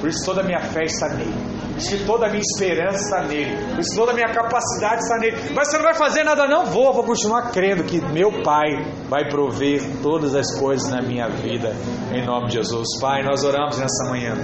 Por 0.00 0.08
isso 0.08 0.24
toda 0.24 0.40
a 0.40 0.44
minha 0.44 0.60
fé 0.60 0.84
está 0.84 1.10
nele. 1.10 1.34
Por 1.72 1.76
isso 1.76 1.98
que 1.98 2.04
toda 2.06 2.26
a 2.26 2.30
minha 2.30 2.40
esperança 2.40 3.04
está 3.04 3.22
nele. 3.24 3.54
Por 3.74 3.80
isso 3.80 3.94
toda 3.94 4.12
a 4.12 4.14
minha 4.14 4.32
capacidade 4.32 5.02
está 5.02 5.18
nele. 5.18 5.36
Mas 5.54 5.68
você 5.68 5.76
não 5.76 5.84
vai 5.84 5.94
fazer 5.94 6.24
nada, 6.24 6.48
não? 6.48 6.64
Vou, 6.64 6.94
vou 6.94 7.04
continuar 7.04 7.50
crendo 7.50 7.84
que 7.84 8.00
meu 8.00 8.42
Pai 8.42 8.70
vai 9.06 9.28
prover 9.28 9.82
todas 10.02 10.34
as 10.34 10.58
coisas 10.58 10.88
na 10.88 11.02
minha 11.02 11.28
vida. 11.28 11.76
Em 12.10 12.24
nome 12.24 12.46
de 12.46 12.54
Jesus. 12.54 12.98
Pai, 13.02 13.22
nós 13.22 13.44
oramos 13.44 13.76
nessa 13.76 14.08
manhã 14.08 14.34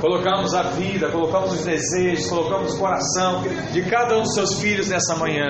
colocamos 0.00 0.54
a 0.54 0.62
vida, 0.62 1.10
colocamos 1.10 1.52
os 1.52 1.64
desejos, 1.64 2.28
colocamos 2.28 2.74
o 2.74 2.78
coração 2.78 3.42
de 3.72 3.82
cada 3.82 4.16
um 4.16 4.22
dos 4.22 4.34
seus 4.34 4.60
filhos 4.60 4.88
nessa 4.88 5.16
manhã. 5.16 5.46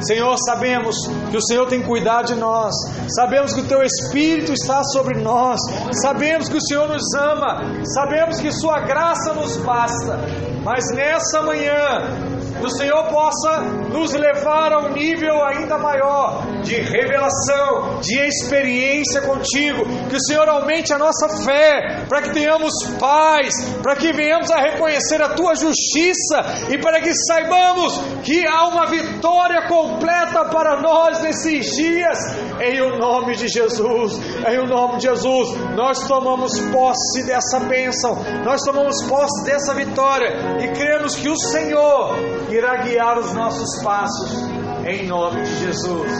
Senhor, 0.00 0.36
sabemos 0.46 0.96
que 1.30 1.36
o 1.36 1.42
Senhor 1.42 1.66
tem 1.66 1.82
cuidado 1.82 2.26
de 2.26 2.34
nós, 2.34 2.74
sabemos 3.14 3.52
que 3.52 3.60
o 3.60 3.64
Teu 3.64 3.82
Espírito 3.82 4.52
está 4.52 4.82
sobre 4.84 5.20
nós, 5.20 5.58
sabemos 6.02 6.48
que 6.48 6.56
o 6.56 6.62
Senhor 6.62 6.88
nos 6.88 7.14
ama, 7.14 7.62
sabemos 7.94 8.40
que 8.40 8.52
Sua 8.52 8.80
graça 8.80 9.32
nos 9.32 9.56
basta, 9.58 10.20
mas 10.62 10.84
nessa 10.94 11.42
manhã, 11.42 12.36
que 12.58 12.66
o 12.66 12.70
Senhor 12.70 13.04
possa 13.04 13.60
nos 13.92 14.12
levar 14.12 14.72
a 14.72 14.80
um 14.80 14.92
nível 14.92 15.44
ainda 15.44 15.78
maior 15.78 16.42
de 16.66 16.74
revelação, 16.74 18.00
de 18.00 18.18
experiência 18.18 19.22
contigo, 19.22 19.84
que 20.08 20.16
o 20.16 20.24
Senhor 20.26 20.48
aumente 20.48 20.92
a 20.92 20.98
nossa 20.98 21.28
fé, 21.44 22.04
para 22.08 22.22
que 22.22 22.32
tenhamos 22.32 22.72
paz, 22.98 23.54
para 23.82 23.96
que 23.96 24.12
venhamos 24.12 24.50
a 24.50 24.60
reconhecer 24.60 25.22
a 25.22 25.30
tua 25.30 25.54
justiça 25.54 26.68
e 26.68 26.78
para 26.78 27.00
que 27.00 27.12
saibamos 27.26 27.96
que 28.24 28.46
há 28.46 28.66
uma 28.66 28.86
vitória 28.86 29.68
completa 29.68 30.44
para 30.46 30.80
nós 30.80 31.22
nesses 31.22 31.66
dias, 31.76 32.18
em 32.60 32.80
o 32.80 32.98
nome 32.98 33.36
de 33.36 33.48
Jesus, 33.48 34.18
em 34.48 34.58
o 34.58 34.66
nome 34.66 34.98
de 34.98 35.04
Jesus, 35.04 35.48
nós 35.76 36.06
tomamos 36.08 36.58
posse 36.72 37.24
dessa 37.26 37.60
bênção, 37.60 38.16
nós 38.44 38.60
tomamos 38.62 39.02
posse 39.08 39.44
dessa 39.44 39.74
vitória 39.74 40.28
e 40.60 40.68
cremos 40.72 41.14
que 41.14 41.28
o 41.28 41.36
Senhor 41.36 42.16
irá 42.50 42.76
guiar 42.82 43.18
os 43.18 43.32
nossos 43.32 43.82
passos, 43.82 44.55
em 44.88 45.04
nome 45.08 45.42
de 45.42 45.54
Jesus. 45.56 46.12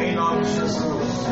Em 0.00 0.14
nome 0.14 0.42
de 0.42 0.54
Jesus. 0.54 1.24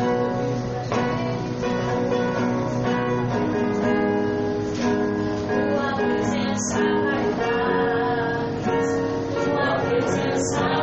Tua 5.47 5.95
presença 5.95 6.79
vai 7.05 7.33
dar. 7.37 8.43
Tua 9.45 9.69
presença 9.87 10.78